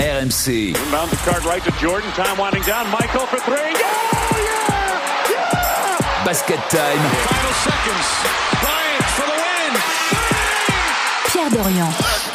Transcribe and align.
RMC. 0.00 0.68
Inbound 0.68 1.10
the 1.10 1.16
card 1.16 1.44
right 1.44 1.62
to 1.62 1.70
Jordan. 1.72 2.10
Time 2.12 2.38
winding 2.38 2.62
down. 2.62 2.88
Michael 2.90 3.26
for 3.26 3.38
three. 3.40 3.56
Yeah! 3.56 4.32
Yeah! 4.32 5.30
Yeah! 5.30 6.24
Basket 6.24 6.58
time. 6.70 6.96
Final 7.28 7.54
seconds. 7.60 8.08
Bryant 8.64 9.04
for 9.16 9.26
the 9.28 9.36
win. 9.36 9.72
Pierre 11.28 11.50
Dorian. 11.50 12.29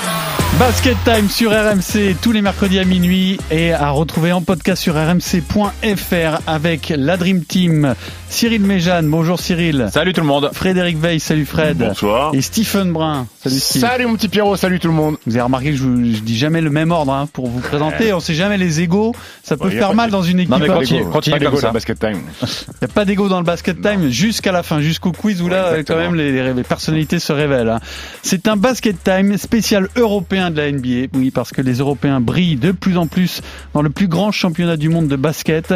Basket 0.60 0.96
Time 1.04 1.28
sur 1.30 1.52
RMC 1.52 2.16
tous 2.22 2.32
les 2.32 2.42
mercredis 2.42 2.80
à 2.80 2.86
minuit 2.86 3.38
et 3.52 3.74
à 3.74 3.90
retrouver 3.90 4.32
en 4.32 4.42
podcast 4.42 4.82
sur 4.82 4.94
rmc.fr 4.96 6.40
avec 6.48 6.94
la 6.96 7.18
Dream 7.18 7.44
Team. 7.44 7.94
Cyril 8.30 8.62
Méjeanne, 8.62 9.10
bonjour 9.10 9.40
Cyril. 9.40 9.90
Salut 9.94 10.14
tout 10.14 10.22
le 10.22 10.28
monde. 10.28 10.50
Frédéric 10.54 10.98
Veil, 10.98 11.20
salut 11.20 11.46
Fred. 11.46 11.78
Bonsoir. 11.78 12.34
Et 12.34 12.42
Stephen 12.42 12.94
Brun, 12.94 13.28
salut 13.44 13.56
Steve. 13.60 13.82
Salut 13.82 14.06
mon 14.08 14.16
petit 14.16 14.30
Pierrot, 14.30 14.56
salut 14.56 14.80
tout 14.80 14.88
le 14.88 14.94
monde. 14.94 15.18
Vous 15.26 15.34
avez 15.34 15.42
remarqué 15.44 15.72
que 15.72 15.78
je, 15.78 15.84
vous- 15.84 16.04
je 16.14 16.20
dis 16.22 16.38
jamais 16.38 16.62
le 16.62 16.70
même 16.70 16.92
ordre 16.92 17.12
hein, 17.14 17.28
pour 17.34 17.48
vous 17.48 17.60
présenter. 17.60 18.14
On 18.14 18.20
sait 18.22 18.34
jamais 18.34 18.58
les 18.58 18.80
égaux. 18.82 19.14
Ça 19.44 19.58
peut 19.58 19.66
Ouais, 19.68 19.72
faire 19.78 19.94
mal 19.94 20.10
dans 20.10 20.24
une 20.24 20.40
équipe. 20.40 20.52
Non 20.52 20.60
mais 20.60 20.68
continue, 20.68 21.04
continue 21.06 21.38
Pas 21.40 21.46
comme 21.46 21.60
ça. 21.60 21.72
basket 21.72 22.00
time. 22.00 22.22
Il 22.42 22.48
n'y 22.82 22.86
a 22.86 22.94
pas 22.94 23.04
d'ego 23.06 23.28
dans 23.28 23.40
le 23.40 23.46
basket 23.46 23.82
time 23.82 24.10
jusqu'à 24.10 24.52
la 24.54 24.64
fin, 24.64 24.80
jusqu'au 24.80 25.12
quiz 25.12 25.42
où 25.42 25.50
là, 25.50 25.84
quand 25.86 25.98
même, 25.98 26.16
les 26.16 26.64
personnalités 26.64 27.20
se 27.20 27.34
révèlent. 27.34 27.70
hein. 27.70 27.80
C'est 28.24 28.48
un 28.48 28.56
basket 28.56 29.04
time 29.04 29.38
spécial 29.38 29.90
européen 29.98 30.45
de 30.52 30.58
la 30.58 30.72
NBA. 30.72 31.08
Oui, 31.14 31.32
parce 31.32 31.52
que 31.52 31.62
les 31.62 31.76
Européens 31.76 32.20
brillent 32.20 32.56
de 32.56 32.72
plus 32.72 32.98
en 32.98 33.08
plus 33.08 33.42
dans 33.74 33.82
le 33.82 33.90
plus 33.90 34.08
grand 34.08 34.32
championnat 34.32 34.78
du 34.78 34.90
monde 34.90 35.08
de 35.08 35.16
basket. 35.16 35.74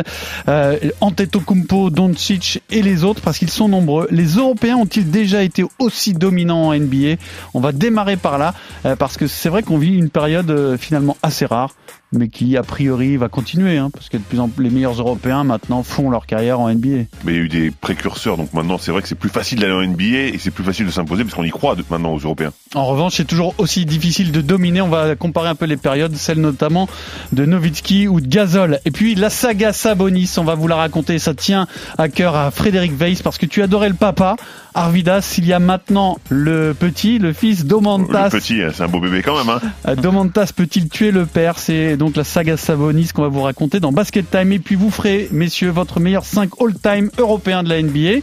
Euh, 0.47 0.77
Antetokounmpo, 1.01 1.89
Doncic 1.89 2.61
et 2.69 2.81
les 2.81 3.03
autres, 3.03 3.21
parce 3.21 3.37
qu'ils 3.37 3.49
sont 3.49 3.67
nombreux. 3.67 4.07
Les 4.11 4.35
Européens 4.35 4.77
ont-ils 4.77 5.09
déjà 5.09 5.43
été 5.43 5.63
aussi 5.79 6.13
dominants 6.13 6.67
en 6.67 6.75
NBA 6.75 7.15
On 7.53 7.59
va 7.59 7.71
démarrer 7.71 8.17
par 8.17 8.37
là, 8.37 8.53
euh, 8.85 8.95
parce 8.95 9.17
que 9.17 9.27
c'est 9.27 9.49
vrai 9.49 9.63
qu'on 9.63 9.77
vit 9.77 9.95
une 9.95 10.09
période 10.09 10.49
euh, 10.51 10.77
finalement 10.77 11.17
assez 11.23 11.45
rare 11.45 11.73
mais 12.11 12.29
qui 12.29 12.57
a 12.57 12.63
priori 12.63 13.17
va 13.17 13.29
continuer, 13.29 13.77
hein, 13.77 13.89
parce 13.93 14.09
que 14.09 14.17
de 14.17 14.23
plus 14.23 14.39
en 14.39 14.49
plus 14.49 14.63
les 14.63 14.69
meilleurs 14.69 14.99
Européens 14.99 15.43
maintenant 15.43 15.83
font 15.83 16.09
leur 16.09 16.25
carrière 16.25 16.59
en 16.59 16.69
NBA. 16.69 17.05
Mais 17.23 17.33
il 17.33 17.35
y 17.35 17.39
a 17.39 17.41
eu 17.41 17.49
des 17.49 17.71
précurseurs, 17.71 18.37
donc 18.37 18.53
maintenant 18.53 18.77
c'est 18.77 18.91
vrai 18.91 19.01
que 19.01 19.07
c'est 19.07 19.15
plus 19.15 19.29
facile 19.29 19.59
d'aller 19.59 19.73
en 19.73 19.81
NBA 19.81 20.33
et 20.33 20.37
c'est 20.39 20.51
plus 20.51 20.63
facile 20.63 20.85
de 20.85 20.91
s'imposer 20.91 21.23
parce 21.23 21.35
qu'on 21.35 21.43
y 21.43 21.49
croit 21.49 21.75
maintenant 21.89 22.13
aux 22.13 22.19
Européens. 22.19 22.51
En 22.75 22.85
revanche, 22.85 23.15
c'est 23.17 23.25
toujours 23.25 23.55
aussi 23.57 23.85
difficile 23.85 24.31
de 24.31 24.41
dominer. 24.41 24.81
On 24.81 24.89
va 24.89 25.15
comparer 25.15 25.49
un 25.49 25.55
peu 25.55 25.65
les 25.65 25.77
périodes, 25.77 26.15
celle 26.15 26.39
notamment 26.39 26.87
de 27.31 27.45
Nowitzki 27.45 28.07
ou 28.07 28.21
de 28.21 28.27
Gasol. 28.27 28.79
Et 28.85 28.91
puis 28.91 29.15
la 29.15 29.29
saga 29.29 29.73
Sabonis, 29.73 30.35
on 30.37 30.43
va 30.43 30.55
vous 30.55 30.67
la 30.67 30.75
raconter. 30.75 31.19
Ça 31.19 31.33
tient 31.33 31.67
à 31.97 32.09
cœur 32.09 32.35
à 32.35 32.51
Frédéric 32.51 32.93
Weiss 32.99 33.21
parce 33.21 33.37
que 33.37 33.45
tu 33.45 33.61
adorais 33.61 33.89
le 33.89 33.95
papa. 33.95 34.35
Arvidas, 34.79 35.35
il 35.37 35.45
y 35.45 35.51
a 35.51 35.59
maintenant 35.59 36.19
le 36.29 36.73
petit, 36.73 37.19
le 37.19 37.33
fils 37.33 37.65
d'Omantas. 37.65 38.29
Le 38.31 38.39
petit, 38.39 38.63
hein, 38.63 38.69
c'est 38.73 38.83
un 38.83 38.87
beau 38.87 39.01
bébé 39.01 39.21
quand 39.21 39.37
même. 39.37 39.49
Hein. 39.49 39.59
Euh, 39.87 39.95
Domantas 39.95 40.51
peut-il 40.55 40.87
tuer 40.87 41.11
le 41.11 41.25
père 41.25 41.59
C'est 41.59 41.97
donc 41.97 42.15
la 42.15 42.23
saga 42.23 42.55
Savonis 42.55 43.09
qu'on 43.13 43.23
va 43.23 43.27
vous 43.27 43.41
raconter 43.41 43.81
dans 43.81 43.91
Basket 43.91 44.29
Time. 44.31 44.53
Et 44.53 44.59
puis 44.59 44.75
vous 44.75 44.89
ferez, 44.89 45.27
messieurs, 45.31 45.69
votre 45.69 45.99
meilleur 45.99 46.23
5 46.23 46.49
all-time 46.61 47.09
européen 47.17 47.63
de 47.63 47.69
la 47.69 47.81
NBA. 47.81 47.99
Il 47.99 48.21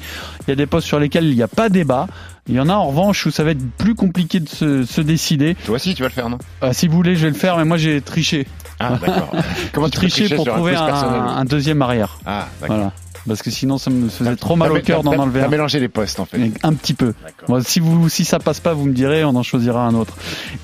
y 0.48 0.50
a 0.52 0.54
des 0.54 0.64
postes 0.66 0.86
sur 0.86 0.98
lesquels 0.98 1.24
il 1.26 1.36
n'y 1.36 1.42
a 1.42 1.48
pas 1.48 1.68
débat. 1.68 2.06
Il 2.48 2.54
y 2.54 2.60
en 2.60 2.68
a 2.70 2.74
en 2.74 2.86
revanche 2.86 3.26
où 3.26 3.30
ça 3.30 3.44
va 3.44 3.50
être 3.50 3.70
plus 3.76 3.94
compliqué 3.94 4.40
de 4.40 4.48
se, 4.48 4.84
se 4.84 5.00
décider. 5.02 5.56
Toi 5.66 5.76
aussi 5.76 5.94
tu 5.94 6.02
vas 6.02 6.08
le 6.08 6.14
faire 6.14 6.30
non 6.30 6.38
Euh, 6.62 6.72
si 6.72 6.86
vous 6.86 6.94
voulez, 6.94 7.16
je 7.16 7.22
vais 7.24 7.32
le 7.32 7.36
faire, 7.36 7.58
mais 7.58 7.64
moi 7.64 7.76
j'ai 7.76 8.00
triché. 8.00 8.46
Ah 8.78 8.90
d'accord. 8.90 9.30
Comment 9.72 9.88
tu 9.88 9.98
Triché 9.98 10.34
pour 10.34 10.46
trouver 10.46 10.74
un, 10.74 10.84
un 10.84 11.44
deuxième 11.44 11.82
arrière. 11.82 12.18
Ah 12.24 12.46
d'accord. 12.60 12.76
Voilà. 12.76 12.92
Parce 13.26 13.42
que 13.42 13.50
sinon 13.50 13.78
ça 13.78 13.90
me 13.90 14.08
faisait 14.08 14.36
trop 14.36 14.56
mal 14.56 14.72
au 14.72 14.80
cœur 14.80 15.02
d'en 15.02 15.12
enlever 15.16 15.40
T'as 15.40 15.46
un. 15.46 15.50
mélangé 15.50 15.80
les 15.80 15.88
postes 15.88 16.20
en 16.20 16.24
fait. 16.26 16.52
Un 16.62 16.74
petit 16.74 16.94
peu. 16.94 17.14
Bon, 17.48 17.60
si 17.62 17.80
vous, 17.80 18.08
si 18.08 18.24
ça 18.24 18.38
passe 18.38 18.60
pas, 18.60 18.72
vous 18.72 18.86
me 18.86 18.92
direz, 18.92 19.24
on 19.24 19.34
en 19.34 19.42
choisira 19.42 19.86
un 19.86 19.94
autre. 19.94 20.14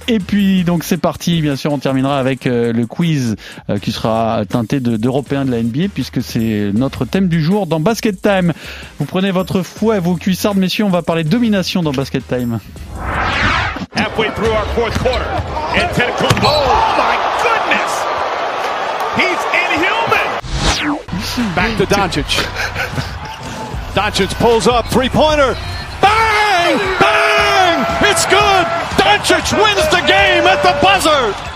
Et 0.08 0.18
puis, 0.18 0.64
donc, 0.64 0.84
c'est 0.84 0.96
parti. 0.96 1.40
Bien 1.40 1.56
sûr, 1.56 1.72
on 1.72 1.78
terminera 1.78 2.18
avec 2.18 2.46
euh, 2.46 2.72
le 2.72 2.86
quiz 2.86 3.36
euh, 3.70 3.78
qui 3.78 3.92
sera 3.92 4.42
teinté 4.48 4.80
de- 4.80 4.96
d'européens 4.96 5.44
de, 5.44 5.50
la 5.50 5.62
NBA 5.62 5.88
puisque 5.92 6.22
c'est 6.22 6.70
notre 6.74 7.04
thème 7.04 7.28
du 7.28 7.42
jour 7.42 7.66
dans 7.66 7.80
Basket 7.80 8.20
Time. 8.20 8.52
Vous 8.98 9.04
prenez 9.04 9.30
votre 9.30 9.62
fouet, 9.62 9.98
vos 9.98 10.16
cuissardes, 10.16 10.58
messieurs. 10.58 10.84
On 10.84 10.90
va 10.90 11.02
parler 11.02 11.24
domination 11.24 11.82
dans 11.82 11.92
Basket 11.92 12.26
Time. 12.26 12.58
Halfway 13.94 14.30
through 14.34 14.50
our 14.50 14.66
fourth 14.74 14.98
quarter. 15.02 15.24
Oh 16.44 16.96
my 16.98 17.16
goodness! 17.42 17.92
He's. 19.16 19.51
Back 21.54 21.78
to 21.78 21.86
Doncic. 21.86 22.42
Doncic 23.94 24.34
pulls 24.34 24.66
up 24.66 24.86
three-pointer. 24.88 25.54
Bang! 26.02 26.78
Bang! 27.00 27.86
It's 28.10 28.26
good. 28.26 28.66
Doncic 29.00 29.52
wins 29.56 29.88
the 29.88 30.04
game 30.06 30.44
at 30.44 30.62
the 30.62 30.78
buzzer. 30.82 31.51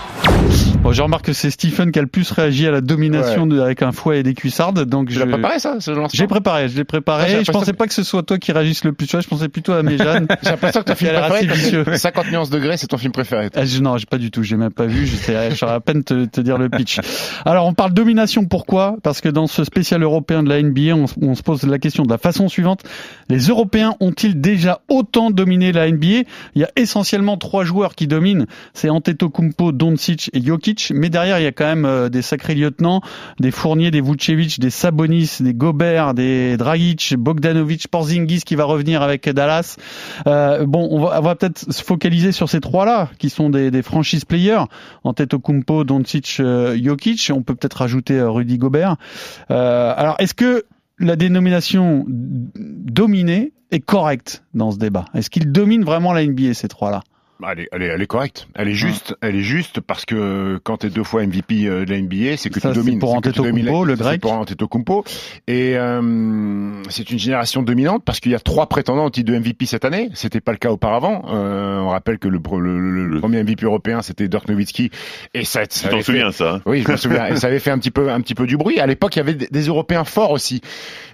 Bon, 0.87 0.93
je 0.93 1.01
remarque 1.01 1.25
que 1.25 1.33
c'est 1.33 1.51
Stephen 1.51 1.91
qui 1.91 1.99
a 1.99 2.01
le 2.01 2.07
plus 2.07 2.31
réagi 2.31 2.65
à 2.65 2.71
la 2.71 2.79
domination 2.79 3.45
de- 3.45 3.59
avec 3.59 3.81
un 3.81 3.91
fouet 3.91 4.19
et 4.19 4.23
des 4.23 4.33
cuissardes. 4.33 4.85
Donc, 4.85 5.09
je... 5.09 5.19
l'as 5.19 5.25
préparé 5.25 5.59
ça 5.59 5.77
J'ai 6.13 6.27
préparé, 6.27 6.69
je 6.69 6.77
l'ai 6.77 6.85
préparé. 6.85 7.25
Ah, 7.39 7.43
je 7.43 7.51
pensais 7.51 7.73
que- 7.73 7.77
pas 7.77 7.87
que 7.87 7.93
ce 7.93 8.03
soit 8.03 8.23
toi 8.23 8.37
qui 8.37 8.53
réagisse 8.53 8.85
le 8.85 8.93
plus. 8.93 9.05
Tu 9.05 9.11
vois, 9.11 9.19
je 9.19 9.27
pensais 9.27 9.49
plutôt 9.49 9.73
à 9.73 9.83
Méjeanne. 9.83 10.27
J'ai 10.43 10.51
l'impression 10.51 10.79
que 10.83 10.85
ton 10.85 10.95
film 10.95 11.11
préféré, 11.11 11.35
assez 11.39 11.45
vicieux. 11.47 11.83
parce 11.83 11.97
que 11.97 12.01
50 12.01 12.31
nuances 12.31 12.49
degrés, 12.49 12.77
c'est 12.77 12.87
ton 12.87 12.97
film 12.97 13.11
préféré. 13.11 13.49
Ah, 13.53 13.65
je- 13.65 13.81
non, 13.81 13.97
j'ai 13.97 14.05
pas 14.05 14.17
du 14.17 14.31
tout. 14.31 14.43
J'ai 14.43 14.55
même 14.55 14.71
pas 14.71 14.85
vu. 14.85 15.05
Je 15.07 15.55
saurais 15.55 15.73
à 15.73 15.79
peine 15.81 16.05
te, 16.05 16.23
te 16.23 16.39
dire 16.39 16.57
le 16.57 16.69
pitch. 16.69 17.01
Alors, 17.43 17.65
on 17.65 17.73
parle 17.73 17.91
domination. 17.93 18.45
Pourquoi? 18.45 18.95
Parce 19.03 19.19
que 19.19 19.27
dans 19.27 19.47
ce 19.47 19.65
spécial 19.65 20.01
européen 20.03 20.41
de 20.41 20.47
la 20.47 20.61
NBA, 20.63 20.95
on 21.21 21.35
se 21.35 21.43
pose 21.43 21.63
la 21.63 21.79
question 21.79 22.03
de 22.03 22.09
la 22.09 22.17
façon 22.17 22.47
suivante 22.47 22.83
les 23.29 23.47
Européens 23.47 23.95
ont-ils 23.99 24.39
déjà 24.39 24.79
autant 24.87 25.31
dominé 25.31 25.73
la 25.73 25.91
NBA 25.91 26.23
Il 26.55 26.61
y 26.61 26.63
a 26.63 26.69
essentiellement 26.77 27.35
trois 27.35 27.65
joueurs 27.65 27.93
qui 27.93 28.07
dominent. 28.07 28.45
C'est 28.73 28.89
Antetokounmpo, 28.89 29.73
Doncic 29.73 30.29
et 30.31 30.41
Jokic. 30.41 30.76
Mais 30.93 31.09
derrière, 31.09 31.39
il 31.39 31.43
y 31.43 31.47
a 31.47 31.51
quand 31.51 31.65
même 31.65 31.85
euh, 31.85 32.09
des 32.09 32.21
sacrés 32.21 32.55
lieutenants, 32.55 33.01
des 33.39 33.51
Fournier, 33.51 33.91
des 33.91 34.01
Vucevic, 34.01 34.59
des 34.59 34.69
Sabonis, 34.69 35.37
des 35.39 35.53
Gobert, 35.53 36.13
des 36.13 36.57
Dragic, 36.57 37.15
Bogdanovic, 37.17 37.87
Porzingis 37.87 38.41
qui 38.41 38.55
va 38.55 38.65
revenir 38.65 39.01
avec 39.01 39.29
Dallas. 39.29 39.77
Euh, 40.27 40.65
bon, 40.65 40.87
on 40.91 41.21
va, 41.21 41.35
peut-être 41.35 41.71
se 41.71 41.83
focaliser 41.83 42.31
sur 42.31 42.49
ces 42.49 42.59
trois-là, 42.59 43.09
qui 43.17 43.29
sont 43.29 43.49
des, 43.49 43.71
des 43.71 43.81
franchise 43.81 44.25
players, 44.25 44.63
Antetokounmpo, 45.03 45.83
Doncic, 45.83 46.37
euh, 46.39 46.77
Jokic. 46.81 47.31
On 47.33 47.41
peut 47.41 47.55
peut-être 47.55 47.75
rajouter 47.75 48.21
Rudy 48.21 48.57
Gobert. 48.57 48.97
Alors, 49.49 50.15
est-ce 50.19 50.33
que 50.33 50.65
la 50.99 51.15
dénomination 51.15 52.05
dominée 52.07 53.53
est 53.71 53.79
correcte 53.79 54.43
dans 54.53 54.71
ce 54.71 54.77
débat? 54.77 55.05
Est-ce 55.13 55.29
qu'ils 55.29 55.51
dominent 55.51 55.83
vraiment 55.83 56.13
la 56.13 56.25
NBA, 56.25 56.53
ces 56.53 56.67
trois-là? 56.67 57.01
Elle 57.51 57.59
est, 57.61 57.67
elle, 57.71 57.83
est, 57.83 57.85
elle 57.87 58.01
est 58.01 58.07
correcte. 58.07 58.47
Elle 58.55 58.67
est 58.69 58.73
juste. 58.73 59.15
Elle 59.21 59.35
est 59.35 59.41
juste 59.41 59.79
parce 59.79 60.05
que 60.05 60.59
quand 60.63 60.77
t'es 60.77 60.89
deux 60.89 61.03
fois 61.03 61.25
MVP 61.25 61.67
euh, 61.67 61.85
de 61.85 61.91
la 61.91 62.01
NBA, 62.01 62.37
c'est 62.37 62.49
que 62.49 62.59
Ça, 62.59 62.71
tu 62.71 62.79
domines. 62.79 62.99
pour 62.99 63.11
tu 63.11 63.17
Antetokounmpo, 63.17 63.85
le 63.85 63.95
Ça, 63.95 64.03
grec. 64.03 64.13
C'est 64.15 64.19
pour 64.21 64.31
Antetokounmpo. 64.33 65.03
Et 65.47 65.77
euh, 65.77 66.81
c'est 66.89 67.09
une 67.11 67.19
génération 67.19 67.61
dominante 67.61 68.03
parce 68.05 68.19
qu'il 68.19 68.31
y 68.31 68.35
a 68.35 68.39
trois 68.39 68.67
prétendants 68.67 69.05
au 69.05 69.09
titre 69.09 69.31
de 69.31 69.37
MVP 69.37 69.65
cette 69.65 69.85
année. 69.85 70.09
C'était 70.13 70.41
pas 70.41 70.51
le 70.51 70.57
cas 70.57 70.71
auparavant. 70.71 71.25
Euh, 71.29 71.79
on 71.79 71.89
rappelle 71.89 72.17
que 72.19 72.27
le, 72.27 72.39
pro- 72.39 72.59
le, 72.59 72.79
le- 72.79 73.07
le 73.07 73.19
premier 73.19 73.43
MVP 73.43 73.65
européen 73.65 74.01
c'était 74.01 74.27
Dirk 74.27 74.47
Nowitzki 74.47 74.89
et 75.33 75.43
ça. 75.45 75.61
ça 75.69 75.89
Tu 75.89 75.95
t'en 75.95 76.01
souviens 76.01 76.31
ça 76.31 76.55
hein 76.55 76.61
oui, 76.65 76.83
je 76.85 76.91
me 76.91 76.97
souviens. 76.97 77.27
Et 77.27 77.35
ça 77.35 77.47
avait 77.47 77.59
fait 77.59 77.71
un 77.71 77.77
petit 77.77 77.91
peu, 77.91 78.09
un 78.09 78.21
petit 78.21 78.35
peu 78.35 78.47
du 78.47 78.57
bruit. 78.57 78.79
À 78.79 78.87
l'époque, 78.87 79.15
il 79.15 79.19
y 79.19 79.21
avait 79.21 79.33
des 79.35 79.47
des 79.51 79.67
Européens 79.67 80.03
forts 80.05 80.31
aussi. 80.31 80.61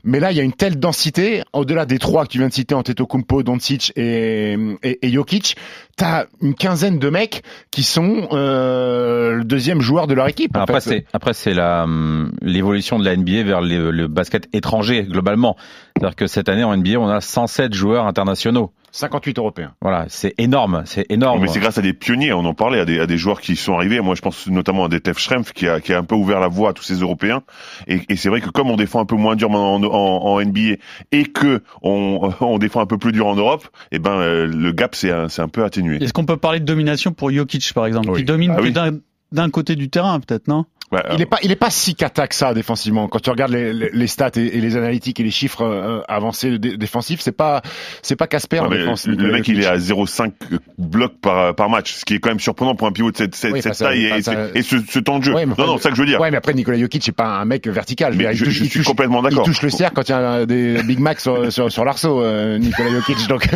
Mais 0.06 0.20
là, 0.20 0.32
il 0.32 0.38
y 0.38 0.40
a 0.42 0.44
une 0.44 0.54
telle 0.54 0.80
densité, 0.80 1.44
au-delà 1.54 1.86
des 1.86 1.98
trois 2.00 2.26
que 2.26 2.30
tu 2.32 2.38
viens 2.40 2.48
de 2.50 2.54
citer, 2.54 2.76
Antetokounmpo, 2.76 3.42
Doncic 3.44 3.92
et, 3.96 4.58
et, 4.84 5.06
et 5.08 5.12
Jokic, 5.12 5.56
t'as 5.96 6.13
une 6.42 6.56
quinzaine 6.56 7.00
de 7.00 7.10
mecs 7.10 7.44
qui 7.72 7.84
sont 7.84 8.28
euh, 8.32 9.36
le 9.36 9.44
deuxième 9.44 9.82
joueur 9.82 10.08
de 10.08 10.14
leur 10.14 10.28
équipe. 10.28 10.56
Après 10.56 10.82
c'est 10.82 11.06
après 11.14 11.34
c'est 11.34 11.54
la 11.54 11.84
hum, 11.84 12.32
l'évolution 12.42 13.00
de 13.00 13.06
la 13.06 13.16
NBA 13.16 13.44
vers 13.44 13.62
le, 13.62 13.92
le 13.92 14.08
basket 14.08 14.48
étranger 14.54 15.04
globalement. 15.04 15.56
C'est-à-dire 15.96 16.16
que 16.16 16.28
cette 16.28 16.50
année 16.50 16.64
en 16.64 16.76
NBA 16.76 17.00
on 17.00 17.08
a 17.08 17.22
107 17.22 17.74
joueurs 17.74 18.08
internationaux. 18.08 18.72
58 18.94 19.40
Européens. 19.40 19.74
Voilà, 19.82 20.06
c'est 20.08 20.36
énorme, 20.38 20.84
c'est 20.86 21.06
énorme. 21.10 21.42
Mais 21.42 21.48
c'est 21.48 21.60
grâce 21.60 21.80
à 21.80 21.82
des 21.82 21.94
pionniers, 21.94 22.32
on 22.32 22.46
en 22.46 22.54
parlait, 22.54 22.80
à 22.80 22.86
des, 22.86 23.00
à 23.00 23.08
des 23.08 23.18
joueurs 23.18 23.42
qui 23.42 23.56
sont 23.56 23.74
arrivés. 23.74 24.00
Moi, 24.02 24.14
je 24.14 24.22
pense 24.22 24.48
notamment 24.48 24.86
à 24.86 24.88
Detef 24.88 25.18
Schrempf 25.18 25.52
qui 25.52 25.68
a, 25.68 25.82
qui 25.82 25.94
a 25.94 25.98
un 25.98 26.04
peu 26.04 26.14
ouvert 26.14 26.40
la 26.40 26.48
voie 26.48 26.70
à 26.70 26.74
tous 26.74 26.84
ces 26.84 27.00
Européens. 27.00 27.42
Et, 27.88 28.02
et 28.08 28.16
c'est 28.16 28.30
vrai 28.30 28.40
que 28.40 28.50
comme 28.50 28.70
on 28.70 28.76
défend 28.76 29.02
un 29.02 29.06
peu 29.06 29.16
moins 29.16 29.36
dur 29.36 29.50
en, 29.50 29.84
en, 29.84 29.84
en 29.84 30.40
NBA 30.42 30.76
et 31.12 31.24
que 31.26 31.64
on, 31.82 32.32
on 32.40 32.60
défend 32.60 32.82
un 32.82 32.86
peu 32.86 33.00
plus 33.00 33.12
dur 33.12 33.26
en 33.26 33.36
Europe, 33.36 33.68
eh 33.92 33.98
ben 33.98 34.12
euh, 34.12 34.46
le 34.46 34.72
gap 34.72 34.94
c'est 34.94 35.12
un, 35.12 35.26
un 35.36 35.48
peu 35.48 35.64
atténué. 35.64 36.02
Est-ce 36.02 36.14
qu'on 36.14 36.26
peut 36.26 36.38
parler 36.38 36.60
de 36.60 36.66
domination 36.66 37.12
pour 37.14 37.32
Jokic, 37.32 37.74
par 37.74 37.88
exemple, 37.88 38.12
Oui. 38.12 38.20
qui 38.20 38.26
domine 38.26 38.52
Ah 38.52 38.58
que 38.60 38.64
oui. 38.64 38.72
d'un 38.72 38.92
d'un 39.32 39.50
côté 39.50 39.76
du 39.76 39.90
terrain, 39.90 40.20
peut-être, 40.20 40.48
non? 40.48 40.66
Bah, 40.94 41.04
Il 41.14 41.22
est 41.22 41.26
pas, 41.26 41.38
il 41.44 41.52
est 41.52 41.56
pas 41.56 41.70
si 41.70 41.96
cata 41.96 42.28
que 42.28 42.36
ça 42.36 42.54
défensivement. 42.54 43.08
Quand 43.08 43.20
tu 43.20 43.30
regardes 43.30 43.52
les, 43.52 43.74
les, 43.74 43.90
les 43.92 44.08
stats 44.08 44.30
et, 44.38 44.42
et 44.58 44.62
les 44.62 44.78
analytiques 44.78 45.20
et 45.20 45.24
les 45.24 45.32
chiffres 45.32 45.64
euh, 45.64 46.02
avancés 46.08 46.60
dé- 46.60 46.78
défensifs, 46.78 47.20
c'est 47.22 47.32
pas, 47.36 47.62
c'est 48.02 48.16
pas 48.16 48.28
Casper 48.28 48.60
en 48.60 48.70
défense. 48.70 49.08
le 49.08 49.14
Nikola 49.16 49.34
mec, 49.34 49.48
il 49.48 49.60
est 49.62 49.66
à 49.66 49.78
0,5 49.78 50.32
blocs 50.78 51.20
par, 51.22 51.56
par 51.56 51.70
match, 51.70 51.94
ce 51.94 52.06
qui 52.06 52.14
est 52.16 52.20
quand 52.20 52.30
même 52.30 52.40
surprenant 52.40 52.76
pour 52.76 52.88
un 52.88 52.92
pivot 52.92 53.12
de 53.12 53.18
cette, 53.18 53.36
cette, 53.36 53.54
Oui, 53.54 53.62
cette 53.62 53.74
ça- 53.76 53.86
taille 53.86 54.06
et, 54.06 54.12
enfin, 54.14 54.22
ça- 54.22 54.48
et 54.54 54.62
ce, 54.62 54.76
ce 54.88 55.00
temps 55.00 55.20
de 55.20 55.24
jeu. 55.24 55.34
Ouais, 55.34 55.46
non, 55.46 55.56
non, 55.58 55.78
c'est 55.78 55.84
ça 55.84 55.90
que 55.90 55.96
je 55.96 56.02
veux 56.02 56.08
dire. 56.08 56.20
Ouais, 56.22 56.30
mais 56.32 56.38
après 56.38 56.54
Nikola 56.54 56.78
Jokic, 56.78 57.04
c'est 57.04 57.12
pas 57.12 57.26
un 57.40 57.46
mec 57.46 57.68
vertical. 57.68 58.14
Mais 58.16 58.26
Il- 58.26 58.38
je- 58.38 58.46
il- 58.46 58.52
je 58.52 58.64
il 58.64 58.70
suis 58.70 58.80
touche- 58.80 58.88
complètement 58.88 59.22
Il 59.22 59.30
d'accord. 59.30 59.46
touche 59.46 59.62
le 59.64 59.70
cerf 59.70 59.92
quand 59.94 60.08
il 60.08 60.12
y 60.12 60.16
a 60.16 60.46
des 60.46 60.84
Big 60.84 61.00
Mac 61.00 61.20
sur, 61.20 61.52
sur, 61.52 61.72
sur 61.72 61.86
l'arceau, 61.86 62.22
euh, 62.22 62.58
Nikola 62.60 62.90
Jokic. 62.92 63.28
Donc, 63.28 63.48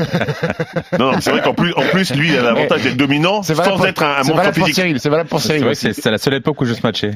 Non, 1.00 1.12
non, 1.12 1.22
c'est 1.22 1.32
vrai 1.32 1.42
qu'en 1.42 1.54
plus, 1.54 1.74
en 1.74 1.82
plus, 1.82 2.14
lui, 2.16 2.30
il 2.30 2.38
a 2.38 2.42
l'avantage 2.42 2.82
d'être 2.84 2.98
dominant 2.98 3.44
c'est 3.44 3.56
sans 3.56 3.84
être 3.86 4.04
un, 4.04 4.08
un 4.08 4.24
c'est 4.24 4.30
monstre 4.30 4.36
valable 4.38 4.56
pour 4.58 4.66
physique. 4.68 4.76
Cyril. 4.84 5.00
C'est 5.00 5.10
valable 5.10 5.30
pour 5.30 5.42
C'est 5.42 5.58
Cyril. 5.60 5.76
c'est 5.76 5.94
c'est 5.94 6.12
la 6.12 6.18
seule 6.18 6.36
époque 6.36 6.60
où 6.62 6.66
je 6.66 6.74
se 6.74 6.82
matchais. 6.82 7.12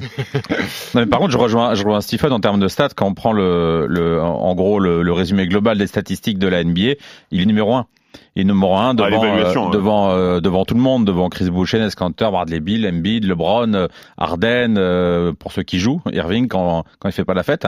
Non, 0.93 1.01
mais 1.01 1.05
par 1.05 1.19
contre, 1.19 1.31
je 1.31 1.37
rejoins, 1.37 1.73
je 1.73 1.83
rejoins 1.83 2.01
Stephen 2.01 2.31
en 2.31 2.39
termes 2.39 2.59
de 2.59 2.67
stats. 2.67 2.89
Quand 2.95 3.07
on 3.07 3.13
prend 3.13 3.33
le, 3.33 3.85
le 3.87 4.21
en 4.21 4.55
gros 4.55 4.79
le, 4.79 5.01
le 5.01 5.13
résumé 5.13 5.47
global 5.47 5.77
des 5.77 5.87
statistiques 5.87 6.39
de 6.39 6.47
la 6.47 6.63
NBA, 6.63 6.93
il 7.31 7.41
est 7.41 7.45
numéro 7.45 7.73
un. 7.73 7.87
Il 8.35 8.41
est 8.41 8.45
numéro 8.45 8.75
un 8.75 8.93
devant, 8.93 9.09
l'évaluation, 9.09 9.65
euh, 9.65 9.67
hein. 9.67 9.71
devant, 9.71 10.11
euh, 10.11 10.39
devant 10.39 10.65
tout 10.65 10.73
le 10.73 10.81
monde, 10.81 11.05
devant 11.05 11.29
Chris 11.29 11.49
Boucher, 11.49 11.79
Enes 11.79 11.91
Kanter, 11.95 12.29
Bradley 12.31 12.59
Bill, 12.59 12.87
Embiid, 12.87 13.25
LeBron, 13.25 13.73
euh, 13.73 13.87
Harden, 14.17 14.75
euh, 14.77 15.33
pour 15.33 15.51
ceux 15.51 15.63
qui 15.63 15.79
jouent, 15.79 16.01
Irving 16.11 16.47
quand 16.47 16.83
quand 16.99 17.09
il 17.09 17.13
fait 17.13 17.25
pas 17.25 17.33
la 17.33 17.43
fête. 17.43 17.67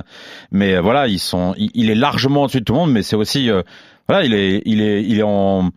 Mais 0.52 0.80
voilà, 0.80 1.08
ils 1.08 1.20
sont, 1.20 1.54
il, 1.58 1.70
il 1.74 1.90
est 1.90 1.96
largement 1.96 2.44
au-dessus 2.44 2.60
de 2.60 2.66
tout 2.66 2.74
le 2.74 2.80
monde, 2.80 2.92
mais 2.92 3.04
c'est 3.04 3.16
aussi, 3.16 3.50
euh, 3.50 3.62
voilà, 4.08 4.26
il 4.26 4.34
est, 4.34 4.62
il 4.66 4.82
est, 4.82 5.04
il 5.04 5.20
est 5.20 5.24
en 5.24 5.70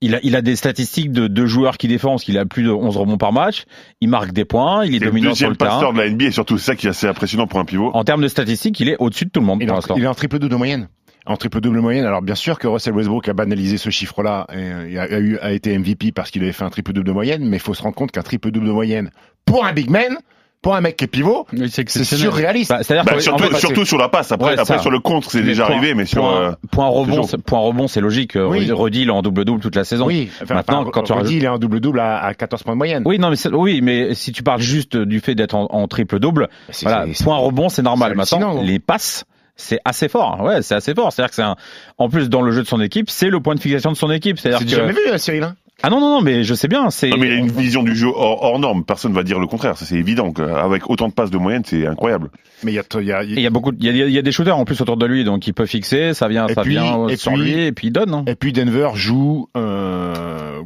il 0.00 0.14
a, 0.14 0.20
il 0.22 0.36
a 0.36 0.42
des 0.42 0.56
statistiques 0.56 1.10
de 1.12 1.26
deux 1.26 1.46
joueurs 1.46 1.78
qui 1.78 1.88
défendent, 1.88 2.14
parce 2.14 2.24
qu'il 2.24 2.38
a 2.38 2.44
plus 2.44 2.62
de 2.62 2.70
11 2.70 2.96
rebonds 2.96 3.16
par 3.18 3.32
match. 3.32 3.64
Il 4.00 4.08
marque 4.08 4.32
des 4.32 4.44
points, 4.44 4.84
il 4.84 4.94
est 4.94 4.98
C'est 4.98 5.04
le 5.06 5.10
dominant 5.10 5.34
sur 5.34 5.48
deuxième 5.48 5.50
le 5.50 5.56
terrain. 5.56 5.70
passeur 5.76 5.92
de 5.92 5.98
la 5.98 6.10
NBA, 6.10 6.24
et 6.26 6.30
surtout, 6.32 6.58
c'est 6.58 6.66
ça 6.66 6.76
qui 6.76 6.86
est 6.86 6.90
assez 6.90 7.06
impressionnant 7.06 7.46
pour 7.46 7.58
un 7.60 7.64
pivot. 7.64 7.90
En 7.94 8.04
termes 8.04 8.22
de 8.22 8.28
statistiques, 8.28 8.78
il 8.80 8.88
est 8.88 8.96
au-dessus 8.98 9.24
de 9.24 9.30
tout 9.30 9.40
le 9.40 9.46
monde 9.46 9.58
Il 9.60 9.64
est, 9.64 9.66
pour 9.68 9.74
en, 9.74 9.76
l'instant. 9.78 9.94
il 9.96 10.04
est 10.04 10.06
en 10.08 10.14
triple 10.14 10.38
double 10.38 10.52
de 10.52 10.56
moyenne. 10.56 10.88
En 11.24 11.36
triple 11.36 11.60
double 11.60 11.80
moyenne. 11.80 12.04
Alors 12.04 12.22
bien 12.22 12.34
sûr 12.36 12.58
que 12.58 12.68
Russell 12.68 12.94
Westbrook 12.94 13.26
a 13.28 13.32
banalisé 13.32 13.78
ce 13.78 13.90
chiffre-là 13.90 14.46
et 14.52 14.56
euh, 14.56 14.88
il 14.88 14.98
a, 14.98 15.02
a 15.02 15.18
eu 15.18 15.38
a 15.38 15.52
été 15.52 15.76
MVP 15.76 16.12
parce 16.12 16.30
qu'il 16.30 16.42
avait 16.42 16.52
fait 16.52 16.62
un 16.64 16.70
triple 16.70 16.92
double 16.92 17.06
de 17.08 17.12
moyenne, 17.12 17.44
mais 17.48 17.56
il 17.56 17.60
faut 17.60 17.74
se 17.74 17.82
rendre 17.82 17.96
compte 17.96 18.12
qu'un 18.12 18.22
triple 18.22 18.50
double 18.52 18.66
de 18.66 18.72
moyenne 18.72 19.10
pour 19.44 19.64
un 19.64 19.72
big 19.72 19.90
man, 19.90 20.18
pour 20.62 20.74
un 20.74 20.80
mec 20.80 20.96
qui 20.96 21.04
est 21.04 21.08
pivot, 21.08 21.46
c'est 21.68 21.88
surréaliste. 22.04 22.70
Bah, 22.70 22.78
C'est-à-dire 22.82 23.04
Bah, 23.04 23.14
que, 23.14 23.20
surtout, 23.20 23.44
en 23.44 23.48
fait, 23.48 23.56
surtout 23.58 23.84
sur 23.84 23.98
la 23.98 24.08
passe. 24.08 24.32
Après, 24.32 24.54
Ouais, 24.54 24.58
après 24.58 24.78
sur 24.80 24.90
le 24.90 24.98
contre, 24.98 25.30
c'est 25.30 25.42
déjà 25.42 25.66
point- 25.66 25.76
arrivé, 25.76 25.94
mais 25.94 26.06
sur. 26.06 26.22
point, 26.22 26.40
euh, 26.40 26.52
point 26.72 26.88
rebond, 26.88 27.22
point 27.44 27.58
rebond, 27.60 27.86
c'est 27.88 28.00
logique. 28.00 28.34
Euh, 28.36 28.48
Oui. 28.48 28.68
Rudy, 28.72 29.02
il 29.02 29.08
est 29.08 29.12
en 29.12 29.22
double-double 29.22 29.60
toute 29.60 29.76
la 29.76 29.84
saison. 29.84 30.06
oui. 30.06 30.28
Enfin, 30.42 30.54
Maintenant, 30.56 30.82
enfin, 30.82 30.90
quand 30.92 31.02
tu 31.02 31.12
Rudy, 31.12 31.24
rajoutes- 31.24 31.36
il 31.38 31.44
est 31.44 31.48
en 31.48 31.58
double 31.58 31.80
double 31.80 32.00
à, 32.00 32.18
à 32.18 32.34
14 32.34 32.62
points 32.64 32.72
de 32.74 32.78
moyenne. 32.78 33.02
Oui, 33.06 33.18
non, 33.18 33.30
mais 33.30 33.36
oui, 33.52 33.80
mais 33.82 34.14
si 34.14 34.32
tu 34.32 34.42
parles 34.42 34.60
juste 34.60 34.96
du 34.96 35.20
fait 35.20 35.34
d'être 35.36 35.54
en, 35.54 35.66
en 35.70 35.86
triple-double, 35.86 36.48
C'est- 36.70 36.86
voilà, 36.86 37.06
point 37.22 37.36
rebond, 37.36 37.68
c'est 37.68 37.82
normal. 37.82 38.14
Maintenant, 38.16 38.58
hein. 38.58 38.62
les 38.64 38.78
passes, 38.80 39.24
c'est 39.54 39.78
assez 39.84 40.08
fort. 40.08 40.42
Ouais, 40.42 40.62
c'est 40.62 40.74
assez 40.74 40.94
fort. 40.94 41.12
C'est-à-dire 41.12 41.30
que 41.30 41.36
c'est 41.36 41.42
un, 41.42 41.56
en 41.98 42.08
plus 42.08 42.28
dans 42.28 42.42
le 42.42 42.50
jeu 42.50 42.62
de 42.62 42.66
son 42.68 42.80
équipe, 42.80 43.08
c'est 43.08 43.28
le 43.28 43.40
point 43.40 43.54
de 43.54 43.60
fixation 43.60 43.92
de 43.92 43.96
son 43.96 44.10
équipe. 44.10 44.38
C'est 44.38 44.50
C'est-à-dire 44.50 44.78
jamais 44.78 44.92
que, 44.94 44.98
vu, 45.08 45.12
euh, 45.12 45.18
Cyril. 45.18 45.44
hein 45.44 45.54
ah 45.82 45.90
non, 45.90 46.00
non, 46.00 46.08
non, 46.16 46.20
mais 46.22 46.42
je 46.42 46.54
sais 46.54 46.68
bien, 46.68 46.90
c'est, 46.90 47.10
Non, 47.10 47.16
mais 47.18 47.26
il 47.26 47.32
a 47.32 47.36
une 47.36 47.50
vision 47.50 47.82
du 47.82 47.94
jeu 47.94 48.08
hors, 48.08 48.42
hors 48.42 48.58
norme. 48.58 48.84
Personne 48.84 49.12
va 49.12 49.22
dire 49.22 49.38
le 49.38 49.46
contraire. 49.46 49.76
Ça, 49.76 49.84
c'est 49.84 49.96
évident. 49.96 50.32
Avec 50.38 50.88
autant 50.90 51.08
de 51.08 51.12
passes 51.12 51.30
de 51.30 51.38
moyenne, 51.38 51.62
c'est 51.64 51.86
incroyable. 51.86 52.30
mais 52.64 52.72
il 52.72 52.74
y 52.74 52.78
a, 52.78 52.82
il 53.00 53.06
y 53.06 53.12
a- 53.12 53.22
y 53.22 53.46
a 53.46 53.50
beaucoup, 53.50 53.72
de- 53.72 53.76
il 53.78 53.84
y 53.96 54.02
a, 54.02 54.06
il 54.06 54.12
y 54.12 54.18
a 54.18 54.22
des 54.22 54.32
shooters 54.32 54.56
en 54.56 54.64
plus 54.64 54.80
autour 54.80 54.96
de 54.96 55.06
lui, 55.06 55.22
donc 55.24 55.46
il 55.46 55.52
peut 55.52 55.66
fixer, 55.66 56.14
ça 56.14 56.28
vient, 56.28 56.46
Et 56.46 56.54
ça 56.54 56.62
puis- 56.62 56.70
vient 56.72 57.06
et 57.08 57.16
sur 57.16 57.32
puis- 57.34 57.42
lui, 57.42 57.52
et 57.66 57.72
puis 57.72 57.88
il 57.88 57.90
donne. 57.92 58.14
hein. 58.14 58.24
Et 58.26 58.34
puis 58.34 58.52
Denver 58.52 58.90
joue 58.94 59.48
euh, 59.56 60.62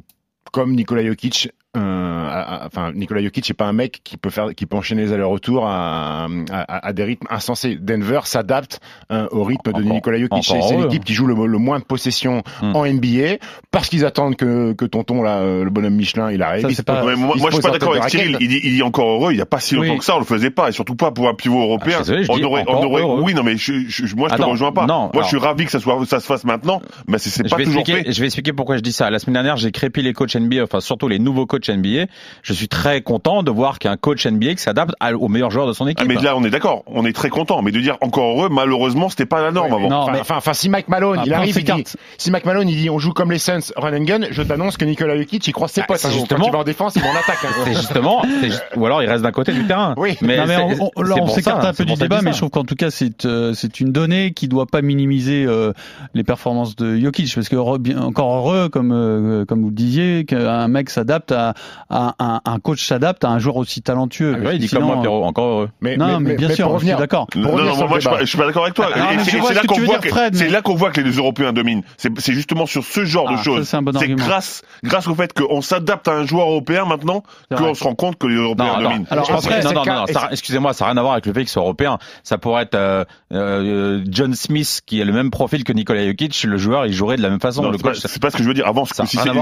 comme 0.52 0.74
Nikola 0.74 1.04
Jokic. 1.04 1.50
Euh, 1.76 2.28
à- 2.28 2.64
à- 2.64 2.66
enfin, 2.66 2.92
Nikola 2.92 3.22
Jokic 3.22 3.48
n'est 3.48 3.54
pas 3.54 3.66
un 3.66 3.72
mec 3.72 4.00
qui 4.02 4.16
peut 4.16 4.30
faire, 4.30 4.48
qui 4.56 4.66
peut 4.66 4.76
enchaîner 4.76 5.02
les 5.02 5.12
allers-retours 5.12 5.66
à, 5.66 6.26
à, 6.50 6.86
à 6.86 6.92
des 6.92 7.04
rythmes 7.04 7.26
insensés. 7.30 7.76
Denver 7.80 8.20
s'adapte 8.24 8.80
euh, 9.12 9.28
au 9.30 9.44
rythme 9.44 9.72
de 9.72 9.82
Nikola 9.82 10.18
Jokic. 10.18 10.44
C'est 10.44 10.76
l'équipe 10.76 11.04
qui 11.04 11.14
joue 11.14 11.26
le, 11.26 11.46
le 11.46 11.58
moins 11.58 11.78
de 11.78 11.84
possession 11.84 12.42
Hmm. 12.60 12.74
en 12.76 12.84
NBA 12.86 13.36
parce 13.70 13.88
qu'ils 13.88 14.04
attendent 14.04 14.36
que, 14.36 14.72
que 14.72 14.84
tonton 14.84 15.22
là, 15.22 15.38
euh, 15.38 15.64
le 15.64 15.70
bonhomme 15.70 15.94
Michelin, 15.94 16.30
il 16.32 16.42
arrive. 16.42 16.62
Ça, 16.62 16.68
il 16.70 16.84
pas- 16.84 17.02
moi, 17.02 17.12
il 17.14 17.40
moi, 17.40 17.50
je 17.50 17.54
suis 17.54 17.62
pas 17.62 17.70
d'accord 17.70 17.92
avec 17.94 18.10
Cyril. 18.10 18.36
Il 18.40 18.48
dit, 18.48 18.60
il 18.64 18.72
dit 18.74 18.82
encore 18.82 19.08
heureux. 19.08 19.32
Il 19.32 19.38
y 19.38 19.40
a 19.42 19.46
pas 19.46 19.60
si 19.60 19.74
longtemps 19.74 19.92
Oui. 19.92 19.98
que 19.98 20.04
ça, 20.04 20.16
on 20.16 20.18
le 20.18 20.24
faisait 20.24 20.50
pas, 20.50 20.68
et 20.68 20.72
surtout 20.72 20.96
pas 20.96 21.10
pour 21.12 21.28
un 21.28 21.34
pivot 21.34 21.60
européen. 21.62 21.96
Ah, 21.96 22.02
désolé, 22.02 22.24
je 22.24 22.32
on 22.32 22.42
aurait, 22.42 22.64
on 22.66 22.82
aurait, 22.82 23.02
oui, 23.02 23.34
non, 23.34 23.42
mais 23.42 23.56
je, 23.56 23.72
je- 23.88 24.14
moi, 24.16 24.28
je 24.28 24.34
te 24.36 24.40
Attends, 24.42 24.50
rejoins 24.50 24.72
pas. 24.72 24.86
non, 24.86 25.10
moi, 25.14 25.22
je 25.22 25.28
suis 25.28 25.38
ravi 25.38 25.64
que 25.64 25.70
ça 25.70 25.78
soit, 25.80 25.98
ça 26.06 26.20
se 26.20 26.26
fasse 26.26 26.44
maintenant, 26.44 26.82
mais 27.08 27.18
c'est 27.18 27.48
pas 27.48 27.56
vais, 27.56 27.64
toujours 27.64 27.80
expliquer, 27.80 28.04
fait. 28.04 28.12
je 28.12 28.20
vais 28.20 28.26
expliquer 28.26 28.52
pourquoi 28.52 28.76
je 28.76 28.82
dis 28.82 28.92
ça. 28.92 29.08
La 29.10 29.18
semaine 29.18 29.34
dernière, 29.34 29.56
j'ai 29.56 29.70
crépi 29.72 30.02
les 30.02 30.12
coachs 30.12 30.34
NBA, 30.34 30.62
enfin 30.64 30.80
surtout 30.80 31.08
les 31.08 31.18
nouveaux 31.18 31.46
coachs 31.46 31.59
NBA. 31.68 32.06
Je 32.42 32.52
suis 32.52 32.68
très 32.68 33.02
content 33.02 33.42
de 33.42 33.50
voir 33.50 33.78
qu'un 33.78 33.96
coach 33.96 34.26
NBA 34.26 34.54
qui 34.54 34.62
s'adapte 34.62 34.94
aux 35.18 35.28
meilleurs 35.28 35.50
joueurs 35.50 35.66
de 35.66 35.72
son 35.72 35.86
Ah, 35.86 35.90
équipe. 35.90 36.06
mais 36.08 36.14
là, 36.16 36.36
on 36.36 36.44
est 36.44 36.50
d'accord. 36.50 36.82
On 36.86 37.04
est 37.04 37.12
très 37.12 37.28
content. 37.28 37.62
Mais 37.62 37.72
de 37.72 37.80
dire 37.80 37.96
encore 38.00 38.36
heureux, 38.38 38.48
malheureusement, 38.50 39.08
c'était 39.08 39.26
pas 39.26 39.42
la 39.42 39.50
norme 39.52 39.72
avant. 39.72 39.88
Non, 39.88 39.96
Enfin, 39.98 40.12
mais- 40.12 40.20
enfin, 40.20 40.36
enfin, 40.36 40.52
si 40.54 40.68
Mike 40.68 40.88
Malone, 40.88 41.20
il 41.24 41.32
Après, 41.32 41.34
arrive, 41.34 41.48
il 41.50 41.52
dit, 41.54 41.60
s'écarte. 41.60 41.96
si 42.18 42.30
Mike 42.30 42.44
Malone, 42.44 42.68
il 42.68 42.76
dit, 42.76 42.90
on 42.90 42.98
joue 42.98 43.12
comme 43.12 43.30
les 43.32 43.38
Suns, 43.38 43.72
run 43.76 43.96
and 43.96 44.04
gun, 44.04 44.20
je 44.30 44.42
t'annonce 44.42 44.76
que 44.76 44.84
Nikola 44.84 45.16
Jokic, 45.18 45.46
il 45.46 45.52
croise 45.52 45.70
ses 45.72 45.80
Ah, 45.82 45.84
potes. 45.86 46.00
jour. 46.02 46.10
justement- 46.10 46.40
Quand 46.40 46.46
il 46.48 46.52
va 46.52 46.58
en 46.58 46.64
défense, 46.64 46.96
il 46.96 47.02
va 47.02 47.08
en 47.08 47.12
attaque. 47.12 47.38
hein. 47.44 47.48
c'est 47.64 47.74
justement, 47.74 48.22
juste- 48.42 48.64
ou 48.76 48.86
alors 48.86 49.02
il 49.02 49.08
reste 49.08 49.22
d'un 49.22 49.32
côté 49.32 49.52
du 49.52 49.66
terrain. 49.66 49.94
Oui. 49.96 50.16
mais, 50.22 50.36
Non, 50.38 50.46
mais 50.46 50.56
c'est- 50.56 50.80
on, 50.96 51.02
là, 51.02 51.14
on 51.20 51.26
s'écarte 51.28 51.64
un 51.64 51.72
peu 51.72 51.84
du 51.84 51.94
débat, 51.94 52.20
mais 52.22 52.32
je 52.32 52.38
trouve 52.38 52.50
qu'en 52.50 52.64
tout 52.64 52.74
cas, 52.76 52.90
c'est 52.90 53.24
euh, 53.26 53.52
c'est 53.54 53.80
une 53.80 53.92
donnée 53.92 54.32
qui 54.32 54.48
doit 54.48 54.66
pas 54.66 54.82
minimiser 54.82 55.44
euh, 55.46 55.72
les 56.14 56.24
performances 56.24 56.76
de 56.76 56.96
Jokic, 56.98 57.34
parce 57.34 57.48
que 57.48 57.56
encore 57.56 58.36
heureux, 58.36 58.68
comme 58.68 58.92
euh, 58.92 59.44
comme 59.44 59.62
vous 59.62 59.68
le 59.68 59.74
disiez, 59.74 60.24
qu'un 60.24 60.68
mec 60.68 60.90
s'adapte 60.90 61.32
à, 61.32 61.49
à 61.88 62.14
un, 62.18 62.40
un 62.44 62.58
coach 62.58 62.84
s'adapte 62.86 63.24
à 63.24 63.28
un 63.30 63.38
joueur 63.38 63.56
aussi 63.56 63.82
talentueux. 63.82 64.36
Ah, 64.38 64.44
ouais, 64.46 64.56
il 64.56 64.58
dit 64.60 64.68
comme 64.68 64.84
moi, 64.84 65.00
Pierrot, 65.00 65.24
encore 65.24 65.46
heureux. 65.46 65.68
Mais, 65.80 65.96
Non, 65.96 66.20
mais, 66.20 66.34
bien 66.34 66.48
sûr, 66.50 66.68
pour 66.68 66.78
je 66.78 66.84
suis 66.84 66.92
revenir, 66.92 66.98
d'accord. 66.98 67.26
Non, 67.34 67.50
revenir 67.50 67.74
non, 67.76 67.88
moi, 67.88 67.98
je 67.98 68.00
suis 68.00 68.08
débat. 68.08 68.10
pas, 68.16 68.20
je 68.20 68.24
suis 68.26 68.38
pas 68.38 68.46
d'accord 68.46 68.62
avec 68.64 68.74
toi. 68.74 68.88
Ah, 68.94 69.10
c'est 69.24 69.30
ce 69.30 69.54
là 69.54 69.62
qu'on 69.66 69.74
voit 69.74 69.84
dire, 69.84 70.00
que, 70.00 70.08
Fred, 70.08 70.34
c'est 70.36 70.44
mais- 70.44 70.50
là 70.50 70.62
qu'on 70.62 70.74
voit 70.74 70.90
que 70.90 71.00
les 71.00 71.12
Européens 71.12 71.52
dominent. 71.52 71.82
C'est 71.96 72.32
justement 72.32 72.66
sur 72.66 72.84
ce 72.84 73.04
genre 73.04 73.26
Ah, 73.28 73.32
de 73.32 73.36
ça, 73.38 73.42
choses. 73.44 73.68
c'est 73.68 73.76
un 73.76 73.82
bon 73.82 73.92
C'est 73.92 73.98
argument. 73.98 74.24
grâce, 74.26 74.62
grâce 74.82 75.06
au 75.08 75.14
fait 75.14 75.32
qu'on 75.32 75.60
s'adapte 75.60 76.08
à 76.08 76.12
un 76.12 76.26
joueur 76.26 76.48
européen 76.48 76.84
maintenant 76.86 77.22
qu'on 77.54 77.74
se 77.74 77.84
rend 77.84 77.94
compte 77.94 78.16
que 78.18 78.26
les 78.26 78.36
Européens 78.36 78.80
dominent. 78.80 79.06
Alors, 79.10 79.30
après, 79.30 79.62
non, 79.62 79.72
non, 79.72 79.84
non, 79.84 80.04
excusez-moi, 80.30 80.72
ça 80.72 80.84
n'a 80.84 80.90
rien 80.92 80.98
à 80.98 81.02
voir 81.02 81.12
avec 81.14 81.26
le 81.26 81.32
fait 81.32 81.40
qu'il 81.40 81.48
soit 81.48 81.62
européen. 81.62 81.98
Ça 82.22 82.38
pourrait 82.38 82.62
être 82.64 82.74
euh, 82.74 83.04
euh, 83.32 84.02
John 84.08 84.34
Smith 84.34 84.80
qui 84.86 85.00
a 85.00 85.04
le 85.04 85.12
même 85.12 85.30
profil 85.30 85.64
que 85.64 85.72
Nikola 85.72 86.06
Jokic. 86.06 86.44
Le 86.44 86.56
joueur, 86.56 86.86
il 86.86 86.92
jouerait 86.92 87.16
de 87.16 87.22
la 87.22 87.30
même 87.30 87.40
façon. 87.40 87.70
C'est 87.94 88.20
pas, 88.20 88.30
ce 88.30 88.36
que 88.36 88.42
je 88.42 88.48
veux 88.48 88.54
dire. 88.54 88.66
Avant, 88.66 88.84
si 88.84 88.92
rien 89.18 89.32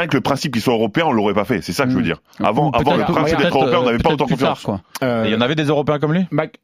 c'est 0.00 0.08
que 0.08 0.16
le 0.16 0.20
principe 0.20 0.52
qu'il 0.52 0.62
soit 0.62 0.74
européen, 0.74 1.04
on 1.06 1.12
l'aurait 1.12 1.34
pas 1.34 1.44
fait. 1.44 1.51
C'est 1.60 1.72
ça 1.72 1.84
que 1.84 1.90
je 1.90 1.96
veux 1.96 2.02
dire. 2.02 2.22
Avant, 2.42 2.70
avant 2.70 2.96
le 2.96 3.02
principe 3.04 3.38
d'être 3.38 3.54
européen, 3.56 3.80
on 3.80 3.84
n'avait 3.84 3.98
pas 3.98 4.10
autant 4.12 4.26
confiance. 4.26 4.62
tard, 4.62 4.62
quoi. 4.62 4.80
Euh, 5.02 5.24
il 5.26 5.32
y 5.32 5.36
en 5.36 5.40
avait 5.40 5.54
des 5.54 5.64
Européens 5.64 5.98
comme 5.98 6.12
lui? 6.14 6.24
Mac, 6.30 6.58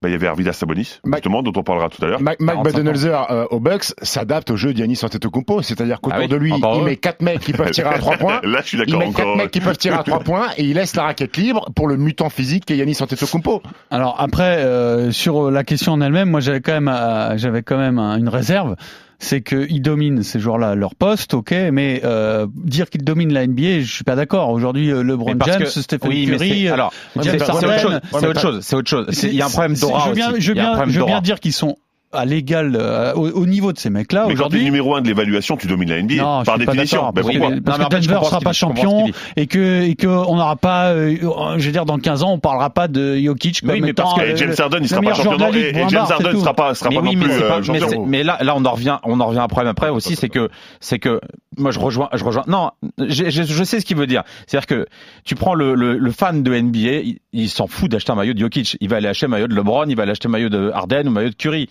Bah, 0.00 0.08
il 0.08 0.12
y 0.12 0.14
avait 0.16 0.26
Arvidas 0.26 0.54
Sabonis, 0.54 0.98
Mac- 1.04 1.18
justement, 1.20 1.42
dont 1.44 1.52
on 1.54 1.62
parlera 1.62 1.88
tout 1.88 2.04
à 2.04 2.08
l'heure. 2.08 2.20
Mac, 2.20 2.40
Mac 2.40 2.56
45 2.56 2.70
ans. 2.70 2.78
Budenholzer 2.78 3.30
euh, 3.30 3.44
au 3.50 3.60
Bucks 3.60 3.84
s'adapte 4.02 4.50
au 4.50 4.56
jeu 4.56 4.74
d'Yanis 4.74 4.98
Antetokounmpo, 5.04 5.62
c'est-à-dire 5.62 6.00
qu'autour 6.00 6.18
Ah 6.18 6.22
oui, 6.24 6.28
de 6.28 6.34
lui, 6.36 6.52
il 6.52 6.82
met 6.84 6.96
quatre 6.96 7.22
mecs 7.22 7.38
qui 7.38 7.52
peuvent 7.52 7.70
tirer 7.70 7.88
à 7.90 7.98
trois 7.98 8.16
points. 8.18 8.40
Là, 8.42 8.60
je 8.62 8.66
suis 8.68 8.78
Il 8.78 8.84
d'accord 8.86 8.98
met 9.00 9.06
encore. 9.06 9.24
quatre 9.26 9.36
mecs 9.36 9.50
qui 9.52 9.60
peuvent 9.60 9.78
tirer 9.78 9.94
à 9.96 10.02
trois 10.02 10.18
points 10.20 10.48
et 10.56 10.64
il 10.64 10.74
laisse 10.74 10.96
la 10.96 11.04
raquette 11.04 11.36
libre 11.36 11.70
pour 11.76 11.86
le 11.86 11.96
mutant 11.96 12.30
physique 12.30 12.64
qu'est 12.64 12.76
Yanis 12.76 12.96
Antetokounmpo. 13.00 13.62
Alors 13.92 14.16
après, 14.18 14.58
euh, 14.64 15.12
sur 15.12 15.52
la 15.52 15.62
question 15.62 15.92
en 15.92 16.00
elle-même, 16.00 16.30
moi 16.30 16.40
j'avais 16.40 16.60
quand 16.60 16.72
même, 16.72 16.88
euh, 16.88 17.36
j'avais 17.38 17.62
quand 17.62 17.78
même 17.78 18.00
un- 18.00 18.18
une 18.18 18.28
réserve, 18.28 18.74
c'est 19.22 19.40
qu'ils 19.40 19.80
dominent 19.82 20.22
ces 20.24 20.40
joueurs-là 20.40 20.70
à 20.70 20.74
leur 20.74 20.96
poste, 20.96 21.34
ok, 21.34 21.54
mais 21.72 22.00
euh, 22.04 22.46
dire 22.54 22.90
qu'ils 22.90 23.04
dominent 23.04 23.32
la 23.32 23.46
NBA, 23.46 23.80
je 23.80 23.92
suis 23.92 24.02
pas 24.04 24.16
d'accord. 24.16 24.50
Aujourd'hui, 24.50 24.90
euh, 24.90 25.02
LeBron 25.04 25.36
James, 25.46 25.60
que- 25.60 25.66
Stephen 25.66 26.10
oui, 26.10 26.26
Curry, 26.26 26.48
c'est- 26.64 26.68
alors, 26.68 26.92
autre 27.16 27.80
chose. 27.80 28.00
C'est 28.12 28.26
autre 28.26 28.40
chose. 28.40 28.60
C'est 28.62 28.76
autre 28.76 28.90
chose. 28.90 29.22
Il 29.22 29.34
y 29.34 29.40
a 29.42 29.46
un 29.46 29.48
problème 29.48 29.74
d'aura 29.76 30.00
Je 30.04 30.08
veux 30.08 30.14
bien, 30.14 30.32
je 30.36 30.48
veux 30.48 30.54
bien, 30.54 30.66
problème 30.72 30.88
je 30.90 30.98
veux 30.98 31.04
bien 31.04 31.14
d'aura. 31.14 31.20
dire 31.20 31.38
qu'ils 31.40 31.52
sont 31.52 31.76
à 32.12 32.24
l'égal, 32.24 32.76
euh, 32.78 33.12
au, 33.14 33.28
au 33.30 33.46
niveau 33.46 33.72
de 33.72 33.78
ces 33.78 33.90
mecs-là 33.90 34.26
Mais 34.28 34.34
quand 34.34 34.34
tu 34.34 34.40
es 34.40 34.44
aujourd'hui. 34.58 34.64
numéro 34.64 34.94
un 34.96 35.00
de 35.00 35.08
l'évaluation, 35.08 35.56
tu 35.56 35.66
domines 35.66 35.88
la 35.88 36.02
NBA. 36.02 36.16
Non, 36.22 36.42
par 36.44 36.58
définition. 36.58 37.02
Ben 37.06 37.12
parce 37.22 37.26
pourquoi 37.28 37.50
que- 37.52 37.60
parce 37.60 37.78
Non, 37.78 37.84
que 37.86 37.90
Denver 38.06 38.24
sera 38.24 38.40
pas 38.40 38.52
champion 38.52 39.06
et 39.36 39.46
que 39.46 39.82
et 39.82 39.94
que 39.94 40.06
on 40.06 40.36
n'aura 40.36 40.56
pas, 40.56 40.90
euh, 40.92 41.16
je 41.58 41.66
veux 41.66 41.72
dire, 41.72 41.84
dans 41.86 41.98
15 41.98 42.22
ans, 42.22 42.32
on 42.32 42.38
parlera 42.38 42.70
pas 42.70 42.88
de 42.88 43.16
Jokic 43.16 43.60
comme 43.62 43.70
Oui, 43.70 43.80
mais 43.80 43.92
parce 43.92 44.12
étant, 44.12 44.20
que 44.20 44.26
euh, 44.28 44.32
Et 44.32 44.36
James 44.36 44.54
Harden, 44.58 44.78
il 44.82 44.88
sera 44.88 45.00
pas 45.00 45.14
champion. 45.14 45.38
non, 45.38 45.52
Et 45.52 45.72
James 45.88 46.06
Harden 46.10 46.38
sera 46.40 46.54
pas, 46.54 46.74
sera 46.74 46.90
mais 46.90 46.96
pas 46.96 47.02
oui, 47.02 47.16
non 47.16 47.22
mais, 47.26 47.34
plus 47.34 47.40
pas- 47.40 47.58
euh, 47.58 47.62
mais, 47.72 48.06
mais 48.06 48.22
là, 48.24 48.38
là, 48.42 48.54
on 48.56 48.64
en 48.64 48.72
revient, 48.72 48.98
on 49.04 49.18
en 49.20 49.26
revient 49.26 49.38
à 49.40 49.44
un 49.44 49.48
problème 49.48 49.70
après 49.70 49.88
aussi, 49.88 50.16
c'est 50.16 50.28
que, 50.28 50.48
c'est 50.80 50.98
que, 50.98 51.20
moi, 51.58 51.70
je 51.70 51.78
rejoins, 51.78 52.08
je 52.12 52.24
rejoins. 52.24 52.44
Non, 52.46 52.70
je, 52.98 53.30
je, 53.30 53.42
je 53.42 53.64
sais 53.64 53.80
ce 53.80 53.84
qu'il 53.86 53.96
veut 53.96 54.06
dire. 54.06 54.22
C'est-à-dire 54.46 54.66
que 54.66 54.86
tu 55.24 55.34
prends 55.34 55.54
le, 55.54 55.74
le, 55.74 55.96
le 55.98 56.10
fan 56.12 56.42
de 56.42 56.50
NBA, 56.54 56.78
il, 57.04 57.18
il 57.32 57.48
s'en 57.48 57.66
fout 57.66 57.90
d'acheter 57.90 58.12
un 58.12 58.16
maillot 58.16 58.34
de 58.34 58.38
Jokic. 58.38 58.76
Il 58.80 58.88
va 58.88 58.96
aller 58.96 59.08
acheter 59.08 59.26
un 59.26 59.30
maillot 59.30 59.48
de 59.48 59.54
LeBron, 59.54 59.84
il 59.88 59.96
va 59.96 60.02
aller 60.04 60.12
acheter 60.12 60.28
un 60.28 60.30
maillot 60.30 60.48
de 60.48 60.70
Harden 60.74 61.06
ou 61.06 61.10
un 61.10 61.14
maillot 61.14 61.30
de 61.30 61.34
Curry. 61.34 61.68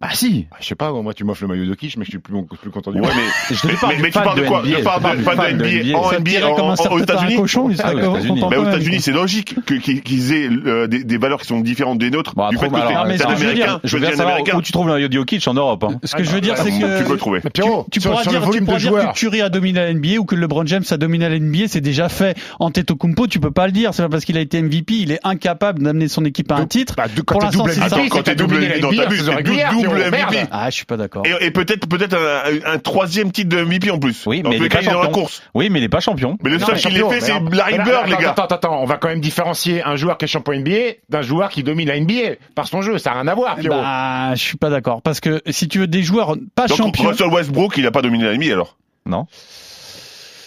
Bah 0.00 0.08
si. 0.14 0.46
Ah, 0.50 0.56
Je 0.60 0.66
sais 0.66 0.74
pas, 0.74 0.90
moi 0.92 1.12
tu 1.12 1.24
m'offres 1.24 1.42
le 1.42 1.48
maillot 1.48 1.66
de 1.66 1.74
Kitsch, 1.74 1.98
mais 1.98 2.06
je 2.06 2.10
suis 2.10 2.18
plus, 2.18 2.32
plus 2.58 2.70
content 2.70 2.90
du 2.90 3.00
Ouais, 3.00 3.08
mais, 3.14 3.54
Je 3.54 3.66
mais, 3.66 3.72
mais, 3.88 3.96
mais 4.00 4.10
tu 4.10 4.12
parles 4.12 4.40
de 4.40 4.46
quoi 4.46 4.62
NBA, 4.62 4.78
Je 4.78 4.82
parle 4.82 5.16
de 5.18 5.22
fan 5.22 5.36
de 5.58 5.64
NBA 5.64 5.98
en 5.98 6.10
NBA. 6.12 6.48
En- 6.48 6.70
en- 6.70 6.92
aux 6.94 6.98
États-Unis. 7.00 7.34
Ah, 7.36 7.40
aux 7.40 7.68
États-Unis. 7.70 8.42
Mais 8.50 8.56
aux 8.56 8.64
États-Unis, 8.64 9.00
c'est 9.02 9.12
logique 9.12 9.56
que- 9.66 9.74
qu'ils 9.74 10.32
aient 10.32 10.48
euh, 10.48 10.86
des, 10.86 11.04
des 11.04 11.18
valeurs 11.18 11.38
qui 11.42 11.48
sont 11.48 11.60
différentes 11.60 11.98
des 11.98 12.10
nôtres. 12.10 12.34
Bon, 12.34 12.48
du 12.48 12.56
fait 12.56 12.68
que 12.68 12.74
t'es 12.74 12.80
mais 13.06 13.18
t'es 13.18 13.22
ce 13.24 13.28
que 13.28 13.34
je 13.34 13.38
veux 13.40 13.50
américain, 13.50 13.66
dire, 13.66 13.80
Je 13.84 13.98
veux 13.98 14.20
américain. 14.22 14.56
où 14.56 14.62
tu 14.62 14.72
trouves 14.72 14.86
le 14.86 14.94
maillot 14.94 15.08
de 15.08 15.12
Jokic 15.12 15.46
en 15.46 15.52
Europe. 15.54 15.84
Hein. 15.84 15.98
Ce 16.04 16.16
que 16.16 16.24
je 16.24 16.30
veux 16.30 16.40
dire, 16.40 16.54
Ah, 16.56 16.62
c'est 16.64 16.70
que 16.70 16.98
Tu 16.98 17.04
peux 17.04 17.12
le 17.12 17.18
trouver. 17.18 17.40
Tu, 17.52 18.00
pourras 18.00 18.22
dire, 18.22 18.40
dire 18.40 18.92
que 19.12 19.12
Curry 19.18 19.42
a 19.42 19.50
dominé 19.50 19.80
la 19.80 19.92
NBA 19.92 20.18
ou 20.18 20.24
que 20.24 20.34
LeBron 20.34 20.64
James 20.64 20.84
a 20.90 20.96
dominé 20.96 21.28
la 21.28 21.38
NBA, 21.38 21.68
c'est 21.68 21.82
déjà 21.82 22.08
fait. 22.08 22.38
Antetokounmpo, 22.58 23.26
tu 23.26 23.38
peux 23.38 23.50
pas 23.50 23.66
le 23.66 23.72
dire, 23.72 23.92
c'est 23.92 24.02
pas 24.02 24.08
parce 24.08 24.24
qu'il 24.24 24.38
a 24.38 24.40
été 24.40 24.62
MVP, 24.62 24.94
il 24.94 25.12
est 25.12 25.20
incapable 25.24 25.82
d'amener 25.82 26.08
son 26.08 26.24
équipe 26.24 26.50
à 26.52 26.56
un 26.56 26.64
titre. 26.66 26.94
Bah, 26.96 27.04
de- 27.14 27.20
Pour 27.20 27.38
quand 27.38 27.50
t'es 27.50 27.56
l'instant, 27.58 27.66
c'est 27.68 27.74
ça. 27.88 27.96
Quand 28.08 28.16
c'est 28.16 28.22
t'es 28.22 28.34
double 28.34 28.60
dans 28.80 28.90
ta 28.90 29.89
double 29.90 30.06
MVP. 30.06 30.16
merde. 30.36 30.48
Ah, 30.50 30.70
je 30.70 30.74
suis 30.76 30.84
pas 30.86 30.96
d'accord. 30.96 31.24
Et, 31.26 31.46
et 31.46 31.50
peut-être 31.50 31.88
peut-être 31.88 32.16
un, 32.16 32.74
un 32.74 32.78
troisième 32.78 33.32
titre 33.32 33.48
de 33.56 33.62
MVP 33.62 33.90
en 33.90 33.98
plus. 33.98 34.24
Oui, 34.26 34.42
mais 34.44 34.56
il 34.56 34.64
est 34.64 34.68
pas 34.68 34.82
dans 34.82 35.02
la 35.02 35.08
course. 35.08 35.42
Oui, 35.54 35.70
mais 35.70 35.80
il 35.80 35.84
est 35.84 35.88
pas 35.88 36.00
champion. 36.00 36.36
Mais 36.42 36.50
le 36.50 36.58
seul 36.58 36.76
qui 36.76 36.88
l'ait 36.90 37.08
fait, 37.08 37.20
c'est. 37.20 37.32
Larry 37.52 37.78
Bird, 37.78 38.06
les 38.06 38.12
attends, 38.14 38.22
gars. 38.22 38.30
Attends, 38.30 38.44
attends, 38.54 38.82
on 38.82 38.86
va 38.86 38.96
quand 38.96 39.08
même 39.08 39.20
différencier 39.20 39.82
un 39.82 39.96
joueur 39.96 40.18
qui 40.18 40.24
est 40.24 40.28
champion 40.28 40.54
NBA 40.58 40.94
d'un 41.08 41.22
joueur 41.22 41.50
qui 41.50 41.62
domine 41.62 41.88
la 41.88 41.98
NBA 42.00 42.36
par 42.54 42.68
son 42.68 42.82
jeu. 42.82 42.98
Ça 42.98 43.10
n'a 43.10 43.20
rien 43.20 43.28
à 43.28 43.34
voir, 43.34 43.56
Pierrot. 43.56 43.76
Bah, 43.80 44.34
je 44.34 44.40
suis 44.42 44.56
pas 44.56 44.70
d'accord 44.70 45.02
parce 45.02 45.20
que 45.20 45.42
si 45.50 45.68
tu 45.68 45.80
veux 45.80 45.86
des 45.86 46.02
joueurs 46.02 46.36
pas 46.54 46.66
Donc 46.66 46.78
champions. 46.78 47.08
Russell 47.08 47.28
Westbrook, 47.28 47.76
il 47.76 47.86
a 47.86 47.90
pas 47.90 48.02
dominé 48.02 48.24
la 48.24 48.36
NBA 48.36 48.52
alors? 48.52 48.76
Non. 49.06 49.26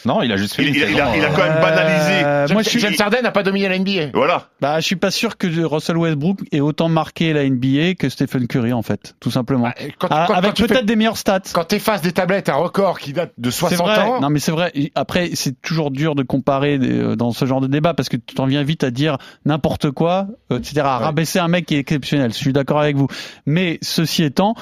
Non, 0.05 0.21
il 0.21 0.31
a 0.31 0.37
juste 0.37 0.55
fait 0.55 0.63
Il, 0.63 0.69
une 0.69 0.75
il- 0.75 0.81
il 0.91 0.99
a, 1.01 1.15
il 1.15 1.23
a 1.23 1.29
quand 1.29 1.43
même 1.43 1.61
banalisé. 1.61 2.23
Euh, 2.25 2.47
moi, 2.51 2.61
je 2.61 2.69
suis, 2.69 2.79
James 2.79 2.93
Harden 2.99 3.21
n'a 3.21 3.31
pas 3.31 3.43
dominé 3.43 3.69
la 3.69 3.77
NBA. 3.79 4.11
Voilà. 4.13 4.49
bah, 4.61 4.79
je 4.79 4.85
suis 4.85 4.95
pas 4.95 5.11
sûr 5.11 5.37
que 5.37 5.47
Russell 5.65 5.97
Westbrook 5.97 6.39
ait 6.51 6.59
autant 6.59 6.89
marqué 6.89 7.31
la 7.33 7.43
NBA 7.49 7.95
que 7.97 8.09
Stephen 8.09 8.47
Curry 8.47 8.73
en 8.73 8.81
fait, 8.81 9.15
tout 9.19 9.31
simplement. 9.31 9.63
Bah, 9.65 9.73
Quand, 9.99 10.07
Ah, 10.11 10.25
quand- 10.27 10.33
avec 10.33 10.55
peut-être 10.55 10.79
fais- 10.79 10.83
des 10.83 10.95
meilleurs 10.95 11.17
stats. 11.17 11.39
quand 11.53 11.63
t'effaces 11.65 12.01
des 12.01 12.11
tablettes 12.11 12.49
un 12.49 12.55
record 12.55 12.99
qui 12.99 13.13
date 13.13 13.31
de 13.37 13.49
C'est 13.49 13.59
60 13.59 13.87
vrai. 13.87 13.99
ans, 13.99 14.19
Non, 14.21 14.29
mais 14.29 14.39
c'est 14.39 14.51
vrai. 14.51 14.71
Après, 14.95 15.29
c'est 15.35 15.59
toujours 15.61 15.91
dur 15.91 16.15
de 16.15 16.23
comparer 16.23 16.77
euh, 16.81 17.15
dans 17.15 17.31
ce 17.31 17.45
genre 17.45 17.61
de 17.61 17.67
débat 17.67 17.93
parce 17.93 18.09
que 18.09 18.17
tu 18.17 18.35
t'en 18.35 18.45
viens 18.45 18.63
vite 18.63 18.83
à 18.83 18.91
dire 18.91 19.17
n'importe 19.45 19.91
quoi, 19.91 20.27
euh, 20.51 20.59
etc. 20.59 20.81
À 20.81 20.97
Ouais. 20.99 21.05
rabaisser 21.05 21.39
un 21.39 21.47
mec 21.47 21.65
qui 21.65 21.75
est 21.75 21.79
exceptionnel. 21.79 22.31
Je 22.33 22.37
suis 22.37 22.53
d'accord 22.53 22.79
avec 22.79 22.95
vous. 22.97 23.07
Mais 23.45 23.79
ceci 23.81 24.23
étant, 24.23 24.55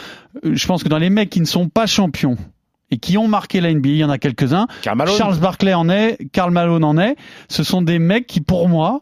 euh, 0.45 0.51
je 0.53 0.67
pense 0.67 0.83
que 0.83 0.89
dans 0.89 0.97
les 0.99 1.09
mecs 1.09 1.29
qui 1.29 1.39
ne 1.41 1.45
sont 1.45 1.67
pas 1.69 1.85
champions 1.87 2.37
et 2.91 2.97
qui 2.97 3.17
ont 3.17 3.27
marqué 3.27 3.61
la 3.61 3.73
NBA, 3.73 3.89
il 3.89 3.97
y 3.97 4.03
en 4.03 4.09
a 4.09 4.17
quelques-uns. 4.17 4.67
Charles 5.17 5.39
Barkley 5.39 5.73
en 5.73 5.89
est, 5.89 6.17
Karl 6.31 6.51
Malone 6.51 6.83
en 6.83 6.97
est. 6.97 7.15
Ce 7.49 7.63
sont 7.63 7.81
des 7.81 7.99
mecs 7.99 8.27
qui, 8.27 8.41
pour 8.41 8.67
moi, 8.69 9.01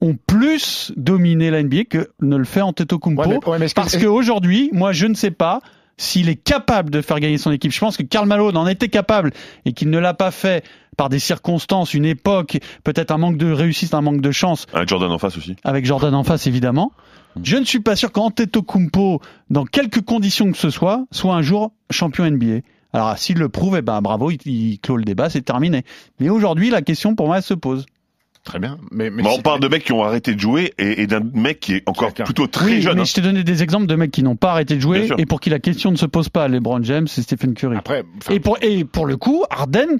ont 0.00 0.16
plus 0.26 0.92
dominé 0.96 1.50
la 1.50 1.62
NBA 1.62 1.84
que 1.90 2.10
ne 2.20 2.36
le 2.36 2.44
fait 2.44 2.60
Antetokounmpo. 2.60 3.22
Ouais, 3.22 3.28
mais- 3.42 3.48
ouais, 3.48 3.58
mais 3.58 3.66
parce 3.74 3.96
qu'aujourd'hui, 3.96 4.70
moi, 4.72 4.92
je 4.92 5.06
ne 5.06 5.14
sais 5.14 5.30
pas 5.30 5.60
s'il 5.96 6.28
est 6.28 6.34
capable 6.34 6.90
de 6.90 7.00
faire 7.00 7.20
gagner 7.20 7.38
son 7.38 7.52
équipe. 7.52 7.70
Je 7.72 7.78
pense 7.78 7.96
que 7.96 8.02
Karl 8.02 8.26
Malone 8.26 8.56
en 8.56 8.66
était 8.66 8.88
capable 8.88 9.32
et 9.64 9.72
qu'il 9.72 9.90
ne 9.90 9.98
l'a 9.98 10.12
pas 10.14 10.30
fait 10.32 10.64
par 10.96 11.08
des 11.08 11.18
circonstances, 11.20 11.94
une 11.94 12.04
époque, 12.04 12.58
peut-être 12.84 13.10
un 13.12 13.18
manque 13.18 13.36
de 13.36 13.50
réussite, 13.50 13.94
un 13.94 14.00
manque 14.00 14.20
de 14.20 14.30
chance, 14.32 14.66
Un 14.74 14.86
Jordan 14.86 15.10
en 15.10 15.18
face 15.18 15.36
aussi. 15.36 15.56
avec 15.64 15.84
Jordan 15.86 16.14
en 16.14 16.22
face 16.24 16.46
évidemment. 16.46 16.92
Je 17.42 17.56
ne 17.56 17.64
suis 17.64 17.80
pas 17.80 17.96
sûr 17.96 18.12
qu'Antetokounmpo, 18.12 19.20
dans 19.50 19.64
quelques 19.64 20.02
conditions 20.02 20.52
que 20.52 20.58
ce 20.58 20.70
soit, 20.70 21.04
soit 21.10 21.34
un 21.34 21.42
jour 21.42 21.72
champion 21.90 22.24
NBA. 22.24 22.60
Alors 22.94 23.18
s'il 23.18 23.38
le 23.38 23.48
prouve, 23.48 23.76
eh 23.76 23.82
ben 23.82 24.00
bravo, 24.00 24.30
il, 24.30 24.38
il 24.46 24.78
clôt 24.78 24.96
le 24.96 25.04
débat, 25.04 25.28
c'est 25.28 25.42
terminé. 25.42 25.82
Mais 26.20 26.30
aujourd'hui, 26.30 26.70
la 26.70 26.80
question 26.80 27.14
pour 27.14 27.26
moi 27.26 27.38
elle 27.38 27.42
se 27.42 27.54
pose. 27.54 27.84
Très 28.44 28.58
bien. 28.58 28.78
Mais, 28.90 29.10
on 29.24 29.40
parle 29.40 29.60
de 29.60 29.68
mecs 29.68 29.84
qui 29.84 29.92
ont 29.92 30.04
arrêté 30.04 30.34
de 30.34 30.40
jouer 30.40 30.74
et, 30.78 31.02
et 31.02 31.06
d'un 31.06 31.22
mec 31.32 31.60
qui 31.60 31.76
est 31.76 31.82
encore 31.86 32.12
plutôt 32.12 32.46
très 32.46 32.66
oui, 32.66 32.82
jeune. 32.82 32.96
mais 32.96 33.00
hein. 33.00 33.04
je 33.04 33.14
t'ai 33.14 33.22
donné 33.22 33.42
des 33.42 33.62
exemples 33.62 33.86
de 33.86 33.94
mecs 33.94 34.10
qui 34.10 34.22
n'ont 34.22 34.36
pas 34.36 34.50
arrêté 34.50 34.74
de 34.76 34.80
jouer 34.80 35.08
et 35.16 35.24
pour 35.24 35.40
qui 35.40 35.48
la 35.48 35.58
question 35.58 35.90
ne 35.90 35.96
se 35.96 36.04
pose 36.04 36.28
pas. 36.28 36.46
LeBron 36.46 36.82
James 36.82 37.06
et 37.16 37.22
Stephen 37.22 37.54
Curry. 37.54 37.78
Après, 37.78 38.04
Et 38.30 38.40
pour, 38.40 38.58
et 38.60 38.84
pour 38.84 39.06
le 39.06 39.16
coup, 39.16 39.44
Harden, 39.48 39.98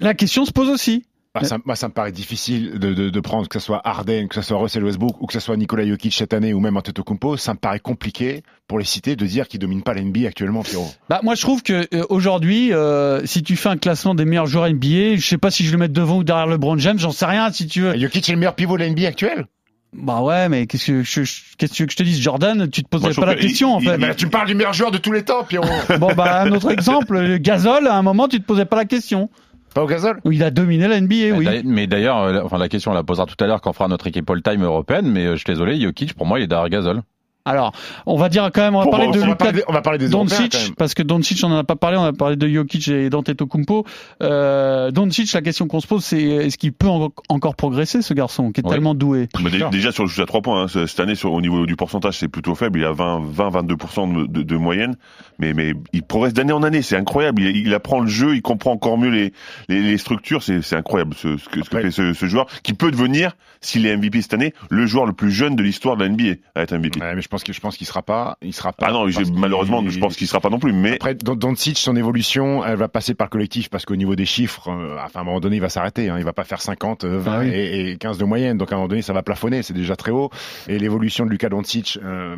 la 0.00 0.14
question 0.14 0.44
se 0.44 0.50
pose 0.50 0.68
aussi. 0.68 1.04
Bah, 1.42 1.46
ça, 1.48 1.58
moi, 1.64 1.76
ça 1.76 1.88
me 1.88 1.92
paraît 1.92 2.12
difficile 2.12 2.78
de, 2.78 2.92
de, 2.94 3.10
de 3.10 3.20
prendre 3.20 3.48
que 3.48 3.58
ce 3.58 3.64
soit 3.66 3.80
Harden, 3.84 4.28
que 4.28 4.34
ce 4.34 4.42
soit 4.42 4.58
Russell 4.58 4.84
Westbrook 4.84 5.20
ou 5.20 5.26
que 5.26 5.32
ce 5.32 5.40
soit 5.40 5.56
Nikola 5.56 5.86
Jokic 5.86 6.14
cette 6.14 6.32
année 6.34 6.52
ou 6.54 6.60
même 6.60 6.76
Antetokounmpo. 6.76 7.36
Ça 7.36 7.52
me 7.54 7.58
paraît 7.58 7.80
compliqué 7.80 8.42
pour 8.68 8.78
les 8.78 8.84
citer 8.84 9.16
de 9.16 9.26
dire 9.26 9.48
qu'ils 9.48 9.60
dominent 9.60 9.82
pas 9.82 9.94
la 9.94 10.02
NBA 10.02 10.26
actuellement, 10.28 10.62
Pierrot. 10.62 10.90
Bah 11.08 11.20
moi 11.22 11.34
je 11.34 11.40
trouve 11.42 11.62
que 11.62 11.86
euh, 11.94 12.04
aujourd'hui, 12.08 12.72
euh, 12.72 13.24
si 13.26 13.42
tu 13.42 13.56
fais 13.56 13.68
un 13.68 13.76
classement 13.76 14.14
des 14.14 14.24
meilleurs 14.24 14.46
joueurs 14.46 14.68
NBA, 14.68 15.16
je 15.16 15.24
sais 15.26 15.38
pas 15.38 15.50
si 15.50 15.64
je 15.64 15.72
le 15.72 15.78
mets 15.78 15.88
devant 15.88 16.18
ou 16.18 16.24
derrière 16.24 16.46
LeBron 16.46 16.76
James, 16.78 16.98
j'en 16.98 17.12
sais 17.12 17.26
rien. 17.26 17.50
Si 17.52 17.66
tu 17.66 17.82
veux. 17.82 17.94
Et 17.94 18.00
Jokic 18.00 18.28
est 18.28 18.32
le 18.32 18.38
meilleur 18.38 18.54
pivot 18.54 18.76
de 18.76 18.82
la 18.82 18.90
NBA 18.90 19.06
actuelle. 19.06 19.46
Bah 19.92 20.20
ouais, 20.20 20.48
mais 20.50 20.66
qu'est-ce 20.66 20.86
que 20.88 21.02
je, 21.02 21.20
qu'est-ce 21.56 21.70
que 21.70 21.74
tu 21.76 21.82
veux 21.82 21.86
que 21.86 21.92
je 21.92 21.96
te 21.96 22.02
dise, 22.02 22.20
Jordan 22.20 22.68
Tu 22.70 22.82
te 22.82 22.88
poserais 22.88 23.12
Moi, 23.16 23.24
pas 23.24 23.30
la 23.30 23.34
que 23.36 23.40
question 23.40 23.74
en 23.76 23.80
fait. 23.80 23.94
il- 23.94 23.98
Mais 24.00 24.08
là, 24.08 24.14
tu 24.14 24.26
me 24.26 24.30
parles 24.30 24.48
du 24.48 24.54
meilleur 24.54 24.74
joueur 24.74 24.90
de 24.90 24.98
tous 24.98 25.12
les 25.12 25.22
temps, 25.22 25.44
Pierrot. 25.44 25.66
Bon 25.98 26.12
bah 26.14 26.42
un 26.42 26.50
autre 26.52 26.70
exemple, 26.70 27.18
le 27.18 27.38
Gasol, 27.38 27.86
à 27.86 27.94
un 27.96 28.02
moment 28.02 28.28
tu 28.28 28.38
te 28.40 28.44
posais 28.44 28.66
pas 28.66 28.76
la 28.76 28.84
question. 28.84 29.30
Pas 29.76 29.84
au 29.84 29.86
gazole. 29.86 30.20
Où 30.24 30.32
il 30.32 30.42
a 30.42 30.50
dominé 30.50 30.88
la 30.88 31.00
NBA, 31.00 31.36
oui. 31.36 31.62
Mais 31.64 31.86
d'ailleurs, 31.86 32.18
euh, 32.22 32.40
enfin, 32.42 32.56
la 32.56 32.68
question, 32.68 32.92
on 32.92 32.94
la 32.94 33.04
posera 33.04 33.26
tout 33.26 33.36
à 33.44 33.46
l'heure 33.46 33.60
quand 33.60 33.70
on 33.70 33.74
fera 33.74 33.88
notre 33.88 34.06
équipe 34.06 34.28
all-time 34.30 34.64
européenne, 34.64 35.06
mais 35.06 35.26
euh, 35.26 35.32
je 35.32 35.36
suis 35.36 35.44
désolé, 35.46 35.78
Jokic, 35.78 36.14
pour 36.14 36.24
moi, 36.24 36.40
il 36.40 36.44
est 36.44 36.46
derrière 36.46 36.70
Gasol. 36.70 37.02
Alors, 37.46 37.72
on 38.04 38.16
va 38.16 38.28
dire 38.28 38.50
quand 38.52 38.60
même, 38.62 38.74
on 38.74 38.84
va 38.84 38.90
parler 38.90 39.06
de 39.06 39.16
on, 39.18 39.20
va 39.20 39.26
Luka 39.26 39.36
parler 39.36 39.52
des, 39.58 39.64
on 39.68 39.72
va 39.72 39.80
parler 39.80 39.98
des 39.98 40.08
Doncic, 40.08 40.74
parce 40.76 40.92
que 40.94 41.02
Doncic, 41.02 41.40
on 41.44 41.46
en 41.52 41.56
a 41.58 41.64
pas 41.64 41.76
parlé, 41.76 41.96
on 41.96 42.04
a 42.04 42.12
parlé 42.12 42.36
de 42.36 42.46
Jokic 42.48 42.88
et 42.88 43.08
d'Antetokounmpo. 43.08 43.84
Euh, 44.22 44.90
Doncic, 44.90 45.32
la 45.32 45.42
question 45.42 45.66
qu'on 45.68 45.80
se 45.80 45.86
pose, 45.86 46.04
c'est 46.04 46.20
est-ce 46.20 46.58
qu'il 46.58 46.72
peut 46.72 46.88
en- 46.88 47.10
encore 47.28 47.54
progresser, 47.56 48.02
ce 48.02 48.14
garçon, 48.14 48.50
qui 48.52 48.60
est 48.60 48.64
Oui. 48.66 48.70
tellement 48.72 48.94
doué? 48.94 49.28
Mais 49.42 49.50
déjà 49.70 49.92
sur 49.92 50.02
le 50.04 50.08
shoot 50.10 50.22
à 50.22 50.26
3 50.26 50.42
points, 50.42 50.62
hein, 50.64 50.68
ce- 50.68 50.86
cette 50.86 51.00
année 51.00 51.14
sur, 51.14 51.32
au 51.32 51.40
niveau 51.40 51.66
du 51.66 51.76
pourcentage 51.76 52.18
c'est 52.18 52.28
plutôt 52.28 52.54
faible, 52.54 52.80
il 52.80 52.84
a 52.84 52.92
20, 52.92 53.22
20 53.24 53.50
22% 53.50 54.06
de, 54.08 54.26
de, 54.26 54.42
de 54.42 54.56
moyenne, 54.56 54.96
mais, 55.38 55.54
mais 55.54 55.72
il 55.92 56.02
progresse 56.02 56.32
d'année 56.34 56.52
en 56.52 56.62
année, 56.62 56.82
c'est 56.82 56.96
incroyable, 56.96 57.42
il, 57.42 57.56
il 57.66 57.74
apprend 57.74 58.00
le 58.00 58.08
jeu, 58.08 58.34
il 58.34 58.42
comprend 58.42 58.72
encore 58.72 58.98
mieux 58.98 59.10
les, 59.10 59.32
les, 59.68 59.82
les 59.82 59.98
structures, 59.98 60.42
c'est 60.42 60.62
c'est 60.62 60.76
incroyable 60.76 61.14
ce, 61.16 61.36
ce 61.36 61.48
que, 61.48 61.62
ce 61.62 61.70
que 61.70 61.80
fait 61.80 61.90
ce, 61.90 62.12
ce 62.12 62.26
joueur, 62.26 62.46
qui 62.62 62.72
peut 62.74 62.90
devenir, 62.90 63.36
s'il 63.60 63.86
est 63.86 63.96
MVP 63.96 64.20
cette 64.22 64.34
année, 64.34 64.52
le 64.70 64.86
joueur 64.86 65.06
le 65.06 65.12
plus 65.12 65.30
jeune 65.30 65.54
de 65.56 65.62
l'histoire 65.62 65.96
de 65.96 66.02
la 66.04 66.08
NBA 66.10 66.34
à 66.54 66.62
être 66.62 66.72
MVP. 66.74 67.00
Ouais, 67.00 67.14
mais 67.14 67.22
je 67.22 67.28
pense 67.36 67.44
que 67.44 67.52
je 67.52 67.60
pense 67.60 67.76
qu'il 67.76 67.86
sera 67.86 68.02
pas. 68.02 68.38
Il 68.42 68.52
sera 68.54 68.72
pas. 68.72 68.86
Ah 68.88 68.92
non, 68.92 69.06
malheureusement, 69.34 69.82
je 69.86 69.98
pense 69.98 70.16
qu'il 70.16 70.26
sera 70.26 70.40
pas 70.40 70.48
non 70.48 70.58
plus, 70.58 70.72
mais 70.72 70.94
Après, 70.94 71.14
Don- 71.14 71.34
Doncic, 71.34 71.78
son 71.78 71.94
évolution, 71.96 72.64
elle 72.64 72.76
va 72.76 72.88
passer 72.88 73.14
par 73.14 73.26
le 73.26 73.30
collectif 73.30 73.68
parce 73.70 73.84
qu'au 73.84 73.96
niveau 73.96 74.16
des 74.16 74.24
chiffres, 74.26 74.68
euh, 74.70 74.96
enfin, 75.04 75.20
à 75.20 75.22
un 75.22 75.24
moment 75.24 75.40
donné, 75.40 75.56
il 75.56 75.62
va 75.62 75.68
s'arrêter. 75.68 76.08
Hein, 76.08 76.16
il 76.18 76.24
va 76.24 76.32
pas 76.32 76.44
faire 76.44 76.60
50, 76.62 77.04
euh, 77.04 77.18
20 77.18 77.32
Ah 77.32 77.38
oui. 77.40 77.48
et, 77.50 77.90
et 77.92 77.96
15 77.98 78.18
de 78.18 78.24
moyenne. 78.24 78.56
Donc, 78.58 78.72
à 78.72 78.74
un 78.74 78.78
moment 78.78 78.88
donné, 78.88 79.02
ça 79.02 79.12
va 79.12 79.22
plafonner. 79.22 79.62
C'est 79.62 79.74
déjà 79.74 79.96
très 79.96 80.10
haut. 80.12 80.30
Et 80.68 80.78
l'évolution 80.78 81.26
de 81.26 81.30
Luka 81.30 81.48
Doncic, 81.48 81.98
euh, 82.02 82.36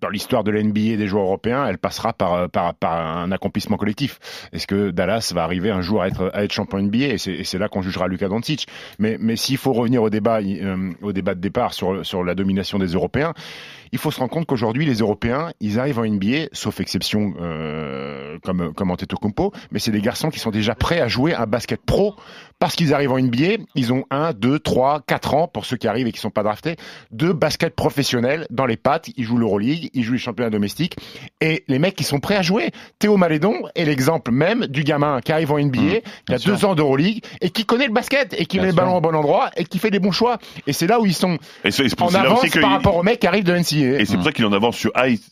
dans 0.00 0.08
l'histoire 0.10 0.44
de 0.44 0.50
l'NBA 0.50 0.80
et 0.80 0.96
des 0.98 1.06
joueurs 1.06 1.24
européens, 1.24 1.64
elle 1.66 1.78
passera 1.78 2.12
par, 2.12 2.34
euh, 2.34 2.46
par, 2.48 2.74
par 2.74 2.92
un 3.16 3.32
accomplissement 3.32 3.78
collectif. 3.78 4.18
Est-ce 4.52 4.66
que 4.66 4.90
Dallas 4.90 5.32
va 5.34 5.44
arriver 5.44 5.70
un 5.70 5.80
jour 5.80 6.02
à 6.02 6.08
être, 6.08 6.30
à 6.34 6.44
être 6.44 6.52
champion 6.52 6.78
NBA 6.82 6.98
Et 7.06 7.16
c'est 7.18 7.32
et 7.32 7.44
c'est 7.44 7.56
là 7.58 7.68
qu'on 7.68 7.80
jugera 7.80 8.06
Luka 8.06 8.28
Doncic. 8.28 8.66
Mais, 8.98 9.16
mais 9.18 9.36
s'il 9.36 9.56
faut 9.56 9.72
revenir 9.72 10.02
au 10.02 10.10
débat, 10.10 10.40
euh, 10.42 10.92
au 11.00 11.12
débat 11.12 11.34
de 11.34 11.40
départ 11.40 11.72
sur, 11.72 12.04
sur 12.04 12.22
la 12.22 12.34
domination 12.34 12.78
des 12.78 12.88
Européens, 12.88 13.32
il 13.94 13.98
faut 13.98 14.10
se 14.10 14.18
rendre 14.18 14.32
compte 14.32 14.44
qu'aujourd'hui, 14.46 14.84
les 14.84 14.96
Européens, 14.96 15.52
ils 15.60 15.78
arrivent 15.78 16.00
en 16.00 16.04
NBA, 16.04 16.48
sauf 16.52 16.80
exception 16.80 17.32
euh, 17.40 18.38
comme, 18.42 18.74
comme 18.74 18.90
Antetokounmpo, 18.90 19.52
mais 19.70 19.78
c'est 19.78 19.92
des 19.92 20.00
garçons 20.00 20.30
qui 20.30 20.40
sont 20.40 20.50
déjà 20.50 20.74
prêts 20.74 21.00
à 21.00 21.06
jouer 21.06 21.32
un 21.32 21.46
basket 21.46 21.80
pro 21.86 22.16
parce 22.58 22.74
qu'ils 22.74 22.92
arrivent 22.92 23.12
en 23.12 23.20
NBA. 23.20 23.62
Ils 23.76 23.92
ont 23.92 24.04
un, 24.10 24.32
deux, 24.32 24.58
trois, 24.58 25.00
quatre 25.06 25.34
ans, 25.34 25.46
pour 25.46 25.64
ceux 25.64 25.76
qui 25.76 25.86
arrivent 25.86 26.08
et 26.08 26.12
qui 26.12 26.18
sont 26.18 26.30
pas 26.30 26.42
draftés, 26.42 26.74
de 27.12 27.30
basket 27.32 27.76
professionnel 27.76 28.46
dans 28.50 28.66
les 28.66 28.76
pattes. 28.76 29.10
Ils 29.16 29.22
jouent 29.24 29.38
l'Euroleague, 29.38 29.90
ils 29.94 30.02
jouent 30.02 30.14
les 30.14 30.18
championnats 30.18 30.50
domestiques. 30.50 30.96
Et 31.40 31.62
les 31.68 31.78
mecs 31.78 31.94
qui 31.94 32.04
sont 32.04 32.18
prêts 32.18 32.36
à 32.36 32.42
jouer. 32.42 32.70
Théo 32.98 33.16
Malédon 33.16 33.54
est 33.76 33.84
l'exemple 33.84 34.32
même 34.32 34.66
du 34.66 34.82
gamin 34.82 35.20
qui 35.20 35.30
arrive 35.30 35.52
en 35.52 35.58
NBA, 35.60 36.00
qui 36.26 36.34
a 36.34 36.38
sûr. 36.38 36.52
deux 36.52 36.64
ans 36.64 36.74
d'Euroleague 36.74 37.22
et 37.40 37.50
qui 37.50 37.64
connaît 37.64 37.86
le 37.86 37.92
basket 37.92 38.34
et 38.36 38.46
qui 38.46 38.56
Bien 38.56 38.62
met 38.62 38.68
le 38.72 38.74
sûr. 38.74 38.82
ballon 38.82 38.96
au 38.96 39.00
bon 39.00 39.14
endroit 39.14 39.50
et 39.56 39.64
qui 39.64 39.78
fait 39.78 39.90
les 39.90 40.00
bons 40.00 40.10
choix. 40.12 40.38
Et 40.66 40.72
c'est 40.72 40.88
là 40.88 40.98
où 41.00 41.06
ils 41.06 41.14
sont 41.14 41.38
et 41.64 41.70
c'est 41.70 41.88
c'est 41.88 41.96
pour- 41.96 42.08
en 42.08 42.14
avance 42.14 42.40
par 42.50 42.50
il- 42.62 42.64
rapport 42.64 42.96
aux 42.96 43.02
mecs 43.04 43.20
qui 43.20 43.26
arrivent 43.28 43.44
de 43.44 43.52
NCAA. 43.54 43.83
Et 43.84 44.04
c'est 44.04 44.14
pour 44.16 44.24
ça 44.24 44.32
qu'il 44.32 44.44
en 44.46 44.52
avance 44.52 44.76
sur 44.76 44.92
Ice. 45.06 45.30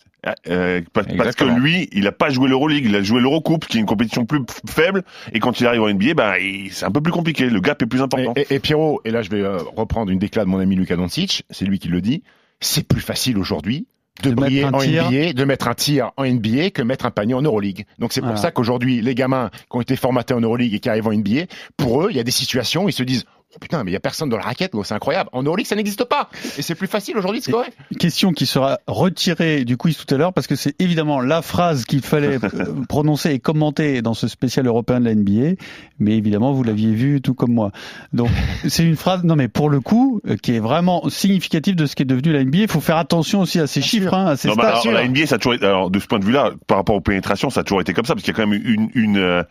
euh, 0.49 0.81
parce, 0.93 1.09
parce 1.17 1.35
que 1.35 1.45
lui, 1.45 1.89
il 1.93 2.07
a 2.07 2.13
pas 2.13 2.31
joué 2.31 2.49
l'Euroleague, 2.49 2.85
il 2.87 2.95
a 2.95 3.03
joué 3.03 3.21
l'Eurocoupe, 3.21 3.67
qui 3.67 3.79
est 3.79 3.81
une 3.81 3.87
compétition 3.87 4.25
plus 4.25 4.41
faible. 4.69 5.03
Et 5.33 5.41
quand 5.41 5.61
il 5.61 5.67
arrive 5.67 5.83
en 5.83 5.89
NBA, 5.93 6.15
bah, 6.15 6.35
c'est 6.71 6.85
un 6.85 6.91
peu 6.93 7.01
plus 7.01 7.13
compliqué. 7.13 7.51
Le 7.51 7.61
gap 7.61 7.83
est 7.83 7.87
plus 7.87 8.03
important. 8.03 8.33
Et, 8.37 8.43
et- 8.43 8.55
et 8.55 8.59
Pierrot, 8.61 9.01
et 9.05 9.11
là 9.11 9.23
je 9.23 9.31
vais 9.31 9.41
euh, 9.41 9.59
reprendre 9.77 10.11
une 10.13 10.19
déclat 10.21 10.45
de 10.45 10.49
mon 10.51 10.59
ami 10.61 10.77
Luka 10.77 10.95
Doncic, 10.97 11.43
c'est 11.51 11.65
lui 11.65 11.79
qui 11.81 11.89
le 11.89 12.01
dit, 12.01 12.23
c'est 12.61 12.87
plus 12.87 13.01
facile 13.01 13.37
aujourd'hui 13.39 13.87
de, 14.23 14.31
briller 14.31 14.65
en 14.67 14.79
tir. 14.79 15.11
NBA, 15.11 15.33
de 15.33 15.45
mettre 15.45 15.67
un 15.69 15.75
tir 15.75 16.13
en 16.17 16.25
NBA 16.25 16.71
que 16.71 16.83
mettre 16.83 17.07
un 17.07 17.11
panier 17.11 17.35
en 17.35 17.43
Euroleague. 17.43 17.87
Donc 17.99 18.13
c'est 18.13 18.21
pour 18.21 18.29
Voilà. 18.29 18.41
ça 18.43 18.51
qu'aujourd'hui, 18.53 19.01
les 19.01 19.15
gamins 19.17 19.51
qui 19.53 19.77
ont 19.77 19.81
été 19.81 19.97
formatés 19.97 20.35
en 20.35 20.41
Euroleague 20.41 20.75
et 20.75 20.79
qui 20.79 20.89
arrivent 20.89 21.09
en 21.09 21.13
NBA, 21.13 21.47
pour 21.77 22.03
eux, 22.05 22.09
il 22.11 22.17
y 22.17 22.21
a 22.21 22.23
des 22.23 22.31
situations, 22.31 22.89
ils 22.89 22.93
se 22.93 23.03
disent 23.03 23.25
Oh, 23.55 23.59
putain, 23.61 23.85
mais 23.85 23.91
il 23.91 23.95
y 23.95 23.97
a 23.97 24.01
personne 24.01 24.31
dans 24.31 24.39
la 24.39 24.45
raquette, 24.45 24.73
c'est 24.85 24.95
incroyable. 24.95 25.29
En 25.33 25.43
Euroleague, 25.43 25.67
ça 25.67 25.77
n'existe 25.77 26.05
pas. 26.05 26.31
Et 26.57 26.63
c'est 26.63 26.75
plus 26.75 26.87
facile 26.87 27.19
aujourd'hui 27.19 27.41
de 27.41 27.45
scorer. 27.45 27.69
Question 27.99 28.33
qui 28.33 28.47
sera 28.47 28.79
retirée 28.87 29.65
du 29.67 29.77
quiz 29.77 29.97
tout 29.99 30.13
à 30.15 30.17
l'heure 30.17 30.33
parce 30.33 30.47
que 30.47 30.57
c'est 30.57 30.75
évidemment 30.81 31.21
la 31.21 31.43
phrase 31.43 31.85
qu'il 31.85 32.01
fallait 32.01 32.39
euh, 32.43 32.49
prononcer 32.89 33.31
et 33.33 33.39
commenter 33.41 34.01
dans 34.01 34.15
ce 34.15 34.27
spécial 34.27 34.67
européen 34.67 35.01
de 35.01 35.05
la 35.05 35.15
NBA. 35.15 35.61
Mais 35.99 36.17
évidemment, 36.17 36.53
vous 36.53 36.63
l'aviez 36.63 36.93
vu 36.95 37.21
tout 37.21 37.35
comme 37.35 37.53
moi. 37.53 37.73
Donc, 38.15 38.31
c'est 38.69 38.85
une 38.85 38.97
phrase, 38.97 39.23
non 39.25 39.37
mais 39.37 39.49
pour 39.49 39.69
le 39.69 39.81
coup, 39.81 40.21
euh, 40.27 40.37
qui 40.37 40.55
est 40.55 40.59
vraiment 40.61 41.09
significative 41.11 41.77
de 41.77 41.85
ce 41.87 41.95
qui 41.95 42.03
est 42.05 42.07
devenu 42.07 42.33
la 42.33 42.43
NBA. 42.45 42.59
Il 42.59 42.69
faut 42.69 42.81
faire 42.81 42.97
attention 42.97 43.41
aussi 43.41 43.61
à 43.61 43.67
ces 43.67 43.83
chiffres, 43.83 44.15
hein, 44.15 44.27
à 44.29 44.37
ces 44.37 44.49
Non, 44.49 44.55
bah, 44.55 44.77
stats. 44.79 44.89
alors, 44.91 45.03
la 45.03 45.07
NBA, 45.09 45.27
ça 45.27 45.35
a 45.35 45.39
toujours 45.39 45.55
été, 45.55 45.67
alors, 45.67 45.91
de 45.91 45.99
ce 45.99 46.07
point 46.07 46.19
de 46.19 46.25
vue-là, 46.25 46.53
par 46.67 46.79
rapport 46.79 46.95
aux 46.97 47.01
pénétrations, 47.03 47.51
ça 47.51 47.61
a 47.61 47.65
toujours 47.65 47.81
été 47.83 47.93
comme 47.93 48.07
ça, 48.07 48.15
parce 48.15 48.25
qu'il 48.25 48.33
y 48.33 48.37
a 48.41 48.43
quand 48.43 48.49
même 48.49 48.61
une, 48.65 48.89
une, 48.95 49.19
euh, 49.19 49.43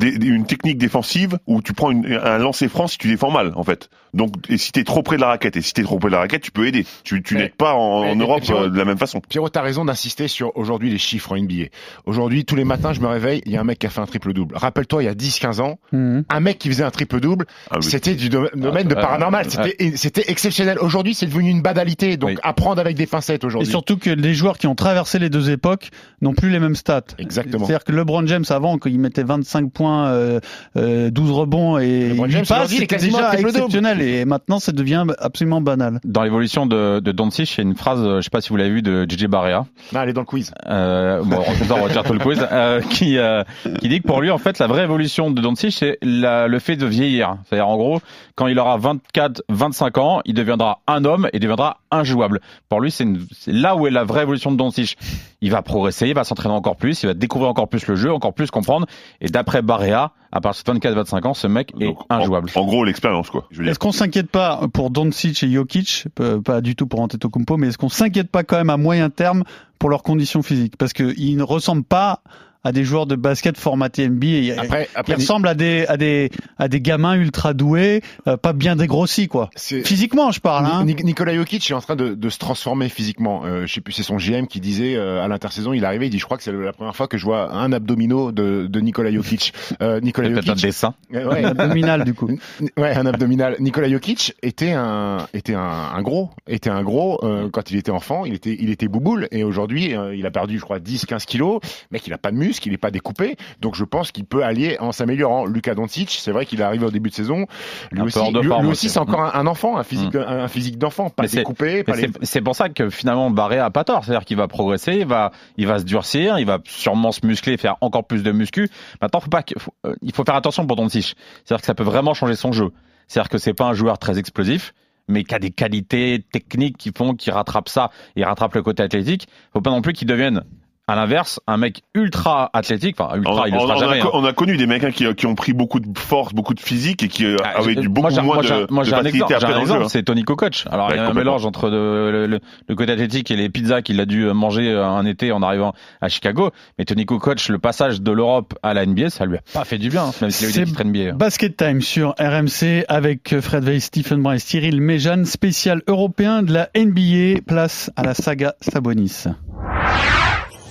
une 0.00 0.46
technique 0.46 0.78
défensive 0.78 1.38
où 1.46 1.60
tu 1.60 1.74
prends 1.74 1.90
une- 1.90 2.06
un 2.22 2.38
lancer 2.38 2.68
franc 2.68 2.86
si 2.86 2.96
tu 2.98 3.08
défends 3.08 3.30
mal, 3.30 3.41
en 3.54 3.64
fait. 3.64 3.88
Donc, 4.14 4.34
et 4.50 4.58
si 4.58 4.72
t'es 4.72 4.84
trop 4.84 5.02
près 5.02 5.16
de 5.16 5.22
la 5.22 5.28
raquette, 5.28 5.56
et 5.56 5.62
si 5.62 5.72
t'es 5.72 5.82
trop 5.82 5.98
près 5.98 6.08
de 6.08 6.12
la 6.12 6.18
raquette, 6.20 6.42
tu 6.42 6.50
peux 6.50 6.66
aider. 6.66 6.84
Tu, 7.02 7.22
tu 7.22 7.34
n'aides 7.34 7.54
pas 7.54 7.72
en, 7.74 8.02
mais- 8.02 8.10
en 8.10 8.18
et- 8.20 8.22
Europe 8.22 8.42
et 8.46 8.52
euh, 8.52 8.68
de 8.68 8.76
la 8.76 8.84
même 8.84 8.98
façon. 8.98 9.20
Pierrot, 9.26 9.48
t'as 9.48 9.62
raison 9.62 9.84
d'insister 9.86 10.28
sur 10.28 10.54
aujourd'hui 10.56 10.90
les 10.90 10.98
chiffres 10.98 11.32
en 11.32 11.36
NBA. 11.36 11.68
Aujourd'hui, 12.04 12.44
tous 12.44 12.54
les 12.56 12.64
matins, 12.64 12.92
je 12.92 13.00
me 13.00 13.06
réveille, 13.06 13.40
il 13.46 13.52
y 13.52 13.56
a 13.56 13.60
un 13.60 13.64
mec 13.64 13.78
qui 13.78 13.86
a 13.86 13.90
fait 13.90 14.00
un 14.00 14.06
triple-double. 14.06 14.54
Rappelle-toi, 14.56 15.02
il 15.02 15.06
y 15.06 15.08
a 15.08 15.14
10-15 15.14 15.60
ans, 15.60 15.78
Mhm. 15.92 16.24
un 16.28 16.40
mec 16.40 16.58
qui 16.58 16.68
faisait 16.68 16.84
un 16.84 16.90
triple-double, 16.90 17.46
Ah 17.70 17.76
oui. 17.78 17.82
c'était 17.84 18.14
du 18.14 18.28
dom- 18.28 18.50
domaine 18.54 18.86
de 18.88 18.94
ouais, 18.94 19.00
paranormal. 19.00 19.46
ouais. 19.46 19.50
C'était, 19.50 19.76
et 19.82 19.96
c'était 19.96 20.30
exceptionnel. 20.30 20.78
Aujourd'hui, 20.80 21.14
c'est 21.14 21.26
devenu 21.26 21.48
une 21.50 21.62
banalité. 21.62 22.16
Donc, 22.18 22.30
Oui. 22.30 22.36
apprendre 22.42 22.80
avec 22.80 22.96
des 22.96 23.06
pincettes 23.06 23.44
Et 23.44 23.46
aujourd'hui. 23.46 23.70
surtout 23.70 23.96
que 23.96 24.10
les 24.10 24.34
joueurs 24.34 24.58
qui 24.58 24.66
ont 24.66 24.74
traversé 24.74 25.18
les 25.18 25.30
deux 25.30 25.50
époques 25.50 25.88
n'ont 26.20 26.34
plus 26.34 26.50
les 26.50 26.58
mêmes 26.60 26.76
stats. 26.76 27.02
Exactement. 27.18 27.64
C'est-à-dire 27.66 27.84
que 27.84 27.92
LeBron 27.92 28.26
James 28.26 28.44
avant, 28.50 28.76
quand 28.78 28.90
il 28.90 28.98
mettait 29.00 29.22
25 29.24 29.72
points, 29.72 30.08
euh, 30.08 30.40
euh, 30.76 31.10
12 31.10 31.30
rebonds 31.30 31.78
et 31.78 32.08
LeBron 32.10 32.26
8 32.26 32.32
James, 32.32 32.40
passes, 32.42 32.50
aujourd'hui, 32.50 32.76
il 32.76 32.78
est 32.78 32.80
c'était 32.82 32.94
quasiment 32.96 33.18
déjà 33.18 33.30
triple-double. 33.36 33.56
exceptionnel. 33.58 34.00
Et 34.02 34.24
maintenant, 34.24 34.58
ça 34.58 34.72
devient 34.72 35.04
absolument 35.18 35.60
banal. 35.60 36.00
Dans 36.04 36.22
l'évolution 36.22 36.66
de, 36.66 37.00
de 37.00 37.12
Doncic, 37.12 37.52
il 37.54 37.58
y 37.58 37.60
a 37.60 37.62
une 37.68 37.76
phrase, 37.76 38.00
euh, 38.02 38.16
je 38.18 38.22
sais 38.22 38.30
pas 38.30 38.40
si 38.40 38.48
vous 38.50 38.56
l'avez 38.56 38.70
vu, 38.70 38.82
de 38.82 39.06
JJ 39.08 39.26
Barrea. 39.26 39.66
Ah, 39.94 40.00
allez 40.00 40.12
dans 40.12 40.20
le 40.22 40.26
quiz. 40.26 40.52
Euh, 40.68 41.22
bon, 41.22 41.42
on 41.70 41.82
retire 41.82 42.02
tout 42.04 42.12
le 42.12 42.18
quiz. 42.18 42.38
euh, 42.52 42.80
qui, 42.80 43.18
euh, 43.18 43.42
qui 43.80 43.88
dit 43.88 44.00
que 44.00 44.06
pour 44.06 44.20
lui, 44.20 44.30
en 44.30 44.38
fait, 44.38 44.58
la 44.58 44.66
vraie 44.66 44.84
évolution 44.84 45.30
de 45.30 45.40
Doncic, 45.40 45.72
c'est 45.72 45.98
la- 46.02 46.48
le 46.48 46.58
fait 46.58 46.76
de 46.76 46.86
vieillir. 46.86 47.36
C'est-à-dire, 47.46 47.68
en 47.68 47.76
gros, 47.76 48.00
quand 48.34 48.46
il 48.46 48.58
aura 48.58 48.76
24, 48.76 49.42
25 49.48 49.98
ans, 49.98 50.20
il 50.24 50.34
deviendra 50.34 50.80
un 50.86 51.04
homme 51.04 51.28
et 51.32 51.38
deviendra 51.38 51.78
injouable. 51.90 52.40
Pour 52.68 52.80
lui, 52.80 52.90
c'est 52.90 53.04
une- 53.04 53.26
c'est 53.38 53.52
là 53.52 53.76
où 53.76 53.86
est 53.86 53.90
la 53.90 54.04
vraie 54.04 54.22
évolution 54.22 54.50
de 54.52 54.56
Doncic. 54.56 54.96
Il 55.42 55.50
va 55.50 55.60
progresser, 55.60 56.08
il 56.08 56.14
va 56.14 56.24
s'entraîner 56.24 56.54
encore 56.54 56.76
plus, 56.76 57.02
il 57.02 57.06
va 57.06 57.14
découvrir 57.14 57.50
encore 57.50 57.68
plus 57.68 57.86
le 57.86 57.96
jeu, 57.96 58.12
encore 58.12 58.32
plus 58.32 58.50
comprendre. 58.50 58.86
Et 59.20 59.26
d'après 59.26 59.60
Barrea, 59.60 60.12
à 60.30 60.40
partir 60.40 60.64
de 60.64 60.72
24, 60.72 60.94
25 60.94 61.26
ans, 61.26 61.34
ce 61.34 61.46
mec 61.46 61.72
est 61.78 61.86
Donc, 61.86 61.98
injouable. 62.08 62.48
En, 62.54 62.64
gros, 62.64 62.84
l'expérience, 62.84 63.28
quoi. 63.28 63.48
Est-ce 63.60 63.78
qu'on 63.78 63.92
s'inquiète 63.92 64.30
pas 64.30 64.60
pour 64.72 64.90
Doncic 64.90 65.42
et 65.42 65.52
Jokic, 65.52 66.06
euh, 66.20 66.40
pas 66.40 66.62
du 66.62 66.74
tout 66.74 66.86
pour 66.86 67.00
Antetokounmpo, 67.00 67.58
mais 67.58 67.68
est-ce 67.68 67.78
qu'on 67.78 67.90
s'inquiète 67.90 68.30
pas 68.30 68.42
quand 68.44 68.56
même 68.56 68.70
à 68.70 68.78
moyen 68.78 69.10
terme 69.10 69.44
pour 69.78 69.90
leurs 69.90 70.02
conditions 70.02 70.42
physiques? 70.42 70.76
Parce 70.78 70.94
qu'ils 70.94 71.36
ne 71.36 71.42
ressemblent 71.42 71.84
pas 71.84 72.22
à 72.64 72.72
des 72.72 72.84
joueurs 72.84 73.06
de 73.06 73.16
basket 73.16 73.56
formatés 73.56 74.08
NBA. 74.08 74.60
Après, 74.60 74.88
Ils 74.94 74.98
après, 74.98 75.14
ressemblent 75.14 75.48
à 75.48 75.54
des, 75.54 75.84
à 75.88 75.96
des, 75.96 76.30
à 76.58 76.68
des 76.68 76.80
gamins 76.80 77.14
ultra 77.14 77.54
doués, 77.54 78.02
euh, 78.28 78.36
pas 78.36 78.52
bien 78.52 78.76
dégrossis, 78.76 79.28
quoi. 79.28 79.50
Physiquement, 79.84 80.30
je 80.30 80.40
parle. 80.40 80.66
Hein. 80.66 80.84
Ni- 80.84 80.94
Nicolas 81.02 81.34
Jokic 81.34 81.70
est 81.70 81.74
en 81.74 81.80
train 81.80 81.96
de, 81.96 82.14
de 82.14 82.28
se 82.28 82.38
transformer 82.38 82.88
physiquement. 82.88 83.42
Euh, 83.44 83.66
je 83.66 83.72
sais 83.74 83.80
plus, 83.80 83.92
c'est 83.92 84.02
son 84.02 84.16
GM 84.16 84.46
qui 84.46 84.60
disait 84.60 84.94
euh, 84.96 85.22
à 85.22 85.28
l'intersaison, 85.28 85.72
il 85.72 85.82
est 85.82 85.86
arrivé, 85.86 86.06
il 86.06 86.10
dit, 86.10 86.18
je 86.18 86.24
crois 86.24 86.36
que 86.36 86.42
c'est 86.42 86.52
la 86.52 86.72
première 86.72 86.94
fois 86.96 87.08
que 87.08 87.18
je 87.18 87.24
vois 87.24 87.52
un 87.52 87.72
abdominaux 87.72 88.32
de, 88.32 88.66
de 88.68 88.80
Nicolas 88.80 89.10
Jokic. 89.12 89.52
Euh, 89.80 90.00
Nicolas 90.00 90.28
C'est 90.28 90.34
peut-être 90.34 90.48
un 90.48 90.52
Jokic, 90.52 90.64
dessin. 90.66 90.94
euh, 91.14 91.28
ouais, 91.30 91.44
Abdominal, 91.44 92.04
du 92.04 92.14
coup. 92.14 92.28
Ouais, 92.76 92.94
un 92.94 93.06
abdominal. 93.06 93.56
Nicolas 93.60 93.88
Jokic 93.88 94.34
était 94.42 94.72
un 94.72 95.26
était 95.34 95.54
un, 95.54 95.60
un 95.94 96.02
gros, 96.02 96.30
était 96.46 96.70
un 96.70 96.82
gros 96.82 97.18
euh, 97.24 97.48
quand 97.50 97.70
il 97.70 97.76
était 97.78 97.90
enfant. 97.90 98.24
Il 98.24 98.34
était 98.34 98.56
il 98.60 98.70
était 98.70 98.88
bouboule 98.88 99.28
et 99.32 99.44
aujourd'hui 99.44 99.96
euh, 99.96 100.14
il 100.14 100.26
a 100.26 100.30
perdu 100.30 100.58
je 100.58 100.62
crois 100.62 100.78
10-15 100.78 101.24
kilos. 101.24 101.60
Mec, 101.90 102.06
il 102.06 102.12
a 102.12 102.18
pas 102.18 102.30
de 102.30 102.36
muscles, 102.52 102.68
il 102.68 102.74
est 102.74 102.78
pas 102.78 102.90
découpé. 102.90 103.36
Donc 103.60 103.74
je 103.74 103.84
pense 103.84 104.12
qu'il 104.12 104.24
peut 104.24 104.44
allier 104.44 104.76
en 104.80 104.92
s'améliorant. 104.92 105.46
Lucas 105.46 105.74
Doncic, 105.74 106.10
c'est 106.10 106.32
vrai 106.32 106.44
qu'il 106.46 106.60
est 106.60 106.64
arrivé 106.64 106.84
au 106.84 106.90
début 106.90 107.08
de 107.10 107.14
saison. 107.14 107.46
Lui 107.90 108.00
Un 108.00 108.04
aussi, 108.04 108.18
lui, 108.32 108.68
lui 108.68 108.76
c'est 108.76 108.98
encore 108.98 109.22
un, 109.22 109.32
un 109.40 109.46
enfant, 109.46 109.76
un 109.78 109.84
physique 109.84 110.14
Mm. 110.14 110.18
un, 110.26 110.48
physique 110.48 110.78
d'enfant, 110.78 111.08
pas 111.10 111.22
Mais 111.22 111.28
c'est- 111.28 111.38
découpé. 111.38 111.84
Les... 111.86 111.94
c'est- 111.94 112.10
C'est 112.22 112.40
pour 112.40 112.54
ça 112.56 112.68
que 112.68 112.90
finalement 112.90 113.30
Barré 113.30 113.58
a 113.58 113.70
pas 113.70 113.84
tort, 113.84 114.04
c'est-à-dire 114.04 114.24
qu'il 114.24 114.36
va 114.36 114.48
progresser, 114.48 114.94
il 115.00 115.06
va, 115.06 115.30
il 115.56 115.66
va 115.66 115.78
se 115.78 115.84
durcir, 115.84 116.38
il 116.38 116.46
va 116.46 116.58
sûrement 116.64 117.12
se 117.12 117.24
muscler, 117.26 117.56
faire 117.56 117.76
encore 117.80 118.06
plus 118.06 118.22
de 118.22 118.32
muscu. 118.32 118.68
Maintenant, 119.00 119.20
faut 119.20 119.30
pas, 119.30 119.42
faut- 119.58 119.72
euh, 119.86 119.94
il 120.02 120.12
faut 120.12 120.24
faire 120.24 120.34
attention 120.34 120.66
pour 120.66 120.76
Doncic, 120.76 121.14
c'est-à-dire 121.44 121.60
que 121.60 121.66
ça 121.66 121.74
peut 121.74 121.82
vraiment 121.84 122.14
changer 122.14 122.34
son 122.36 122.52
jeu. 122.52 122.70
C'est-à-dire 123.08 123.28
que 123.30 123.38
c'est 123.38 123.54
pas 123.54 123.66
un 123.66 123.74
joueur 123.74 123.98
très 123.98 124.18
explosif, 124.18 124.74
mais 125.08 125.24
qui 125.24 125.34
a 125.34 125.38
des 125.38 125.50
qualités 125.50 126.24
techniques 126.32 126.76
qui 126.78 126.90
font 126.96 127.14
qu'il 127.14 127.32
rattrape 127.32 127.68
ça, 127.68 127.90
il 128.16 128.24
rattrape 128.24 128.54
le 128.54 128.62
côté 128.62 128.82
athlétique. 128.82 129.26
Faut 129.52 129.60
pas 129.60 129.70
non 129.70 129.82
plus 129.82 129.92
qu'il 129.92 130.06
devienne 130.08 130.42
à 130.88 130.96
l'inverse 130.96 131.40
un 131.46 131.56
mec 131.58 131.82
ultra 131.94 132.50
athlétique, 132.52 132.96
enfin 132.98 133.16
ultra, 133.16 133.42
On, 133.42 133.46
il 133.46 133.52
le 133.54 133.60
sera 133.60 133.74
on 133.74 133.78
jamais. 133.78 134.00
a, 134.00 134.04
hein. 134.06 134.10
on 134.14 134.24
a 134.24 134.32
connu 134.32 134.56
des 134.56 134.66
mecs 134.66 134.82
hein, 134.84 134.90
qui, 134.90 135.12
qui 135.14 135.26
ont 135.26 135.34
pris 135.36 135.52
beaucoup 135.52 135.78
de 135.80 135.96
force, 135.98 136.34
beaucoup 136.34 136.54
de 136.54 136.60
physique 136.60 137.02
et 137.04 137.08
qui 137.08 137.24
euh, 137.24 137.36
Ah, 137.44 137.58
avaient 137.60 137.74
du 137.76 137.88
beaucoup 137.88 138.10
moi, 138.10 138.22
moins 138.22 138.34
moi, 138.34 138.42
de, 138.42 138.48
j'ai- 138.48 138.66
moi, 138.70 138.82
j'ai 138.84 138.94
un 138.94 139.04
exemple, 139.04 139.34
j'ai 139.40 139.46
un 139.46 139.60
exemple, 139.60 139.82
hein. 139.84 139.88
c'est 139.88 140.02
Tony 140.02 140.24
Kukoc. 140.24 140.64
Alors, 140.70 140.88
Ouais, 140.88 140.94
il 140.94 140.96
y 140.96 140.98
a 141.00 141.04
un 141.04 141.06
complètement. 141.08 141.30
mélange 141.32 141.46
entre 141.46 141.68
le, 141.70 142.10
le- 142.10 142.26
le- 142.26 142.40
le 142.68 142.74
côté 142.74 142.92
athlétique 142.92 143.30
et 143.30 143.36
les 143.36 143.48
pizzas 143.48 143.82
qu'il 143.82 144.00
a 144.00 144.06
dû 144.06 144.24
manger 144.32 144.68
euh, 144.70 144.84
un 144.84 145.06
été 145.06 145.30
en 145.30 145.40
arrivant 145.42 145.72
à 146.00 146.08
Chicago. 146.08 146.50
Mais 146.78 146.84
Tony 146.84 147.06
Kukoc, 147.06 147.48
le 147.48 147.58
passage 147.58 148.02
de 148.02 148.10
l'Europe 148.12 148.54
à 148.64 148.74
la 148.74 148.84
NBA, 148.84 149.10
ça 149.10 149.24
lui 149.24 149.36
a 149.36 149.40
pas 149.54 149.64
fait 149.64 149.78
du 149.78 149.88
bien, 149.88 150.04
hein, 150.06 150.12
même 150.20 150.30
s'il 150.30 150.46
a 150.46 150.50
eu 150.50 150.52
des 150.52 150.64
titres 150.64 150.84
NBA. 150.84 151.12
Basket 151.12 151.56
Time 151.56 151.80
sur 151.80 152.14
RMC 152.18 152.84
avec 152.88 153.38
Fred 153.40 153.64
Weiss, 153.64 153.84
Stephen 153.84 154.20
Brun 154.22 154.34
et 154.34 154.38
Cyril 154.40 154.80
Méjeanne, 154.80 155.24
spécial 155.26 155.82
européen 155.86 156.42
de 156.42 156.52
la 156.52 156.68
NBA, 156.76 157.40
place 157.46 157.90
à 157.96 158.02
la 158.02 158.14
saga 158.14 158.54
Sabonis. 158.60 159.24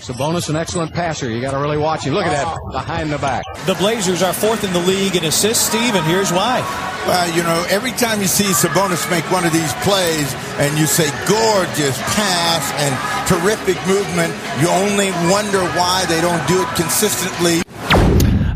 Sabonis, 0.02 0.50
an 0.50 0.56
excellent 0.56 0.94
passer. 0.94 1.30
You 1.30 1.42
got 1.42 1.52
to 1.52 1.60
really 1.60 1.78
watch 1.78 2.06
him. 2.06 2.16
Look 2.16 2.26
at 2.26 2.34
that 2.34 2.58
behind 2.72 3.12
the 3.12 3.20
back. 3.20 3.46
The 3.68 3.76
Blazers 3.76 4.24
are 4.24 4.34
fourth 4.34 4.64
in 4.64 4.74
the 4.74 4.80
league 4.80 5.16
in 5.16 5.24
assists, 5.26 5.68
Steve, 5.68 5.94
and 5.94 6.04
here's 6.06 6.32
why. 6.32 6.62
Well, 7.06 7.30
you 7.36 7.44
know, 7.44 7.66
every 7.70 7.92
time 7.92 8.20
you 8.20 8.28
see 8.28 8.46
Sabonis 8.46 9.10
make 9.12 9.24
one 9.32 9.46
of 9.46 9.54
these 9.54 9.74
plays 9.86 10.34
and 10.58 10.78
you 10.78 10.88
say 10.88 11.06
gorgeous 11.30 11.98
pass 12.18 12.66
and 12.82 12.94
terrific 13.30 13.78
movement, 13.86 14.34
you 14.58 14.70
only 14.70 15.12
wonder 15.30 15.62
why 15.78 16.06
they 16.10 16.20
don't 16.20 16.46
do 16.48 16.62
it 16.62 16.70
consistently. 16.76 17.62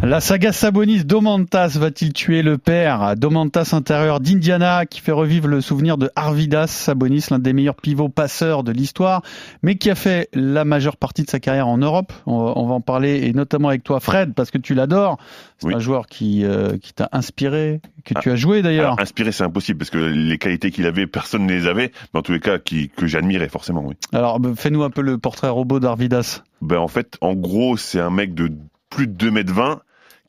La 0.08 0.20
saga 0.20 0.52
Sabonis, 0.52 1.04
Domantas 1.04 1.78
va-t-il 1.80 2.13
tuer 2.13 2.44
le 2.44 2.60
père 2.60 3.15
Domantas 3.18 3.72
intérieur 3.74 4.20
d'Indiana 4.20 4.86
qui 4.86 5.02
fait 5.02 5.12
revivre 5.12 5.48
le 5.48 5.62
souvenir 5.62 5.98
de 5.98 6.12
Arvidas 6.15 6.68
Sabonis, 6.68 7.26
l'un 7.32 7.39
des 7.39 7.54
meilleurs 7.54 7.76
pivots 7.76 8.08
passeurs 8.08 8.63
de 8.63 8.72
l'histoire, 8.72 9.24
mais 9.63 9.78
qui 9.78 9.89
a 9.89 9.96
fait 9.96 10.30
la 10.34 10.63
majeure 10.63 10.98
partie 10.98 11.24
de 11.24 11.30
sa 11.32 11.39
carrière 11.39 11.68
en 11.68 11.80
Europe. 11.80 12.13
On, 12.28 12.44
va- 12.46 12.52
en 12.76 12.82
parler 12.82 13.26
et 13.26 13.34
notamment 13.34 13.70
avec 13.70 13.84
toi 13.84 14.00
Fred 14.00 14.36
parce 14.36 14.52
que 14.52 14.60
tu 14.60 14.76
l'adores. 14.76 15.18
C'est 15.58 15.68
Oui. 15.70 15.74
un 15.74 15.80
joueur 15.80 16.06
qui, 16.06 16.46
euh, 16.46 16.78
qui 16.78 16.94
t'a 16.94 17.10
inspiré, 17.12 17.82
que 18.04 18.13
tu 18.20 18.30
as 18.30 18.36
joué 18.36 18.62
d'ailleurs. 18.62 18.86
Alors, 18.94 19.02
inspiré, 19.02 19.32
c'est 19.32 19.44
impossible 19.44 19.80
parce 19.80 19.89
que 19.89 19.98
les 19.98 20.38
qualités 20.38 20.70
qu'il 20.70 20.86
avait, 20.86 21.08
personne 21.08 21.48
ne 21.48 21.52
les 21.52 21.65
avait. 21.65 21.91
Mais 22.13 22.20
en 22.20 22.22
tous 22.22 22.34
les 22.34 22.39
cas, 22.39 22.60
qui, 22.60 22.89
que 22.89 23.08
j'admirais 23.08 23.50
forcément, 23.50 23.84
oui. 23.84 23.96
Alors 24.13 24.39
bah, 24.39 24.52
fais-nous 24.56 24.84
un 24.84 24.91
peu 24.91 25.02
le 25.02 25.18
portrait 25.18 25.50
robot 25.50 25.80
d'Arvidas. 25.80 26.44
Ben, 26.62 26.78
en 26.78 26.88
fait, 26.88 27.18
en 27.22 27.34
gros, 27.34 27.76
c'est 27.76 28.00
un 28.00 28.12
mec 28.12 28.36
de 28.36 28.52
plus 28.91 29.08
de 29.08 29.13
2 29.13 29.32
mètres 29.32 29.52
20 29.54 29.82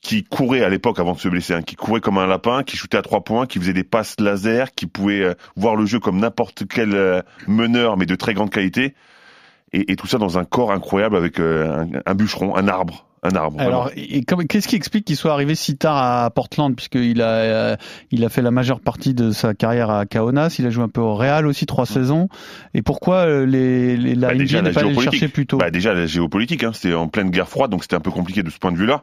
qui 0.07 0.23
courait 0.23 0.63
à 0.63 0.69
l'époque 0.69 1.01
avant 1.01 1.15
de 1.15 1.19
se 1.19 1.29
blesser, 1.29 1.53
hein, 1.53 1.63
qui 1.63 1.75
courait 1.75 2.01
comme 2.01 2.17
un 2.19 2.29
lapin, 2.29 2.63
qui 2.63 2.77
shootait 2.77 2.97
à 2.97 3.03
trois 3.03 3.25
points, 3.25 3.45
qui 3.45 3.59
faisait 3.59 3.73
des 3.73 3.83
passes 3.83 4.15
laser, 4.21 4.73
qui 4.73 4.87
pouvait 4.87 5.21
euh, 5.21 5.35
voir 5.57 5.75
le 5.75 5.85
jeu 5.85 5.99
comme 5.99 6.21
n'importe 6.21 6.63
quel 6.69 6.95
euh, 6.95 7.23
meneur, 7.49 7.97
mais 7.97 8.07
de 8.07 8.15
très 8.15 8.33
grande 8.33 8.51
qualité. 8.51 8.95
Et, 9.73 9.97
tout 9.97 10.07
ça 10.07 10.19
dans 10.19 10.39
un 10.39 10.45
corps 10.45 10.71
incroyable 10.71 11.17
avec 11.17 11.41
euh, 11.41 11.85
un 12.07 12.15
bûcheron, 12.15 12.55
un 12.55 12.69
arbre. 12.69 13.06
Un 13.33 13.35
arbre. 13.37 13.61
Alors, 13.61 13.91
qu'est-ce 14.49 14.69
qui 14.69 14.77
explique 14.77 15.05
qu'il 15.05 15.17
soit 15.17 15.33
arrivé 15.33 15.55
si 15.55 15.77
tard 15.77 15.97
à 15.97 16.31
Portland, 16.31 16.75
puisqu'il 16.77 17.21
a, 17.23 17.29
euh, 17.29 17.77
il 18.11 18.25
a 18.25 18.29
fait 18.29 18.43
la 18.43 18.51
majeure 18.51 18.81
partie 18.81 19.15
de 19.15 19.31
sa 19.33 19.55
carrière 19.55 19.91
à 19.91 20.07
Kaunas, 20.07 20.55
il 20.59 20.67
a 20.67 20.71
joué 20.71 20.85
un 20.85 20.89
peu 20.89 21.01
au 21.01 21.15
Real 21.15 21.47
aussi 21.47 21.67
trois 21.67 21.87
saisons. 21.87 22.29
Et 22.75 22.83
pourquoi 22.83 23.27
euh, 23.27 23.47
les, 23.47 23.97
les, 23.97 24.15
la 24.15 24.29
Bah, 24.29 24.35
NBA 24.35 24.43
déjà, 24.45 24.63
n'est 24.63 24.71
pas 24.73 24.81
allé 24.81 24.95
chercher 25.01 25.29
plus 25.29 25.47
tôt 25.47 25.59
Bah 25.59 25.71
déjà 25.71 25.93
la 25.95 26.07
géopolitique, 26.07 26.63
hein, 26.63 26.71
c'était 26.73 26.95
en 26.95 27.09
pleine 27.09 27.31
guerre 27.31 27.49
froide, 27.49 27.71
donc 27.71 27.83
c'était 27.83 27.97
un 27.97 28.01
peu 28.01 28.11
compliqué 28.11 28.43
de 28.43 28.51
ce 28.51 28.59
point 28.59 28.71
de 28.73 28.77
vue-là. 28.77 29.03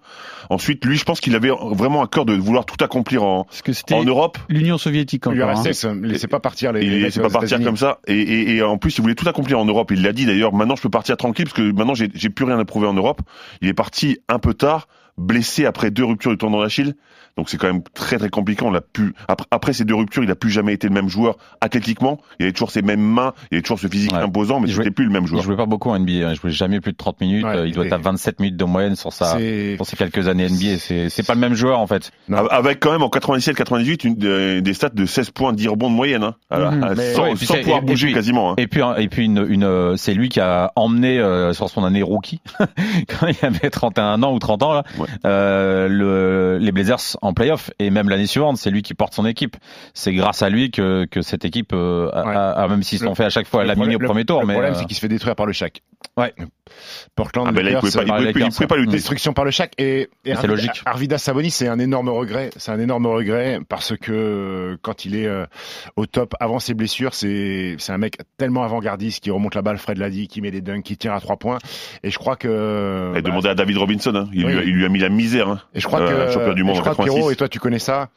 Ensuite, 0.50 0.84
lui, 0.86 0.96
je 0.98 1.04
pense 1.04 1.20
qu'il 1.20 1.36
avait 1.36 1.52
vraiment 1.72 2.02
à 2.04 2.08
cœur 2.08 2.26
de 2.26 2.34
vouloir 2.34 2.66
tout 2.66 2.82
accomplir 2.84 3.24
en, 3.24 3.44
Parce 3.46 3.62
que 3.62 3.94
en 3.94 4.04
Europe. 4.04 4.38
l'Union 4.50 4.78
soviétique 4.78 5.28
encore. 5.28 5.50
hein. 5.50 5.64
L'URSS, 5.64 5.86
euh, 5.86 5.94
laissez 6.02 6.28
pas 6.28 6.40
partir 6.40 6.72
les. 6.72 6.86
Il 6.86 7.02
laissait 7.02 7.22
pas 7.22 7.30
partir 7.30 7.62
comme 7.64 7.78
ça. 7.78 8.00
Et, 8.08 8.20
et, 8.20 8.56
et 8.56 8.62
en 8.64 8.78
plus, 8.78 8.98
il 8.98 9.02
voulait 9.02 9.16
tout 9.16 9.28
accomplir 9.28 9.60
en 9.60 9.66
Europe. 9.66 9.92
Il 9.92 10.02
l'a 10.02 10.14
dit 10.14 10.26
d'ailleurs. 10.26 10.54
Maintenant, 10.54 10.76
je 10.76 10.82
peux 10.82 10.90
partir 10.90 11.18
tranquille 11.18 11.46
parce 11.46 11.56
que 11.56 11.72
maintenant, 11.72 11.94
j'ai 11.96 12.30
plus 12.30 12.46
rien 12.46 12.60
à 12.60 12.66
prouver 12.66 12.88
en 12.88 12.94
Europe. 12.94 13.22
Il 13.62 13.68
est 13.70 13.74
parti 13.74 14.13
un 14.28 14.40
peu 14.40 14.54
tard 14.54 14.88
blessé 15.18 15.66
après 15.66 15.92
deux 15.92 16.06
ruptures 16.06 16.32
du 16.32 16.38
tendon 16.38 16.62
d'Achille. 16.62 16.96
Donc 17.38 17.50
c'est 17.50 17.58
quand 17.58 17.68
même 17.68 17.82
très 17.96 18.18
très 18.18 18.30
compliqué. 18.30 18.64
On 18.64 18.72
l'a 18.72 18.82
pu 18.82 19.14
après, 19.28 19.48
après 19.52 19.74
ces 19.74 19.86
deux 19.86 19.96
ruptures, 19.96 20.24
il 20.24 20.30
a 20.32 20.36
plus 20.36 20.52
jamais 20.52 20.74
été 20.74 20.88
le 20.88 20.94
même 20.94 21.10
joueur 21.10 21.38
athlétiquement. 21.62 22.20
Il 22.40 22.44
avait 22.44 22.52
toujours 22.54 22.70
ses 22.72 22.82
mêmes 22.84 23.02
mains, 23.02 23.34
il 23.52 23.56
avait 23.56 23.62
toujours 23.64 23.80
ce 23.80 23.88
physique 23.88 24.12
Ouais. 24.14 24.20
imposant, 24.20 24.60
mais 24.60 24.68
Il 24.70 24.76
c'était 24.76 24.92
plus 24.92 25.06
le 25.06 25.12
même 25.12 25.24
Il 25.24 25.30
joueur. 25.30 25.42
jouait 25.44 25.56
pas 25.56 25.66
beaucoup 25.66 25.90
en 25.90 25.96
NBA. 25.98 26.28
hein. 26.28 26.32
Il 26.32 26.36
jouait 26.36 26.52
jamais 26.52 26.80
plus 26.80 26.92
de 26.92 26.98
30 26.98 27.20
minutes. 27.22 27.44
Ouais, 27.46 27.56
Euh, 27.58 27.68
il 27.68 27.74
doit 27.74 27.86
et- 27.86 27.88
être 27.88 27.94
à 27.94 27.98
27 27.98 28.40
minutes 28.40 28.58
de 28.58 28.66
moyenne 28.66 28.96
sur 28.96 29.12
sa 29.14 29.38
pour 29.78 29.86
ses 29.88 29.96
quelques 29.98 30.28
années 30.28 30.46
NBA. 30.48 30.78
C'est 30.78 31.10
c'est 31.10 31.24
pas 31.26 31.34
le 31.34 31.40
même 31.40 31.56
joueur 31.56 31.80
en 31.80 31.88
fait. 31.88 32.12
Non. 32.30 32.46
Avec 32.48 32.80
quand 32.80 32.92
même 32.92 33.02
en 33.02 33.10
97-98 33.10 34.04
une- 34.04 34.18
euh, 34.24 34.62
des 34.62 34.74
stats 34.74 34.90
de 34.90 35.06
16 35.06 35.32
points, 35.32 35.54
10 35.54 35.68
rebonds 35.68 35.90
de 35.90 35.96
moyenne, 35.96 36.24
hein. 36.24 36.36
Alors, 36.52 36.72
Mais- 36.72 37.14
sans, 37.14 37.24
ouais, 37.24 37.32
et 37.34 37.36
sans 37.38 37.56
pouvoir 37.56 37.80
et- 37.80 37.84
et 37.84 37.86
bouger 37.86 38.08
puis- 38.08 38.14
quasiment. 38.16 38.52
hein. 38.52 38.56
Et 38.58 38.68
puis 38.68 38.82
et 38.98 39.08
puis 39.08 39.26
une, 39.26 39.46
une 39.50 39.64
euh, 39.64 39.96
c'est 39.98 40.14
lui 40.14 40.30
qui 40.30 40.40
a 40.40 40.72
emmené 40.76 41.20
euh, 41.20 41.54
sur 41.54 41.70
son 41.70 41.84
année 41.84 42.04
rookie 42.04 42.42
quand 43.10 43.28
il 43.28 43.46
avait 43.46 43.70
31 43.70 44.22
ans 44.24 44.34
ou 44.34 44.40
30 44.40 44.62
ans 44.64 44.74
là 44.74 44.84
Ouais. 45.00 45.08
euh, 45.26 45.88
le, 45.88 46.58
les 46.60 46.72
Blazers 46.72 47.18
en 47.24 47.34
playoff 47.34 47.72
et 47.80 47.90
même 47.90 48.10
l'année 48.10 48.28
suivante 48.28 48.58
c'est 48.58 48.70
lui 48.70 48.82
qui 48.84 48.94
porte 48.94 49.14
son 49.14 49.26
équipe. 49.26 49.56
C'est 49.94 50.14
grâce 50.14 50.42
à 50.42 50.50
lui 50.50 50.72
que 50.72 51.06
que 51.06 51.22
cette 51.22 51.46
équipe 51.46 51.72
euh, 51.74 52.10
a, 52.14 52.26
Ouais. 52.28 52.36
a- 52.36 52.52
a- 52.52 52.68
même 52.68 52.84
s'ils 52.84 53.00
se 53.00 53.06
sont 53.06 53.16
fait 53.16 53.26
à 53.26 53.30
chaque 53.30 53.48
fois 53.48 53.62
Le 53.64 53.70
laminer 53.70 53.96
au 53.96 54.00
premier 54.00 54.26
tour 54.26 54.42
Le 54.42 54.48
mais 54.48 54.54
problème, 54.54 54.74
euh, 54.74 54.78
c'est 54.78 54.86
qu'il 54.86 54.96
se 54.96 55.02
fait 55.02 55.08
détruire 55.08 55.36
par 55.36 55.46
le 55.46 55.54
Shaq. 55.54 55.82
Ouais. 56.18 56.34
Portland, 57.16 57.48
Ah, 57.48 57.52
là, 57.62 57.72
il 57.72 57.78
pouvait 57.78 57.92
pas, 58.06 58.22
il 58.22 58.32
pouvait, 58.34 58.46
pouvait 58.50 58.68
pas 58.68 58.78
lutter. 58.78 58.92
destruction 58.94 59.34
par 59.34 59.46
le 59.46 59.52
Shaq 59.52 59.74
et, 59.78 60.10
c'est 60.26 60.48
logique. 60.48 60.82
Arvidas 60.86 61.18
Sabonis 61.18 61.52
c'est 61.52 61.68
un 61.68 61.80
énorme 61.80 62.10
regret 62.10 62.50
c'est 62.58 62.72
un 62.72 62.80
énorme 62.80 63.06
regret 63.08 63.60
parce 63.68 63.96
que 63.98 64.78
quand 64.82 65.06
il 65.06 65.16
est 65.16 65.28
euh, 65.28 65.46
au 65.96 66.06
top 66.06 66.36
avant 66.40 66.60
ses 66.60 66.74
blessures 66.74 67.14
c'est 67.14 67.76
c'est 67.80 67.92
un 67.92 67.98
mec 67.98 68.18
tellement 68.38 68.64
avant-gardiste 68.64 69.24
qui 69.24 69.32
remonte 69.32 69.56
la 69.56 69.62
balle 69.62 69.78
Fred 69.78 69.98
l'a 69.98 70.10
dit 70.10 70.28
qui 70.28 70.42
met 70.42 70.52
des 70.52 70.62
dunks 70.62 70.84
qui 70.84 70.98
tire 70.98 71.14
à 71.14 71.20
trois 71.20 71.38
points 71.38 71.58
et 72.04 72.10
je 72.12 72.18
crois 72.18 72.36
que 72.36 73.12
Et 73.16 73.22
bah, 73.22 73.30
demandez 73.30 73.50
à 73.50 73.56
David 73.56 73.78
Robinson, 73.78 74.14
hein. 74.16 74.30
il, 74.34 74.46
Oui. 74.46 74.52
lui 74.54 74.60
a, 74.60 74.64
il 74.64 74.72
lui 74.74 74.86
a 74.86 74.90
mis 74.90 75.00
la 75.00 75.10
misère. 75.10 75.50
Hein. 75.50 75.62
et 75.74 75.80
je 75.80 75.88
crois 75.88 76.02
Euh, 76.02 76.28
que 76.28 76.32
champion 76.34 76.54
du 76.54 76.62
et 76.62 76.64
monde 76.64 76.76
je 76.76 76.80
en 76.80 76.84
crois 76.84 76.94
que 76.94 76.98
86. 76.98 77.14
Pierrot 77.16 77.32
et 77.32 77.36
toi 77.36 77.50
tu 77.50 77.60
connais 77.60 77.80
ça 77.80 78.10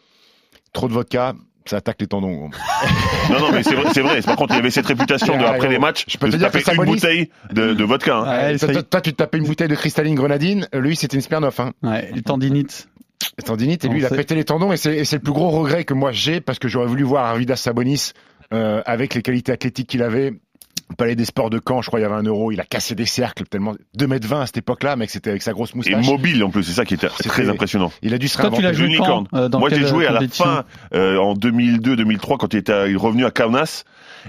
trop 0.73 0.89
de 0.89 0.93
vodka 0.93 1.35
ça 1.71 1.77
attaque 1.79 1.97
les 2.01 2.07
tendons. 2.07 2.51
Non, 3.31 3.41
non, 3.41 3.53
mais 3.53 3.63
c'est 3.63 3.75
vrai, 3.75 3.91
c'est 3.93 4.03
vrai. 4.03 4.23
Par 4.23 4.37
contre, 4.37 4.55
il 4.55 4.59
avait 4.59 4.71
cette 4.71 4.87
réputation 4.87 5.37
de, 5.37 5.43
Ah, 5.45 5.51
après 5.53 5.69
les 5.69 5.79
matchs, 5.79 6.05
Je 6.09 6.17
peux 6.17 6.29
de 6.29 6.37
te 6.39 6.59
que 6.59 6.75
une 6.77 6.85
bouteille 6.85 7.31
de, 7.53 7.75
de 7.75 7.85
vodka. 7.85 8.17
Hein. 8.19 8.25
Ouais, 8.53 8.57
toi, 8.59 8.67
ça 8.69 8.73
y- 8.73 8.75
toi, 8.75 8.83
toi, 8.85 9.01
tu 9.01 9.13
te 9.13 9.17
tapais 9.17 9.39
une 9.39 9.45
bouteille 9.47 9.69
de 9.69 9.75
cristalline 9.75 10.15
grenadine 10.15 10.69
lui 10.73 10.95
c'était 10.97 11.17
une 11.17 11.23
Smirnoff 11.23 11.59
hein. 11.61 11.73
ouais, 11.83 12.11
les 12.15 12.23
tendinites. 12.23 12.89
tendinite 13.45 13.85
et 13.85 13.89
lui 13.89 13.99
il 13.99 14.07
a 14.07 14.11
pété 14.11 14.35
les 14.35 14.45
tendons 14.45 14.73
et 14.73 14.77
c'est 14.77 15.13
le 15.13 15.19
plus 15.19 15.33
gros 15.33 15.51
regret 15.51 15.85
que 15.85 15.95
moi 15.95 16.13
j'ai 16.13 16.41
parce 16.41 16.59
que 16.59 16.69
j'aurais 16.69 16.87
voulu 16.87 17.03
voir 17.03 17.25
Arvidas 17.27 17.57
Sabonis 17.57 18.13
euh, 18.53 18.83
avec 18.87 19.15
les 19.15 19.23
qualités 19.23 19.53
athlétiques 19.53 19.89
qu'il 19.89 20.03
avait 20.03 20.33
Palais 20.97 21.17
des 21.17 21.25
Sports 21.25 21.51
de 21.51 21.61
Caen, 21.67 21.83
je 21.83 21.89
crois 21.89 21.99
il 22.01 22.03
y 22.03 22.07
avait 22.07 22.15
un 22.15 22.23
euro, 22.23 22.53
il 22.53 22.61
a 22.61 22.65
cassé 22.65 22.95
des 22.95 23.07
cercles 23.07 23.45
tellement 23.45 23.75
2 23.97 24.07
mètres 24.07 24.27
20 24.29 24.41
à 24.43 24.47
cette 24.47 24.59
époque-là, 24.59 24.97
mec, 24.97 25.11
c'était 25.11 25.31
avec 25.31 25.43
sa 25.43 25.53
grosse 25.53 25.73
Et 25.75 25.77
moustache. 25.77 26.07
mobile 26.07 26.43
en 26.45 26.51
plus, 26.51 26.63
c'est 26.63 26.73
ça 26.73 26.85
qui 26.85 26.95
était 26.95 27.09
très 27.09 27.49
impressionnant. 27.49 27.91
Il 28.03 28.15
a 28.15 28.19
dû 28.19 28.29
se 28.29 28.39
Toi, 28.39 28.51
tu 28.51 28.63
l'as 28.63 28.71
réinventer. 28.71 28.97
joué 28.97 28.99
quand 29.07 29.25
euh, 29.35 29.49
dans 29.49 29.59
Moi, 29.59 29.69
j'ai 29.71 29.87
joué 29.87 30.07
à 30.07 30.13
la 30.13 30.27
fin 30.29 30.65
euh, 30.95 31.19
en 31.19 31.35
2002-2003 31.35 32.37
quand 32.39 32.55
il 32.55 32.59
était 32.59 32.89
il 32.89 32.95
est 32.95 32.97
revenu 32.97 33.25
à 33.25 33.31
Kaunas. 33.31 33.85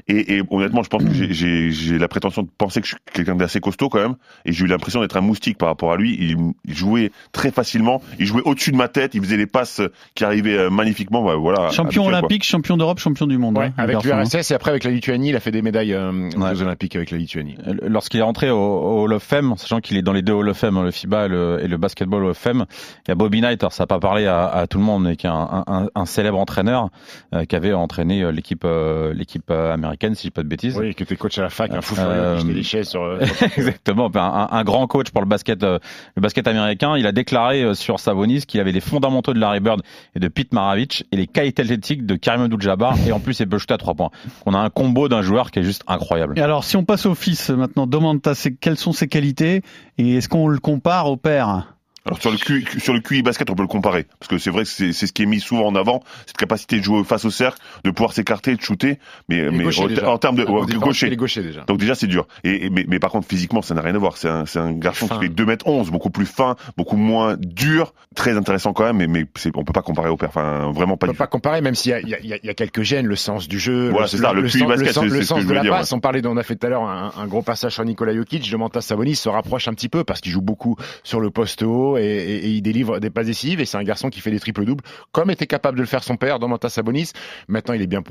Et, 0.07 0.37
et 0.37 0.43
honnêtement, 0.51 0.83
je 0.83 0.89
pense 0.89 1.03
que 1.03 1.11
j'ai- 1.11 1.33
j'ai 1.33 1.71
j'ai 1.71 1.97
la 1.97 2.07
prétention 2.07 2.43
de 2.43 2.49
penser 2.55 2.81
que 2.81 2.85
je 2.87 2.91
suis 2.93 3.01
quelqu'un 3.13 3.35
d'assez 3.35 3.59
costaud 3.59 3.89
quand 3.89 3.99
même. 3.99 4.15
Et 4.45 4.51
j'ai 4.51 4.65
eu 4.65 4.67
l'impression 4.67 5.01
d'être 5.01 5.17
un 5.17 5.21
moustique 5.21 5.57
par 5.57 5.69
rapport 5.69 5.91
à 5.91 5.97
lui. 5.97 6.15
Il, 6.19 6.37
jouait 6.73 7.11
très 7.31 7.49
facilement. 7.51 8.01
Il 8.19 8.27
jouait 8.27 8.43
au-dessus 8.45 8.71
de 8.71 8.77
ma 8.77 8.87
tête. 8.89 9.15
Il 9.15 9.21
faisait 9.23 9.37
les 9.37 9.47
passes 9.47 9.81
qui 10.13 10.23
arrivaient 10.23 10.57
euh, 10.57 10.69
magnifiquement. 10.69 11.23
Bah, 11.23 11.35
voilà. 11.35 11.69
Champion 11.71 12.03
habituel, 12.03 12.03
quoi. 12.03 12.17
olympique, 12.19 12.43
champion 12.43 12.77
d'Europe, 12.77 12.99
champion 12.99 13.25
du 13.25 13.37
monde. 13.39 13.57
Ouais, 13.57 13.65
hein, 13.67 13.73
avec 13.77 14.03
l'URSS 14.03 14.51
et 14.51 14.53
après 14.53 14.69
avec 14.71 14.83
la 14.83 14.91
Lituanie, 14.91 15.29
il 15.29 15.35
a 15.35 15.39
fait 15.39 15.51
des 15.51 15.63
médailles 15.63 15.93
euh, 15.93 16.29
Ouais. 16.49 16.55
Jeux 16.55 16.65
Olympiques 16.65 16.95
avec 16.95 17.11
la 17.11 17.17
Lituanie. 17.17 17.55
Euh, 17.67 17.73
Lorsqu'il 17.87 18.19
est 18.19 18.23
rentré 18.23 18.49
au, 18.49 18.57
au 18.57 19.03
Hall 19.03 19.13
of 19.13 19.23
Fame, 19.23 19.53
sachant 19.57 19.79
qu'il 19.79 19.97
est 19.97 20.01
dans 20.01 20.13
les 20.13 20.21
deux 20.21 20.33
Hall 20.33 20.49
of 20.49 20.57
Fame, 20.57 20.77
hein, 20.77 20.83
le 20.83 20.91
FIBA 20.91 21.25
et 21.25 21.29
le, 21.29 21.59
et 21.63 21.67
le 21.67 21.77
Basketball 21.77 22.23
Hall 22.23 22.29
of 22.31 22.37
Fame, 22.37 22.65
il 23.05 23.09
y 23.09 23.11
a 23.11 23.15
Bobby 23.15 23.41
Knight, 23.41 23.61
alors 23.63 23.73
ça 23.73 23.83
n'a 23.83 23.87
pas 23.87 23.99
parlé 23.99 24.25
à, 24.27 24.45
à 24.47 24.67
tout 24.67 24.77
le 24.77 24.83
monde, 24.83 25.03
mais 25.03 25.15
qui 25.15 25.25
est 25.27 25.29
un, 25.29 25.63
un- 25.67 25.87
un 25.93 26.05
célèbre 26.05 26.37
entraîneur 26.39 26.89
euh, 27.33 27.45
qui 27.45 27.55
avait 27.55 27.73
entraîné 27.73 28.21
euh, 28.23 28.31
l'équipe 28.31 28.63
euh, 28.65 29.13
l'équipe 29.13 29.49
américaine, 29.51 30.15
si 30.15 30.23
je 30.23 30.27
dis 30.27 30.31
pas 30.31 30.43
de 30.43 30.47
bêtises. 30.47 30.77
Oui, 30.77 30.93
qui 30.95 31.03
était 31.03 31.15
coach 31.15 31.37
à 31.37 31.41
la 31.43 31.49
fac, 31.49 31.71
un 31.73 31.81
fou 31.81 31.95
Euh, 31.97 32.37
furieux 32.37 32.61
qui 32.61 32.85
sur. 32.85 33.19
Exactement, 33.57 34.09
un, 34.15 34.47
un 34.51 34.63
grand 34.63 34.87
coach 34.87 35.11
pour 35.11 35.21
le 35.21 35.27
basket, 35.27 35.63
le 35.63 35.79
basket 36.17 36.47
américain. 36.47 36.95
Il 36.97 37.05
a 37.07 37.11
déclaré 37.11 37.73
sur 37.75 37.99
Sabonis 37.99 38.41
qu'il 38.45 38.59
avait 38.59 38.71
les 38.71 38.79
fondamentaux 38.81 39.33
de 39.33 39.39
Larry 39.39 39.59
Bird 39.59 39.81
et 40.15 40.19
de 40.19 40.27
Pete 40.27 40.53
Maravich 40.53 41.03
et 41.11 41.17
les 41.17 41.27
qualités 41.27 41.61
athlétiques 41.63 42.05
de 42.05 42.15
Karim 42.15 42.41
Abdul-Jabbar 42.43 42.95
et 43.07 43.11
en 43.11 43.19
plus 43.19 43.39
il 43.39 43.47
peut 43.47 43.57
shooter 43.57 43.73
à 43.73 43.77
trois 43.77 43.93
points. 43.95 44.09
On 44.45 44.53
a 44.53 44.59
un 44.59 44.69
combo 44.69 45.07
d'un 45.09 45.21
joueur 45.21 45.51
qui 45.51 45.59
est 45.59 45.63
juste 45.63 45.83
incroyable. 45.87 46.35
Et 46.37 46.39
alors, 46.39 46.63
si 46.63 46.77
on 46.77 46.85
passe 46.85 47.07
au 47.07 47.15
fils 47.15 47.49
maintenant, 47.49 47.87
demande 47.87 48.21
quelles 48.61 48.77
sont 48.77 48.91
ses 48.91 49.07
qualités 49.07 49.63
et 49.97 50.17
est-ce 50.17 50.29
qu'on 50.29 50.49
le 50.49 50.59
compare 50.59 51.09
au 51.09 51.17
père? 51.17 51.76
Alors 52.07 52.21
sur 52.21 52.31
le 52.31 52.37
Q, 52.37 52.65
sur 52.79 52.93
le 52.93 53.01
QI 53.01 53.21
basket, 53.21 53.49
on 53.49 53.55
peut 53.55 53.63
le 53.63 53.67
comparer 53.67 54.05
parce 54.19 54.29
que 54.29 54.37
c'est 54.37 54.49
vrai 54.49 54.63
que 54.63 54.69
c'est 54.69 54.93
c'est 54.93 55.07
ce 55.07 55.13
qui 55.13 55.23
est 55.23 55.25
mis 55.25 55.39
souvent 55.41 55.67
en 55.67 55.75
avant, 55.75 56.01
cette 56.25 56.37
capacité 56.37 56.79
de 56.79 56.83
jouer 56.83 57.03
face 57.03 57.25
au 57.25 57.29
cercle, 57.31 57.59
de 57.83 57.91
pouvoir 57.91 58.13
s'écarter, 58.13 58.55
de 58.55 58.61
shooter, 58.61 58.97
mais 59.27 59.47
en, 59.47 60.17
termes 60.17 60.37
de 60.37 60.45
ouais, 60.45 60.73
gaucher. 60.75 61.13
Gaucher 61.15 61.43
déjà. 61.43 61.63
Donc 61.65 61.79
déjà 61.79 61.95
c'est 61.95 62.07
dur. 62.07 62.27
Et, 62.43 62.65
et- 62.65 62.69
mais, 62.69 62.85
mais 62.87 62.99
par 62.99 63.11
contre 63.11 63.27
physiquement 63.27 63.61
ça 63.61 63.73
n'a 63.73 63.81
rien 63.81 63.93
à 63.93 63.97
voir. 63.97 64.17
C'est 64.17 64.29
un, 64.29 64.45
c'est 64.45 64.59
un 64.59 64.71
garçon 64.71 65.07
Fin. 65.07 65.15
qui 65.15 65.25
fait 65.25 65.29
2 65.29 65.45
mètres 65.45 65.67
11, 65.67 65.91
beaucoup 65.91 66.09
plus 66.09 66.25
fin, 66.25 66.55
beaucoup 66.77 66.95
moins 66.95 67.35
dur, 67.37 67.93
très 68.15 68.37
intéressant 68.37 68.71
quand 68.73 68.85
même. 68.85 68.97
Mais, 68.97 69.07
mais 69.07 69.25
on 69.55 69.63
peut 69.65 69.73
pas 69.73 69.81
comparer 69.81 70.09
au 70.09 70.17
père. 70.17 70.29
Enfin 70.29 70.71
vraiment 70.73 70.95
pas 70.95 71.07
On 71.07 71.11
du 71.11 71.17
peut 71.17 71.23
pas 71.23 71.27
comparer, 71.27 71.61
même 71.61 71.75
s'il 71.75 71.91
y 72.07 72.09
y, 72.09 72.33
a, 72.33 72.37
y 72.41 72.55
quelques 72.55 72.83
gènes, 72.83 73.05
le 73.05 73.15
sens 73.17 73.47
du 73.49 73.59
jeu, 73.59 73.89
Voilà, 73.89 74.07
c'est 74.07 74.17
ça, 74.17 74.31
le 74.31 74.43
QI 74.43 74.59
sens, 74.59 74.67
basket, 74.69 74.87
le 74.87 74.93
sens, 74.93 75.05
le 75.05 75.21
sens 75.23 75.41
je 75.41 75.47
de 75.47 75.53
la 75.53 75.61
dire, 75.61 75.71
passe. 75.71 75.91
On 75.91 75.99
parlait, 75.99 76.25
on 76.25 76.37
a 76.37 76.43
fait 76.43 76.55
tout 76.55 76.67
à 76.67 76.69
l'heure 76.69 76.83
un, 76.83 77.11
un 77.17 77.27
gros 77.27 77.41
passage 77.41 77.73
sur 77.73 77.83
Nicolas 77.83 78.13
Jokic. 78.13 78.49
Domantas 78.49 78.81
Sabonis 78.81 79.15
se 79.15 79.27
rapproche 79.29 79.67
un 79.67 79.73
petit 79.73 79.89
peu 79.89 80.03
parce 80.03 80.21
qu'il 80.21 80.31
joue 80.31 80.41
beaucoup 80.41 80.77
sur 81.03 81.19
le 81.19 81.31
poste 81.31 81.63
haut 81.63 81.96
et, 81.97 82.05
et- 82.05 82.45
et 82.45 82.49
il 82.49 82.61
délivre 82.61 82.99
des 82.99 83.09
passes 83.09 83.27
décisives. 83.27 83.59
Et 83.59 83.65
c'est 83.65 83.77
un 83.77 83.83
garçon 83.83 84.09
qui 84.09 84.21
fait 84.21 84.31
des 84.31 84.39
triples 84.39 84.65
doubles, 84.65 84.83
comme 85.11 85.29
était 85.31 85.47
capable 85.47 85.77
de 85.77 85.83
le 85.83 85.87
faire 85.87 86.03
son 86.03 86.15
père, 86.17 86.39
Domantas 86.39 86.69
Sabonis. 86.69 87.11
Maintenant, 87.47 87.73
il 87.73 87.81
est 87.81 87.87
bien, 87.87 88.01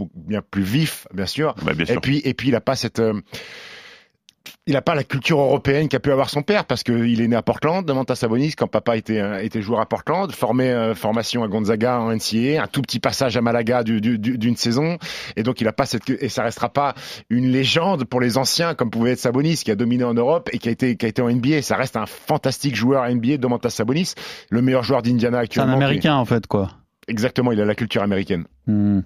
plus 0.41 0.63
vif, 0.63 1.07
bien 1.15 1.27
sûr. 1.27 1.55
Bah, 1.63 1.73
bien 1.75 1.87
Et 1.87 1.99
puis, 2.01 2.21
et 2.25 2.35
puis, 2.35 2.49
il 2.49 2.55
a 2.55 2.61
pas 2.61 2.77
cette, 2.77 2.99
euh, 2.99 3.21
il 4.67 4.77
a 4.77 4.83
pas 4.83 4.95
la 4.95 5.05
culture 5.05 5.39
européenne 5.41 5.89
qu'a 5.89 6.01
pu 6.01 6.11
avoir 6.13 6.29
son 6.31 6.43
père 6.43 6.65
parce 6.65 6.83
qu'il 6.83 7.21
est 7.21 7.29
né 7.29 7.37
à 7.37 7.43
Portland, 7.43 7.85
Domantas 7.85 8.17
Sabonis, 8.17 8.53
quand 8.55 8.67
papa 8.67 8.97
était, 8.97 9.21
euh, 9.21 9.39
était 9.43 9.63
joueur 9.63 9.81
à 9.81 9.87
Portland, 9.87 10.31
formé, 10.33 10.71
euh, 10.71 10.95
formation 10.95 11.43
à 11.45 11.49
Gonzaga 11.49 12.01
en 12.01 12.11
NCAA, 12.13 12.63
un 12.63 12.67
tout 12.67 12.83
petit 12.83 12.99
passage 13.01 13.37
à 13.37 13.41
Malaga 13.41 13.83
du- 13.83 14.01
du- 14.01 14.19
du- 14.19 14.39
d'une 14.39 14.57
saison. 14.57 14.99
Et 15.37 15.43
donc, 15.43 15.61
il 15.61 15.69
a 15.69 15.73
pas 15.73 15.87
cette, 15.87 16.09
et 16.11 16.29
ça 16.29 16.43
restera 16.43 16.69
pas 16.69 16.95
une 17.31 17.51
légende 17.51 18.05
pour 18.05 18.21
les 18.21 18.39
anciens 18.39 18.75
comme 18.75 18.91
pouvait 18.91 19.13
être 19.13 19.19
Sabonis 19.19 19.57
qui 19.65 19.71
a 19.71 19.75
dominé 19.77 20.05
en 20.05 20.15
Europe 20.15 20.49
et 20.53 20.59
qui 20.59 20.69
a 20.69 20.73
été, 20.73 20.97
qui 20.97 21.07
a 21.07 21.09
été 21.09 21.23
en 21.23 21.29
NBA. 21.29 21.63
Ça 21.63 21.77
reste 21.77 21.97
un 21.97 22.07
fantastique 22.07 22.75
joueur 22.77 23.05
NBA, 23.09 23.37
Domantas 23.37 23.71
Sabonis, 23.71 24.15
le 24.51 24.63
meilleur 24.63 24.83
joueur 24.83 25.03
d'Indiana 25.03 25.37
C'est 25.37 25.41
un 25.41 25.45
actuellement. 25.45 25.77
qui 25.77 25.83
est- 25.83 25.85
américain 25.87 26.17
en 26.17 26.25
fait, 26.25 26.47
quoi. 26.47 26.71
Exactement, 27.09 27.53
il 27.53 27.61
a 27.61 27.65
la 27.65 27.75
culture 27.75 28.03
américaine. 28.03 28.45
Hmm. 28.67 28.99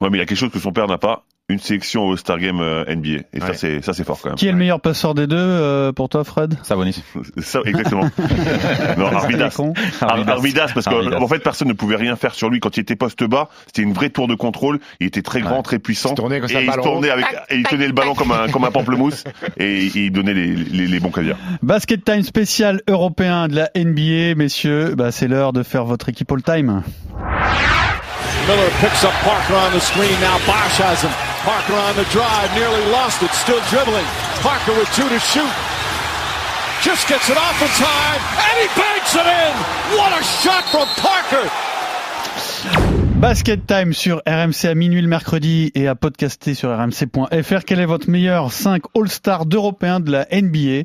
Ouais, 0.00 0.08
mais 0.10 0.16
il 0.16 0.20
y 0.20 0.22
a 0.22 0.26
quelque 0.26 0.38
chose 0.38 0.50
que 0.50 0.58
son 0.58 0.72
père 0.72 0.86
n'a 0.88 0.98
pas. 0.98 1.24
Une 1.48 1.58
sélection 1.58 2.04
au 2.06 2.16
Star 2.16 2.38
Game 2.38 2.60
euh, 2.60 2.84
NBA. 2.88 3.24
Et 3.34 3.40
ça 3.40 3.52
c'est 3.52 3.82
ça 3.84 3.92
c'est 3.92 4.04
fort 4.04 4.18
quand 4.22 4.30
même. 4.30 4.36
Qui 4.36 4.46
est 4.48 4.52
le 4.52 4.56
meilleur 4.58 4.80
passeur 4.80 5.12
des 5.12 5.26
deux 5.26 5.36
euh, 5.36 5.92
pour 5.92 6.08
toi, 6.08 6.24
Fred? 6.24 6.56
Sabonis. 6.62 7.02
Ça 7.42 7.60
exactement. 7.64 8.04
non, 8.96 9.06
Arvidas. 9.06 9.60
Arvidas, 10.00 10.70
parce 10.72 10.86
qu'en 10.86 11.12
en 11.20 11.28
fait 11.28 11.40
personne 11.40 11.68
ne 11.68 11.72
pouvait 11.74 11.96
rien 11.96 12.16
faire 12.16 12.34
sur 12.34 12.48
lui 12.48 12.60
quand 12.60 12.76
il 12.76 12.80
était 12.80 12.96
poste 12.96 13.24
bas. 13.24 13.48
C'était 13.66 13.82
une 13.82 13.92
vraie 13.92 14.08
tour 14.08 14.28
de 14.28 14.34
contrôle. 14.34 14.78
Il 15.00 15.08
était 15.08 15.20
très 15.22 15.40
grand, 15.40 15.56
Ouais. 15.56 15.62
très 15.62 15.78
puissant. 15.78 16.10
Il 16.10 16.12
se 16.12 16.16
tournait 16.16 16.40
comme 16.40 16.48
ça, 16.48 16.62
et 16.62 16.64
il 16.64 16.70
tournait 16.70 17.10
avec, 17.10 17.26
et 17.50 17.56
il 17.56 17.64
tenait 17.64 17.86
le 17.88 17.92
ballon 17.92 18.14
comme 18.14 18.30
un 18.32 18.48
comme 18.48 18.64
un 18.64 18.70
pamplemousse 18.70 19.24
et 19.58 19.84
il 19.94 20.10
donnait 20.12 20.34
les, 20.34 20.54
les, 20.54 20.86
les 20.86 21.00
bons 21.00 21.10
caviars. 21.10 21.36
Basket 21.62 22.02
Time 22.04 22.22
spécial 22.22 22.80
européen 22.88 23.48
de 23.48 23.56
la 23.56 23.68
NBA, 23.76 24.36
messieurs. 24.36 24.94
Bah, 24.96 25.10
c'est 25.12 25.28
l'heure 25.28 25.52
de 25.52 25.62
faire 25.64 25.84
votre 25.84 26.08
équipe 26.08 26.30
all-time. 26.32 26.82
Miller 28.48 28.70
picks 28.82 29.04
up 29.04 29.14
Parker 29.22 29.54
on 29.54 29.72
the 29.72 29.80
screen. 29.80 30.12
Now 30.20 30.36
Bosch 30.46 30.76
has 30.82 31.02
him. 31.02 31.12
Parker 31.46 31.74
on 31.74 31.94
the 31.96 32.04
drive. 32.10 32.48
Nearly 32.54 32.90
lost 32.90 33.22
it. 33.22 33.30
Still 33.32 33.60
dribbling. 33.70 34.06
Parker 34.42 34.72
with 34.74 34.90
two 34.94 35.08
to 35.08 35.18
shoot. 35.18 35.52
Just 36.82 37.06
gets 37.08 37.30
it 37.30 37.36
off 37.38 37.56
in 37.62 37.70
time. 37.78 38.20
And 38.42 38.54
he 38.58 38.66
banks 38.74 39.14
it 39.14 39.26
in. 39.26 39.52
What 39.96 40.10
a 40.18 40.22
shot 40.24 40.64
from 40.74 40.86
Parker. 40.98 41.46
Basket 43.20 43.64
Time 43.68 43.92
sur 43.92 44.20
RMC 44.26 44.64
à 44.64 44.74
minuit 44.74 45.00
le 45.00 45.06
mercredi 45.06 45.70
et 45.76 45.86
à 45.86 45.94
podcaster 45.94 46.54
sur 46.54 46.70
rmc.fr. 46.76 47.64
Quel 47.64 47.78
est 47.78 47.86
votre 47.86 48.10
meilleur 48.10 48.50
5 48.50 48.82
All-Stars 48.96 49.46
d'Européens 49.46 50.00
de 50.00 50.10
la 50.10 50.26
NBA 50.32 50.82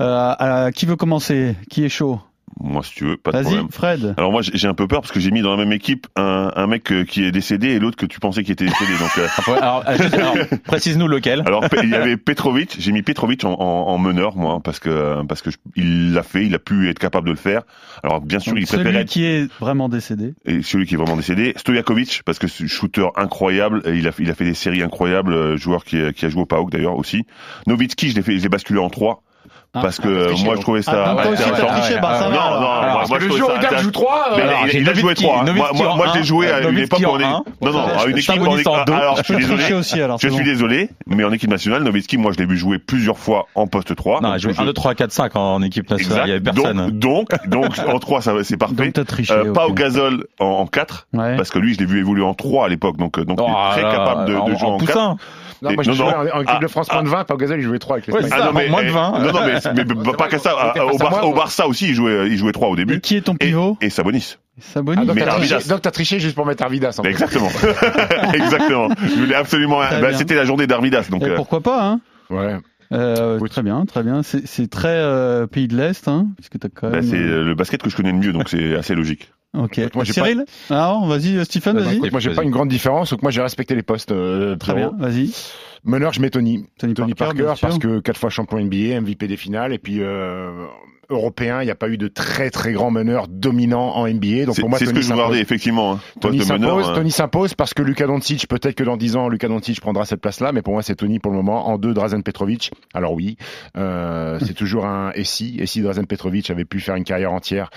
Euh, 0.00 0.70
Qui 0.72 0.84
veut 0.84 0.96
commencer? 0.96 1.56
Qui 1.70 1.86
est 1.86 1.88
chaud? 1.88 2.20
Moi 2.60 2.82
si 2.82 2.94
tu 2.94 3.04
veux, 3.04 3.16
pas 3.16 3.30
de 3.30 3.36
Vas-y, 3.36 3.44
problème. 3.44 3.68
Fred. 3.70 4.14
Alors 4.16 4.32
moi 4.32 4.40
j'ai 4.42 4.66
un 4.68 4.74
peu 4.74 4.86
peur 4.88 5.00
parce 5.00 5.12
que 5.12 5.20
j'ai 5.20 5.30
mis 5.30 5.42
dans 5.42 5.50
la 5.50 5.56
même 5.56 5.72
équipe 5.72 6.06
un, 6.16 6.50
un 6.56 6.66
mec 6.66 6.90
euh, 6.92 7.04
qui 7.04 7.24
est 7.24 7.30
décédé 7.30 7.68
et 7.68 7.78
l'autre 7.78 7.96
que 7.96 8.06
tu 8.06 8.18
pensais 8.20 8.42
qui 8.42 8.52
était 8.52 8.64
décédé. 8.66 8.92
Donc 8.98 9.10
euh, 9.18 9.26
Ouais, 9.52 9.58
alors, 9.58 9.84
euh, 9.88 9.96
alors, 10.12 10.36
précise-nous 10.64 11.06
lequel. 11.08 11.42
alors 11.46 11.64
il 11.82 11.88
y 11.90 11.94
avait 11.94 12.16
Petrovic, 12.18 12.76
j'ai 12.78 12.92
mis 12.92 13.02
Petrovic 13.02 13.44
en, 13.44 13.52
en, 13.52 13.88
en 13.88 13.98
meneur 13.98 14.36
moi 14.36 14.60
parce 14.62 14.78
que 14.80 15.22
parce 15.26 15.42
que 15.42 15.50
je- 15.50 15.56
il 15.76 16.12
l'a 16.12 16.22
fait, 16.22 16.44
il 16.46 16.54
a 16.54 16.58
pu 16.58 16.88
être 16.88 16.98
capable 16.98 17.26
de 17.28 17.32
le 17.32 17.38
faire. 17.38 17.62
Alors 18.02 18.20
bien 18.20 18.38
sûr 18.40 18.52
Donc, 18.52 18.60
il 18.62 18.66
préférait 18.66 18.84
celui 18.90 18.98
être 19.02 19.08
qui 19.08 19.24
est 19.24 19.52
vraiment 19.60 19.88
décédé. 19.88 20.34
et 20.44 20.62
celui 20.62 20.86
qui 20.86 20.94
est 20.94 20.98
vraiment 20.98 21.16
décédé, 21.16 21.52
Stojakovic, 21.56 22.22
parce 22.24 22.38
que 22.38 22.46
shooter 22.48 23.06
incroyable, 23.16 23.82
et 23.86 23.92
il 23.96 24.08
a, 24.08 24.10
il 24.18 24.30
a 24.30 24.34
fait 24.34 24.44
des 24.44 24.54
séries 24.54 24.82
incroyables, 24.82 25.56
joueur 25.56 25.84
qui, 25.84 26.00
a- 26.00 26.12
qui 26.12 26.24
a 26.26 26.28
joué 26.28 26.42
au 26.42 26.46
PAOK 26.46 26.70
d'ailleurs 26.70 26.96
aussi. 26.96 27.24
Nowitzki, 27.66 28.10
je 28.10 28.16
l'ai 28.16 28.22
fait, 28.22 28.36
je 28.38 28.42
l'ai 28.42 28.48
basculé 28.48 28.80
en 28.80 28.90
3 28.90 29.22
Ah, 29.22 29.27
parce 29.72 29.98
que 29.98 30.08
ah, 30.08 30.10
euh, 30.10 30.34
moi 30.44 30.54
donc. 30.54 30.56
je 30.56 30.60
trouvais 30.62 30.80
Ah, 30.86 31.14
ça 31.14 31.14
aussi, 31.30 31.42
intéressant. 31.42 31.66
triché, 31.66 31.98
bah, 32.00 32.14
ça 32.18 32.24
non, 32.24 32.30
va, 32.30 32.36
non, 32.36 32.40
alors. 32.40 32.60
moi, 32.60 32.92
Parce 32.94 33.08
moi, 33.10 33.18
je 33.20 33.24
le 33.26 33.36
jour 33.36 33.48
ça 33.48 33.54
où 33.54 33.60
Gab 33.60 33.78
joue 33.78 33.90
3, 33.90 34.24
Mais 34.36 34.42
Alors, 34.42 34.60
il, 34.64 34.70
j'ai 34.70 34.78
il 34.80 34.88
a 34.88 34.92
joué 34.94 35.02
Nowitzki, 35.02 35.24
3. 35.24 35.34
Moi, 35.36 35.44
Nowitzki 35.44 35.82
moi, 35.82 35.92
en 35.92 35.96
moi, 35.96 36.06
je 36.06 36.10
un, 36.10 36.14
l'ai 36.16 36.24
joué 36.24 36.50
à 36.50 36.60
une 36.68 36.78
époque 36.78 37.00
où 37.00 37.04
en 37.06 37.12
on 37.16 37.20
est. 37.20 37.24
un. 37.24 37.42
Non, 37.60 37.72
non, 37.72 37.78
à 37.86 38.04
une 38.06 38.10
équipe. 38.16 38.22
Sabonis 38.24 38.48
on 38.54 38.56
est- 38.58 38.66
en 38.68 38.84
deux. 38.84 38.92
Alors, 38.92 39.16
je 39.18 39.22
suis 39.22 39.36
désolé. 39.36 39.72
aussi, 39.74 40.00
alors. 40.00 40.18
Je 40.20 40.28
suis 40.28 40.44
désolé, 40.44 40.90
mais 41.06 41.24
en 41.24 41.32
équipe 41.32 41.50
nationale, 41.50 41.82
Nowitzki, 41.82 42.16
moi 42.18 42.32
je 42.32 42.38
l'ai 42.38 42.46
vu 42.46 42.56
jouer 42.56 42.78
plusieurs 42.78 43.18
fois 43.18 43.46
en 43.54 43.66
poste 43.66 43.94
3. 43.94 44.20
Non, 44.20 44.34
il 44.34 44.40
jouait 44.40 44.54
je- 44.54 44.60
1, 44.60 44.64
2, 44.64 44.72
3, 44.72 44.94
4, 44.94 45.12
5 45.12 45.36
en 45.36 45.62
équipe 45.62 45.90
nationale. 45.90 46.22
Il 46.26 46.28
y 46.28 46.32
avait 46.32 46.40
Exact. 46.40 46.54
personne. 46.62 46.90
Donc, 46.98 47.28
donc, 47.46 47.66
en 47.86 47.98
3, 47.98 48.22
ça, 48.22 48.32
c'est 48.42 48.56
parfait. 48.56 48.92
Euh, 49.30 49.52
Pas 49.52 49.64
ok. 49.64 49.70
au 49.70 49.74
gazole 49.74 50.24
en, 50.40 50.46
en 50.46 50.66
4, 50.66 51.06
Ouais. 51.12 51.36
parce 51.36 51.50
que 51.50 51.58
lui, 51.58 51.74
je 51.74 51.78
l'ai 51.78 51.86
vu 51.86 51.98
évoluer 52.00 52.24
en 52.24 52.34
3 52.34 52.66
à 52.66 52.68
l'époque, 52.68 52.96
donc, 52.96 53.18
euh, 53.18 53.24
donc 53.24 53.38
il 53.40 53.44
Oh 53.46 53.68
est 53.68 53.72
très 53.72 53.82
là 53.82 53.88
là, 53.88 53.96
capable 53.98 54.24
de, 54.30 54.34
en- 54.36 54.46
jouer 54.56 54.68
en, 54.68 54.74
en 54.74 54.78
4. 54.78 55.16
Non, 55.62 55.72
moi, 55.74 55.82
je 55.82 55.90
non, 55.90 55.94
jouais 55.96 56.06
non. 56.06 56.16
en, 56.18 56.20
en 56.20 56.40
équipe 56.42 56.54
Ah, 56.56 56.58
de 56.60 56.66
France 56.68 56.92
moins 56.92 57.02
de 57.02 57.08
20, 57.08 57.24
pas 57.24 57.34
au 57.34 57.36
gazole, 57.36 57.58
il 57.60 57.64
jouait 57.64 57.78
3 57.78 57.96
avec 57.96 58.06
les 58.06 58.12
Ouais, 58.14 58.20
Espagnols. 58.20 58.38
ça, 58.44 58.50
Ah 58.50 58.52
non, 58.52 58.58
mais, 58.58 58.68
moins 58.68 58.82
de 58.82 58.88
eh, 58.88 58.92
20. 58.92 59.10
Non, 59.18 59.32
non, 59.32 59.40
mais, 59.46 59.84
mais 60.04 60.12
pas 60.12 60.28
que 60.28 60.38
ça. 60.38 60.50
Donc, 60.74 60.74
t'es 60.74 61.24
Au. 61.26 61.32
Barça 61.34 61.66
aussi, 61.66 61.88
il 61.88 61.94
jouait, 61.94 62.28
il 62.28 62.36
jouait 62.36 62.52
3 62.52 62.68
au 62.68 62.76
début. 62.76 63.00
Qui 63.00 63.16
est 63.16 63.22
ton 63.22 63.34
pivot 63.36 63.76
et 63.80 63.90
Sabonis. 63.90 64.36
Sabonis 64.60 64.98
Ah, 65.02 65.04
donc 65.04 65.16
Mais 65.16 65.22
t'as 65.22 65.30
triché, 65.36 65.54
Arvidas. 65.54 65.68
donc 65.72 65.82
t'as 65.82 65.90
triché 65.90 66.20
juste 66.20 66.34
pour 66.34 66.46
mettre 66.46 66.62
Arvidas. 66.62 66.96
en 66.98 67.02
fait. 67.02 67.10
exactement. 67.10 67.48
exactement. 68.34 68.88
Je 69.02 69.14
voulais 69.20 69.34
absolument. 69.34 69.78
Bah. 69.78 70.12
C'était 70.14 70.34
la 70.34 70.44
journée 70.44 70.66
d'Arvidas, 70.66 71.08
donc. 71.10 71.22
Eh, 71.24 71.30
euh, 71.30 71.36
Pourquoi 71.36 71.60
pas, 71.60 71.84
hein 71.86 72.00
Ouais. 72.30 72.56
Euh, 72.92 73.38
Oui. 73.40 73.48
Très 73.50 73.62
bien, 73.62 73.84
très 73.84 74.02
bien. 74.02 74.22
C'est 74.22 74.70
très 74.70 74.88
euh, 74.88 75.46
pays 75.46 75.68
de 75.68 75.76
l'Est, 75.76 76.08
hein 76.08 76.28
Puisque 76.36 76.58
t'as 76.58 76.68
quand 76.74 76.90
bah, 76.90 77.02
c'est 77.02 77.18
le 77.18 77.54
basket 77.54 77.82
que 77.82 77.90
je 77.90 77.96
connais 77.96 78.12
le 78.12 78.18
mieux, 78.18 78.32
donc 78.32 78.48
c'est 78.48 78.74
assez 78.76 78.94
logique. 78.94 79.30
Ok. 79.56 79.80
Moi, 79.94 80.04
Cyril 80.04 80.44
Alors, 80.70 81.06
vas-y, 81.06 81.36
euh, 81.38 81.44
Stephen, 81.44 81.74
Bah, 81.76 81.82
vas-y. 81.82 81.96
écoute, 81.96 82.12
moi, 82.12 82.20
j'ai 82.20 82.28
Vas-y. 82.28 82.36
pas 82.36 82.42
une 82.44 82.50
grande 82.50 82.68
différence, 82.68 83.10
donc 83.10 83.22
moi, 83.22 83.30
j'ai 83.30 83.40
respecté 83.42 83.74
les 83.74 83.82
postes. 83.82 84.12
euh, 84.12 84.56
Très 84.56 84.74
bien, 84.74 84.92
vas-y. 84.98 85.32
Meneur, 85.84 86.12
je 86.12 86.20
mets 86.20 86.30
Tony. 86.30 86.66
Tony, 86.78 86.92
Tony 86.94 87.14
Parker, 87.14 87.44
Parker, 87.44 87.60
parce 87.60 87.78
que 87.78 88.00
quatre 88.00 88.18
fois 88.18 88.30
champion 88.30 88.58
NBA, 88.60 89.00
MVP 89.00 89.26
des 89.26 89.36
finales, 89.36 89.72
et 89.72 89.78
puis 89.78 90.00
euh, 90.02 90.66
européen, 91.10 91.62
il 91.62 91.64
n'y 91.64 91.70
a 91.70 91.74
pas 91.74 91.88
eu 91.88 91.96
de 91.96 92.08
très 92.08 92.50
très 92.50 92.72
grand 92.72 92.90
meneur 92.90 93.26
dominant 93.28 93.94
en 93.96 94.06
NBA. 94.06 94.44
Donc 94.46 94.60
pour 94.60 94.68
moi, 94.68 94.78
c'est 94.78 94.84
ce 94.86 94.90
Tony 94.90 95.00
que 95.00 95.02
je 95.04 95.08
s'impose. 95.08 95.22
regardais, 95.24 95.40
effectivement. 95.40 95.92
hein. 95.94 96.00
Tony 96.20 96.40
s'impose, 96.42 96.88
hein. 96.88 96.92
Tony 96.94 97.10
s'impose 97.10 97.54
parce 97.54 97.72
que 97.74 97.82
Luka 97.82 98.06
Doncic, 98.06 98.46
peut-être 98.48 98.74
que 98.74 98.84
dans 98.84 98.96
10 98.96 99.16
ans, 99.16 99.28
Luka 99.28 99.48
Doncic 99.48 99.80
prendra 99.80 100.04
cette 100.04 100.20
place-là, 100.20 100.52
mais 100.52 100.62
pour 100.62 100.74
moi, 100.74 100.82
c'est 100.82 100.96
Tony 100.96 101.18
pour 101.18 101.30
le 101.32 101.36
moment. 101.38 101.68
En 101.68 101.78
deux, 101.78 101.94
Drazen 101.94 102.22
Petrovic. 102.22 102.72
Alors 102.94 103.14
oui, 103.14 103.36
euh, 103.76 104.38
c'est 104.44 104.54
toujours 104.54 104.84
un 104.86 105.12
et 105.14 105.24
si, 105.24 105.56
et 105.58 105.66
si 105.66 105.80
Drazen 105.82 106.06
Petrovic 106.06 106.50
avait 106.50 106.64
pu 106.64 106.80
faire 106.80 106.94
une 106.96 107.04
carrière 107.04 107.32
entière. 107.32 107.70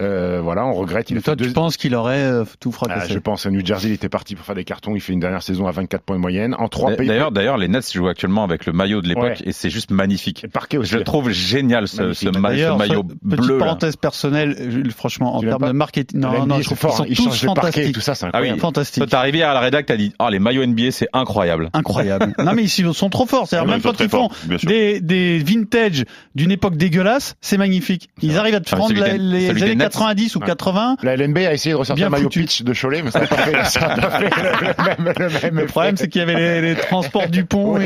Euh, 0.00 0.40
voilà, 0.42 0.64
on 0.66 0.72
regrette. 0.72 1.10
Il 1.10 1.14
Mais 1.14 1.20
a 1.20 1.22
toi, 1.22 1.36
tu 1.36 1.50
penses 1.52 1.76
qu'il 1.76 1.94
aurait 1.94 2.22
euh, 2.22 2.44
tout 2.58 2.70
Ah, 2.72 2.76
fracassé 2.76 3.12
je 3.12 3.18
pense 3.18 3.44
à 3.46 3.50
New 3.50 3.64
Jersey, 3.64 3.88
il 3.88 3.94
était 3.94 4.08
parti 4.08 4.34
pour 4.34 4.44
faire 4.46 4.54
des 4.54 4.64
cartons. 4.64 4.94
Il 4.94 5.00
fait 5.00 5.12
une 5.12 5.20
dernière 5.20 5.42
saison 5.42 5.66
à 5.66 5.72
24 5.72 6.02
points 6.02 6.16
de 6.16 6.20
moyenne. 6.20 6.54
En 6.58 6.68
trois 6.68 6.92
pays. 6.92 7.06
D'ailleurs, 7.08 7.32
d'ailleurs, 7.32 7.58
les 7.58 7.68
Nets 7.68 7.92
jouent 7.92 8.08
actuellement 8.08 8.44
avec 8.44 8.64
le 8.66 8.72
maillot 8.72 9.02
de 9.02 9.08
l'époque 9.08 9.20
Ouais. 9.24 9.36
et 9.44 9.52
c'est 9.52 9.68
juste 9.70 9.90
magnifique. 9.90 10.44
Et 10.44 10.48
Parquet 10.48 10.78
aussi. 10.78 10.92
Je 10.92 10.96
le 10.98 11.04
trouve 11.04 11.30
génial 11.30 11.86
ce, 11.88 12.00
Magnifique. 12.02 12.16
ce, 12.34 12.38
ma- 12.38 12.48
ce 12.49 12.49
D'ailleurs, 12.52 12.78
maillot 12.78 13.04
ce- 13.08 13.14
bleu. 13.22 13.36
petite 13.36 13.50
là. 13.52 13.58
parenthèse 13.58 13.96
personnelle, 13.96 14.88
franchement, 14.96 15.36
en 15.36 15.40
termes 15.40 15.66
de 15.66 15.72
marketing, 15.72 16.20
non, 16.20 16.46
non, 16.46 16.58
je 16.58 16.64
trouve 16.64 16.78
fort. 16.78 17.02
qu'ils 17.04 17.12
Il 17.12 17.16
sont 17.16 17.30
tous 17.30 17.44
fantastiques. 17.44 17.94
tout 17.94 18.00
ça, 18.00 18.14
c'est 18.14 18.26
Ah 18.32 18.40
oui. 18.40 18.50
Fantastique. 18.58 18.98
Toi, 19.02 19.06
t'es 19.06 19.16
arrivé 19.16 19.42
à 19.42 19.54
la 19.54 19.60
rédac, 19.60 19.86
t'as 19.86 19.96
dit, 19.96 20.12
oh, 20.18 20.28
les 20.30 20.38
maillots 20.38 20.64
NBA, 20.66 20.90
c'est 20.90 21.08
incroyable. 21.12 21.70
Incroyable. 21.72 22.32
non, 22.38 22.52
mais 22.54 22.64
ils 22.64 22.94
sont 22.94 23.10
trop 23.10 23.26
forts. 23.26 23.46
C'est-à-dire, 23.48 23.66
Ouais, 23.66 23.72
même 23.72 23.80
ils 23.80 23.82
quand 23.82 24.00
ils 24.00 24.08
font 24.08 24.28
des, 24.66 25.00
des 25.00 25.38
vintage 25.38 26.04
d'une 26.34 26.50
époque 26.50 26.76
dégueulasse, 26.76 27.36
c'est 27.40 27.56
magnifique. 27.58 28.08
Ils 28.22 28.36
arrivent 28.38 28.54
à 28.54 28.60
te 28.60 28.68
Ah, 28.72 28.76
prendre 28.76 28.94
les 28.94 29.50
années 29.50 29.74
Nets. 29.74 29.78
90 29.78 30.36
ou 30.36 30.40
Ouais. 30.40 30.46
80. 30.46 30.96
La 31.02 31.14
LNB 31.16 31.38
a 31.38 31.52
essayé 31.52 31.72
de 31.72 31.78
ressortir 31.78 32.08
Bien 32.08 32.16
le 32.16 32.22
maillot 32.22 32.28
pitch 32.30 32.62
de 32.62 32.72
Cholet, 32.74 33.02
mais 33.02 33.10
ça 33.10 33.20
n'a 33.20 33.26
pas 33.26 33.36
fait, 33.36 33.52
le 33.52 35.04
même, 35.04 35.14
le 35.18 35.28
même 35.28 35.54
Le 35.54 35.62
effet. 35.62 35.66
problème, 35.66 35.96
c'est 35.96 36.08
qu'il 36.08 36.20
y 36.20 36.22
avait 36.22 36.60
les, 36.60 36.74
les 36.74 36.80
transports 36.80 37.28
du 37.28 37.44
pont 37.44 37.78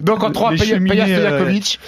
Donc 0.00 0.22
en 0.24 0.30
3, 0.30 0.52
les 0.52 0.58
Peja 0.58 0.74
cheminées, 0.74 1.04
Stojakovic. 1.06 1.80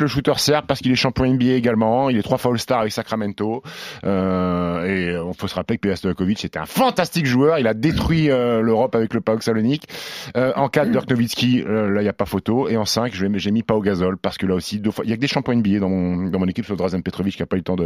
Le 0.00 0.06
shooter 0.06 0.32
serbe, 0.36 0.66
parce 0.66 0.80
qu'il 0.80 0.90
est 0.92 0.96
champion 0.96 1.26
NBA 1.26 1.52
également. 1.52 2.10
Il 2.10 2.16
est 2.18 2.22
trois 2.22 2.38
fois 2.38 2.52
All-Star 2.52 2.80
avec 2.80 2.92
Sacramento. 2.92 3.62
Euh, 4.04 4.84
et 4.86 5.18
on 5.18 5.32
faut 5.32 5.48
se 5.48 5.54
rappeler 5.54 5.76
que 5.78 5.82
Peja 5.82 5.96
Stojakovic 5.96 6.44
était 6.44 6.58
un 6.58 6.66
fantastique 6.66 7.26
joueur. 7.26 7.58
Il 7.58 7.66
a 7.66 7.74
détruit 7.74 8.30
euh, 8.30 8.60
l'Europe 8.60 8.94
avec 8.94 9.14
le 9.14 9.20
PAOK 9.20 9.42
Salonique. 9.42 9.84
Euh, 10.36 10.52
en 10.56 10.68
4, 10.68 10.90
Dirk 10.90 11.08
Nowitzki, 11.10 11.62
euh, 11.66 11.90
là, 11.90 12.00
il 12.00 12.04
n'y 12.04 12.08
a 12.08 12.12
pas 12.12 12.24
photo. 12.26 12.68
Et 12.68 12.76
en 12.76 12.84
5, 12.84 13.14
je 13.14 13.26
vais- 13.26 13.38
j'ai 13.38 13.50
mis 13.50 13.62
Pau 13.62 13.80
Gasol, 13.80 14.16
parce 14.18 14.38
que 14.38 14.46
là 14.46 14.54
aussi, 14.54 14.78
deux 14.78 14.90
fois, 14.90 15.04
il 15.04 15.10
y 15.10 15.12
a 15.12 15.16
que 15.16 15.20
des 15.20 15.26
champions 15.28 15.52
NBA 15.54 15.78
dans 15.80 15.88
mon, 15.88 16.28
dans 16.28 16.38
mon 16.38 16.46
équipe, 16.48 16.66
sauf 16.66 16.76
Drazen 16.76 17.02
Petrovic 17.02 17.36
qui 17.36 17.42
n'a 17.42 17.46
pas 17.46 17.56
eu 17.56 17.60
le 17.60 17.64
temps 17.64 17.76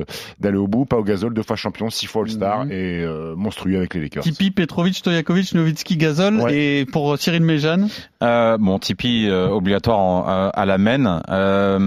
d'aller 0.40 0.56
au 0.58 0.66
bout. 0.68 0.84
Pau 0.84 1.02
Gasol, 1.02 1.34
deux 1.34 1.42
fois 1.42 1.56
champion, 1.56 1.90
six 1.90 2.06
fois 2.06 2.22
All-Star 2.22 2.64
Mhm. 2.66 2.72
et 2.72 3.02
euh, 3.02 3.34
monstrueux 3.36 3.76
avec 3.76 3.94
les 3.94 4.00
Lakers. 4.00 4.22
Tipeee, 4.22 4.50
Petrovic, 4.50 4.94
Stojakovic, 4.96 5.54
Nowitzki. 5.54 5.96
Ouais. 5.96 6.54
Et 6.56 6.84
pour 6.86 7.18
Cyril 7.18 7.42
Euh, 8.22 8.56
bon, 8.58 8.78
Tipeee 8.78 9.28
euh, 9.28 9.48
obligatoire 9.48 9.98
en- 9.98 10.50
à 10.50 10.66
la 10.66 10.78
main. 10.78 11.22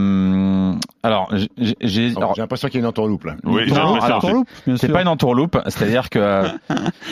Euh, 0.10 0.74
alors, 1.04 1.32
j'ai- 1.58 2.14
l'impression 2.38 2.68
qu'il 2.68 2.76
y 2.76 2.78
a 2.78 2.82
une 2.82 2.88
entourloupe 2.88 3.26
là. 3.26 3.36
Oui, 3.44 3.72
Non, 3.72 3.96
alors, 4.00 4.26
C'est 4.78 4.92
pas 4.92 5.02
une 5.02 5.08
entourloupe, 5.08 5.58
c'est-à-dire 5.68 6.10
que 6.10 6.20
euh, 6.20 6.48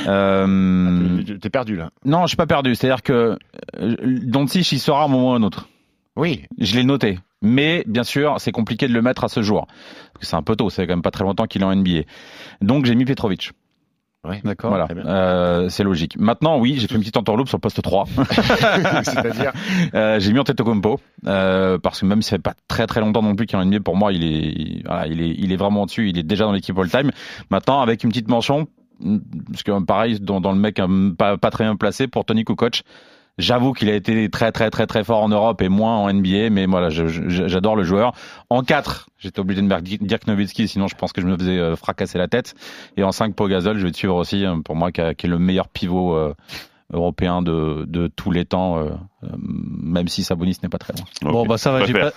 euh, 0.07 1.23
T'es 1.41 1.49
perdu 1.49 1.75
là. 1.75 1.89
non, 2.05 2.23
je 2.23 2.27
suis 2.27 2.37
pas 2.37 2.47
perdu. 2.47 2.75
C'est-à-dire 2.75 3.03
que 3.03 3.37
euh, 3.79 3.95
Doncic 4.23 4.71
il 4.71 4.79
sera 4.79 5.01
à 5.01 5.05
un 5.05 5.07
moment 5.07 5.31
ou 5.31 5.35
un 5.35 5.43
autre. 5.43 5.69
Oui. 6.15 6.43
Je 6.57 6.75
l'ai 6.75 6.83
noté, 6.83 7.19
mais 7.41 7.83
bien 7.87 8.03
sûr, 8.03 8.35
c'est 8.39 8.51
compliqué 8.51 8.87
de 8.87 8.93
le 8.93 9.01
mettre 9.01 9.23
à 9.23 9.27
ce 9.29 9.41
jour 9.41 9.67
c'est 10.21 10.35
un 10.35 10.43
peu 10.43 10.55
tôt. 10.55 10.69
C'est 10.69 10.87
quand 10.87 10.93
même 10.93 11.01
pas 11.01 11.11
très 11.11 11.23
longtemps 11.23 11.45
qu'il 11.45 11.61
est 11.61 11.65
en 11.65 11.75
NBA. 11.75 12.01
Donc 12.61 12.85
j'ai 12.85 12.95
mis 12.95 13.05
Petrovic. 13.05 13.51
D'accord. 14.43 14.71
Voilà. 14.71 14.87
Euh, 15.05 15.69
c'est 15.69 15.83
logique. 15.83 16.17
Maintenant, 16.19 16.59
oui, 16.59 16.75
j'ai 16.79 16.87
fait 16.87 16.95
une 16.95 16.99
petite 17.01 17.15
entourloupe 17.15 17.47
sur 17.47 17.57
le 17.57 17.61
poste 17.61 17.81
3. 17.81 18.05
C'est-à-dire. 19.03 19.53
Euh, 19.93 20.19
j'ai 20.19 20.33
mis 20.33 20.39
Antetokounmpo 20.39 20.99
euh, 21.27 21.77
parce 21.77 22.01
que 22.01 22.05
même 22.05 22.21
si 22.21 22.29
ça 22.31 22.35
fait 22.37 22.41
pas 22.41 22.55
très 22.67 22.87
très 22.87 22.99
longtemps 22.99 23.21
non 23.21 23.35
plus 23.35 23.45
qu'il 23.45 23.57
est 23.57 23.61
en 23.61 23.65
NBA, 23.65 23.79
pour 23.81 23.95
moi, 23.95 24.11
il 24.11 24.23
est, 24.23 24.27
il- 24.51 24.83
voilà, 24.85 25.07
il 25.07 25.21
est, 25.21 25.29
il 25.37 25.51
est 25.53 25.55
vraiment 25.55 25.85
dessus. 25.85 26.09
Il 26.09 26.17
est 26.17 26.23
déjà 26.23 26.43
dans 26.45 26.51
l'équipe 26.51 26.77
all-time. 26.77 27.11
Maintenant, 27.51 27.79
avec 27.81 28.03
une 28.03 28.09
petite 28.09 28.27
mention, 28.27 28.67
parce 29.49 29.63
que 29.63 29.81
pareil, 29.83 30.19
dans, 30.19 30.41
dans 30.41 30.51
le 30.51 30.59
mec 30.59 30.79
euh, 30.79 31.13
pas, 31.17 31.37
pas 31.37 31.49
très 31.49 31.63
bien 31.63 31.75
placé 31.77 32.07
pour 32.07 32.25
Tony 32.25 32.43
Kukoc. 32.43 32.81
J'avoue 33.37 33.73
qu'il 33.73 33.89
a 33.89 33.93
été 33.95 34.29
très 34.29 34.51
très 34.51 34.69
très 34.71 34.87
très 34.87 35.03
fort 35.03 35.21
en 35.21 35.29
Europe 35.29 35.61
et 35.61 35.69
moins 35.69 35.95
en 35.97 36.11
NBA, 36.11 36.49
mais 36.49 36.65
voilà, 36.65 36.89
j'adore 36.89 37.75
le 37.75 37.83
joueur. 37.83 38.13
En 38.49 38.63
4, 38.63 39.09
j'étais 39.19 39.39
obligé 39.39 39.61
de 39.61 39.67
mettre 39.67 39.81
Dirk 39.83 40.25
Nowitzki, 40.27 40.67
sinon 40.67 40.87
je 40.87 40.95
pense 40.95 41.13
que 41.13 41.21
je 41.21 41.27
me 41.27 41.37
faisais 41.37 41.57
euh, 41.59 41.75
fracasser 41.75 42.17
la 42.17 42.27
tête. 42.27 42.55
Et 42.97 43.03
en 43.03 43.11
5, 43.11 43.35
Pau 43.35 43.47
Gasol, 43.47 43.77
je 43.77 43.85
vais 43.85 43.91
te 43.91 43.97
suivre 43.97 44.15
aussi, 44.15 44.43
euh, 44.45 44.57
pour 44.65 44.75
moi, 44.75 44.91
qui, 44.91 45.01
a- 45.01 45.13
qui 45.13 45.27
est 45.27 45.29
le 45.29 45.37
meilleur 45.37 45.67
pivot 45.67 46.15
euh, 46.15 46.33
européen 46.93 47.41
de, 47.41 47.85
de 47.87 48.07
tous 48.07 48.31
les 48.31 48.45
temps, 48.45 48.77
euh, 48.79 48.89
même 49.39 50.07
si 50.07 50.23
Sabonis 50.23 50.57
n'est 50.63 50.69
pas 50.69 50.77
très 50.77 50.93
loin. 50.93 51.31
Bon, 51.31 51.45
bah 51.45 51.57
ça 51.57 51.71
va, 51.71 51.85
j'ai 51.85 51.93
pas, 51.93 52.11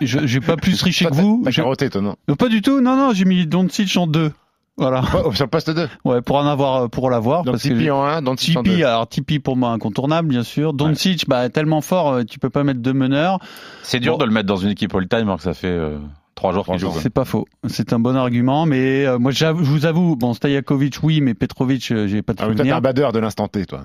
j'ai 0.00 0.40
pas 0.40 0.56
plus 0.56 0.76
triché 0.78 1.04
Toi, 1.04 1.10
que 1.16 1.20
vous. 1.20 1.42
T'as 1.44 1.50
J'ai- 1.50 1.62
carotté, 1.62 1.90
toi, 1.90 2.00
non 2.00 2.16
Pas 2.36 2.48
du 2.48 2.62
tout, 2.62 2.80
non, 2.80 2.96
non, 2.96 3.12
j'ai 3.12 3.24
mis 3.26 3.46
Doncic 3.46 3.96
en 3.96 4.06
deux. 4.06 4.32
Voilà. 4.80 5.02
Oh, 5.24 5.32
Sur 5.32 5.44
le 5.44 5.50
poste 5.50 5.70
2. 5.70 5.88
Ouais, 6.04 6.22
pour 6.22 6.36
en 6.36 6.46
avoir, 6.46 6.88
pour 6.90 7.10
l'avoir. 7.10 7.44
Donc 7.44 7.58
Tipeee 7.58 7.90
en 7.90 8.02
1, 8.02 8.22
donc 8.22 8.38
Tipeee 8.38 8.56
en 8.58 8.62
2. 8.62 8.70
Tipeee, 8.70 8.84
alors 8.84 9.08
Tipeee 9.08 9.38
pour 9.38 9.56
moi 9.56 9.70
incontournable, 9.70 10.28
bien 10.28 10.42
sûr. 10.42 10.72
Doncic, 10.72 11.28
bah 11.28 11.48
tellement 11.50 11.80
fort, 11.82 12.12
euh, 12.14 12.24
tu 12.24 12.38
peux 12.38 12.50
pas 12.50 12.64
mettre 12.64 12.80
deux 12.80 12.92
meneurs. 12.94 13.38
C'est 13.82 14.00
dur 14.00 14.14
Bon. 14.14 14.18
de 14.18 14.24
le 14.24 14.32
mettre 14.32 14.46
dans 14.48 14.56
une 14.56 14.70
équipe 14.70 14.94
all-time 14.94 15.20
alors 15.28 15.36
que 15.36 15.42
ça 15.44 15.54
fait 15.54 15.68
euh, 15.68 15.98
trois 16.34 16.52
jours 16.52 16.64
qu'il 16.64 16.78
joue. 16.78 16.90
quoi. 16.90 17.00
C'est 17.02 17.10
pas 17.10 17.24
faux. 17.26 17.46
C'est 17.68 17.92
un 17.92 17.98
bon 18.00 18.16
argument, 18.16 18.64
mais 18.66 19.04
euh, 19.06 19.18
moi 19.18 19.30
j'avoue- 19.32 19.62
je 19.64 19.70
vous 19.70 19.84
avoue, 19.86 20.16
bon 20.16 20.32
Stojakovic 20.34 20.96
oui, 21.02 21.20
mais 21.20 21.34
Petrovic, 21.34 21.90
euh, 21.92 22.06
j'ai 22.08 22.22
pas 22.22 22.32
de 22.32 22.38
Ah, 22.42 22.48
t'es 22.56 22.70
un 22.70 22.80
badeur 22.80 23.12
de 23.12 23.18
l'instant 23.18 23.46
T, 23.48 23.66
toi. 23.66 23.82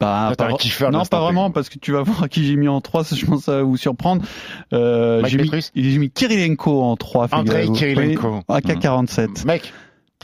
Bah, 0.00 0.32
pas 0.36 0.46
un 0.48 0.54
kiffeur 0.54 0.90
non, 0.90 1.04
pas 1.04 1.18
T. 1.18 1.22
vraiment, 1.22 1.52
parce 1.52 1.68
que 1.68 1.78
tu 1.78 1.92
vas 1.92 2.02
voir 2.02 2.24
à 2.24 2.28
qui 2.28 2.44
j'ai 2.44 2.56
mis 2.56 2.66
en 2.66 2.80
3, 2.80 3.04
ça, 3.04 3.14
je 3.14 3.24
pense 3.24 3.38
que 3.38 3.44
ça 3.44 3.52
va 3.58 3.62
vous 3.62 3.76
surprendre. 3.76 4.24
Euh, 4.72 5.22
Mike 5.22 5.38
j'ai 5.76 5.92
mis, 5.92 5.98
mis 5.98 6.10
Kirilenko 6.10 6.82
en 6.82 6.96
3. 6.96 7.28
Andrei. 7.30 7.70
Kirilenko. 7.70 8.40
Oui, 8.48 8.56
AK-47. 8.56 9.46
Mec, 9.46 9.72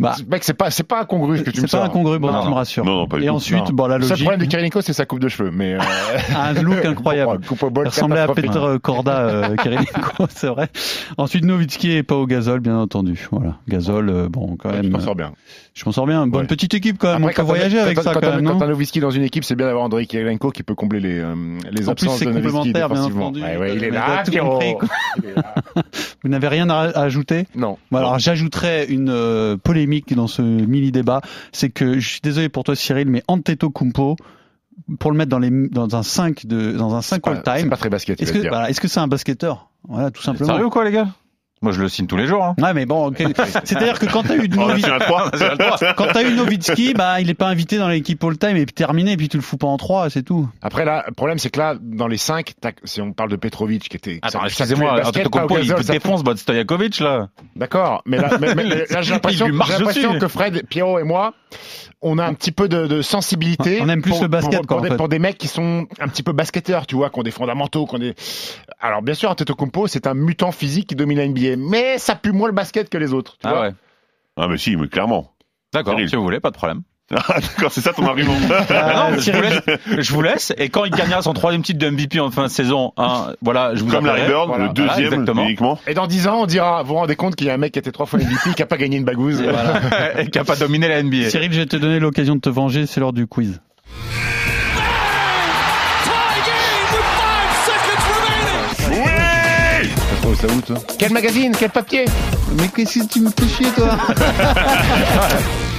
Bah, 0.01 0.15
mec, 0.29 0.45
c'est 0.45 0.55
pas, 0.55 0.71
c'est 0.71 0.85
pas 0.85 1.01
incongru 1.03 1.39
ce 1.39 1.43
que 1.43 1.51
tu 1.51 1.61
me 1.61 1.67
c'est 1.67 1.73
pas 1.77 1.79
sors. 1.79 1.87
incongru, 1.87 2.19
bon, 2.19 2.31
Non, 2.31 2.43
tu 2.43 2.49
me 2.49 2.55
rassures. 2.55 2.85
Non, 2.85 2.97
non, 2.97 3.07
pas 3.09 3.19
du 3.19 3.25
Et 3.25 3.31
ensuite, 3.31 3.59
Non. 3.69 3.73
bon, 3.75 3.87
la 3.87 3.99
Le 3.99 4.03
seul 4.05 4.11
logique, 4.11 4.27
problème 4.27 4.47
de 4.47 4.51
Kirilenko, 4.51 4.81
c'est 4.81 4.93
sa 4.93 5.07
coupe 5.07 5.19
de 5.21 5.29
cheveux, 5.29 5.51
mais 5.51 5.75
euh, 5.75 5.79
un 6.37 6.53
look 6.55 6.85
incroyable. 6.85 7.45
coupe 7.47 7.63
au 7.63 7.71
bol 7.71 7.87
Il 7.87 7.89
ressemblait 7.89 8.21
à. 8.21 8.29
Peter 8.29 8.77
Corda, 8.83 9.19
euh, 9.19 9.57
c'est 10.31 10.49
vrai. 10.49 10.69
Ensuite, 11.17 11.45
Nowitzki 11.45 11.93
et 11.93 12.03
Pau 12.03 12.27
Gasol, 12.27 12.61
bien 12.61 12.79
entendu. 12.79 13.29
Voilà. 13.33 13.57
Gasol, 13.69 14.09
euh, 14.09 14.29
bon, 14.29 14.57
quand 14.57 14.71
Ouais, 14.71 14.83
même. 14.83 14.95
Euh, 14.95 15.01
sors 15.01 15.15
bien. 15.17 15.33
Je 15.79 15.85
m'en 15.85 15.93
sors 15.93 16.07
bien. 16.07 16.27
Bonne 16.27 16.41
Ouais. 16.41 16.47
petite 16.49 16.75
équipe 16.75 16.99
quand 16.99 17.07
même. 17.13 17.17
Après, 17.23 17.27
on 17.27 17.29
peut 17.29 17.35
quand 17.37 17.45
voyager 17.45 17.79
avec 17.79 17.97
quand 17.97 18.03
ça 18.03 18.13
t'as- 18.15 18.21
quand 18.21 18.35
même, 18.35 18.45
Quand 18.45 18.59
t'as 18.59 18.67
Nowitzki 18.67 18.99
dans 18.99 19.13
une 19.13 19.23
équipe, 19.23 19.45
c'est 19.45 19.55
bien 19.55 19.67
d'avoir 19.67 19.85
Andrei 19.85 20.07
Kirilenko 20.07 20.51
qui 20.51 20.65
peut 20.65 20.75
combler 20.75 20.99
les, 20.99 21.21
euh, 21.21 21.35
les 21.71 21.89
En 21.89 21.95
plus, 21.95 22.07
absences 22.07 22.19
c'est 22.19 22.25
de 22.27 22.33
complémentaire, 22.33 22.89
bien 22.91 23.05
entendu. 23.05 23.41
Ouais, 23.41 23.57
ouais, 23.57 23.77
il 23.77 23.85
est 23.85 23.91
là, 23.91 24.25
compris. 24.41 24.75
Il 25.23 25.29
est 25.31 25.35
là. 25.37 25.55
Vous 26.25 26.29
n'avez 26.31 26.49
rien 26.49 26.69
à, 26.69 26.89
ajouter 26.99 27.47
Non. 27.55 27.79
Bon, 27.93 27.99
alors 27.99 28.19
j'ajouterais 28.19 28.87
une 28.87 29.09
euh, 29.11 29.57
polémique 29.57 30.13
dans 30.17 30.27
ce 30.27 30.43
mini 30.43 30.91
débat, 30.91 31.21
c'est 31.53 31.71
que 31.71 32.01
je 32.01 32.09
suis 32.09 32.21
désolé 32.23 32.49
pour 32.49 32.65
toi 32.65 32.75
Cyril, 32.75 33.09
mais 33.09 33.23
Antetokounmpo 33.29 34.17
pour 34.99 35.11
le 35.13 35.17
mettre 35.17 35.31
dans 35.31 35.39
les 35.39 35.51
dans 35.69 35.95
un 35.97 36.03
5 36.03 36.47
de 36.47 36.73
dans 36.73 36.95
un 36.95 37.03
5 37.03 37.23
Pas- 37.23 37.31
all 37.31 37.43
C'est 37.45 37.61
time. 37.61 37.71
pas 37.71 37.77
très 37.77 37.89
basket, 37.89 38.19
que 38.19 38.49
voilà, 38.49 38.69
est-ce 38.71 38.81
que 38.81 38.89
c'est 38.89 39.01
un 39.01 39.09
basketteur? 39.09 39.71
Voilà, 39.89 40.11
tout 40.11 40.23
simplement. 40.23 40.49
Sérieux 40.51 40.67
ou 40.67 40.71
quoi 40.71 40.85
les 40.85 40.93
gars? 40.93 41.09
Moi, 41.61 41.73
je 41.73 41.81
le 41.81 41.89
signe 41.89 42.07
tous 42.07 42.17
les 42.17 42.27
jours. 42.27 42.45
Hein. 42.45 42.55
Ouais, 42.63 42.73
mais 42.75 42.87
bon, 42.87 43.09
ok. 43.09 43.23
c'est-à-dire 43.65 43.99
que 43.99 44.07
quand 44.07 44.23
t'as 44.23 44.37
eu 44.37 44.49
Novi- 44.49 44.83
3. 44.83 45.31
Novitski, 46.37 46.95
bah 46.95 47.21
il 47.21 47.31
est 47.31 47.35
pas 47.35 47.49
invité 47.49 47.79
dans 47.79 47.89
l'équipe 47.89 48.23
all-time 48.23 48.57
et 48.57 48.65
puis 48.67 48.75
terminé, 48.75 49.13
et 49.13 49.17
puis 49.17 49.29
tu 49.29 49.37
le 49.37 49.43
fous 49.43 49.57
pas 49.57 49.67
en 49.67 49.77
trois, 49.77 50.11
c'est 50.11 50.23
tout. 50.23 50.49
Après 50.63 50.85
là, 50.85 51.05
le 51.09 51.15
problème 51.15 51.39
c'est 51.39 51.51
que 51.51 51.59
là, 51.59 51.75
dans 51.81 52.07
les 52.07 52.17
cinq, 52.17 52.55
t'as- 52.61 52.73
si 52.85 53.01
on 53.01 53.13
parle 53.13 53.31
de 53.31 53.37
Petrovic 53.37 53.89
qui 53.89 53.97
était. 53.97 54.19
Attends, 54.23 54.45
excusez-moi, 54.45 55.01
Antetokounmpo, 55.07 55.59
il 55.59 55.75
défonce 55.87 56.23
Bot 56.23 56.37
Stojakovic, 56.37 57.01
là. 57.01 57.29
D'accord, 57.57 58.03
mais 58.07 58.19
là, 58.19 58.31
mais- 58.41 58.65
là, 58.91 59.03
j'ai 59.03 59.13
l'impression 59.13 59.49
que 60.19 60.29
Fred, 60.29 60.67
Pierrot 60.69 60.99
et 60.99 61.05
moi, 61.05 61.35
on 62.01 62.19
a 62.19 62.25
un 62.25 62.35
petit 62.35 62.53
peu 62.53 62.69
de, 62.69 62.87
de 62.87 63.03
sensibilité. 63.03 63.81
On 63.83 63.89
aime 63.89 64.03
plus 64.03 64.13
pour, 64.13 64.23
le 64.23 64.29
basket, 64.29 64.61
pour, 64.61 64.67
quoi, 64.67 64.77
pour 64.77 64.79
en 64.79 64.83
des, 64.83 64.89
fait. 64.91 64.97
pour 64.97 65.09
des 65.09 65.19
mecs 65.19 65.39
qui 65.39 65.49
sont 65.49 65.87
un 66.01 66.09
petit 66.09 66.23
peu 66.23 66.33
basketteurs, 66.33 66.87
tu 66.87 66.97
vois, 66.97 67.11
qui 67.11 67.19
ont 67.19 67.23
des 67.23 67.31
fondamentaux, 67.31 67.87
qui 67.87 67.95
ont 67.95 67.99
des. 67.99 68.15
Alors 68.81 69.03
bien 69.03 69.15
sûr, 69.15 69.31
Antetokounmpo, 69.31 69.87
c'est 69.87 70.07
un 70.07 70.15
mutant 70.15 70.53
physique 70.53 70.89
qui 70.89 70.95
domine 70.95 71.19
la 71.19 71.29
NBA, 71.29 71.57
mais 71.57 71.99
ça 71.99 72.15
pue 72.15 72.33
moins 72.33 72.49
le 72.49 72.55
basket 72.55 72.89
que 72.89 72.99
les 72.99 73.13
autres. 73.13 73.33
Tu 73.39 73.47
Ah 73.47 73.51
vois 73.51 73.61
ouais. 73.63 73.75
Ah, 74.37 74.47
mais 74.49 74.57
si, 74.59 74.77
mais 74.77 74.89
clairement. 74.89 75.33
D'accord, 75.73 75.99
si 75.99 76.15
vous 76.17 76.23
voulez, 76.23 76.41
pas 76.41 76.51
de 76.51 76.57
problème. 76.57 76.83
Ah, 77.29 77.41
d'accord, 77.41 77.73
c'est 77.73 77.81
ça 77.81 77.93
ton 77.93 78.07
argument. 78.07 78.35
Ah 78.71 79.11
non, 79.11 79.19
je 79.19 79.33
vous, 79.33 79.41
laisse, 79.41 79.63
je 79.99 80.13
vous 80.13 80.23
laisse. 80.23 80.53
Et 80.59 80.69
quand 80.69 80.85
il 80.85 80.91
gagnera 80.91 81.23
son 81.23 81.33
troisième 81.33 81.63
titre 81.63 81.79
de 81.79 81.89
MVP 81.89 82.21
en 82.21 82.31
fin 82.31 82.45
de 82.45 82.49
saison, 82.49 82.93
hein, 82.97 83.33
voilà, 83.41 83.75
je 83.75 83.83
vous 83.83 83.91
Comme 83.91 84.07
Larry. 84.07 84.27
Bird, 84.27 84.49
Voilà, 84.49 84.67
le 84.67 84.73
deuxième 84.73 85.25
uniquement. 85.27 85.79
Et 85.87 85.95
dans 85.95 86.07
10 86.07 86.29
ans, 86.29 86.43
on 86.43 86.47
dira, 86.47 86.83
vous 86.83 86.89
vous 86.89 86.95
rendez 86.97 87.17
compte 87.17 87.35
qu'il 87.35 87.47
y 87.47 87.51
a 87.51 87.55
un 87.55 87.59
mec 87.59 87.73
qui 87.73 87.79
était 87.79 87.93
trois 87.93 88.07
fois 88.07 88.19
MVP, 88.19 88.55
qui 88.55 88.63
a 88.63 88.67
pas 88.67 88.77
gagné 88.77 88.99
une 88.99 89.05
bagouze. 89.05 89.43
Voilà. 89.43 90.19
et 90.19 90.29
qui 90.29 90.39
a 90.39 90.45
pas 90.45 90.57
dominé 90.57 90.89
la 90.89 91.03
NBA. 91.03 91.31
Cyril, 91.31 91.53
je 91.53 91.61
vais 91.61 91.67
te 91.67 91.77
donner 91.77 91.99
l'occasion 91.99 92.35
de 92.35 92.41
te 92.41 92.51
venger, 92.51 92.87
c'est 92.87 93.01
l'heure 93.01 93.13
du 93.13 93.27
quiz. 93.27 93.61
Oui 98.91 100.35
ça 100.35 100.47
où, 100.47 100.61
toi 100.61 100.77
Quel 100.99 101.13
magazine 101.13 101.53
Quel 101.59 101.71
papier? 101.71 102.05
Mais 102.57 102.69
qu'est-ce 102.69 103.01
que 103.01 103.09
tu 103.09 103.21
me 103.21 103.31
fais 103.31 103.49
chier, 103.49 103.71
toi? 103.75 103.97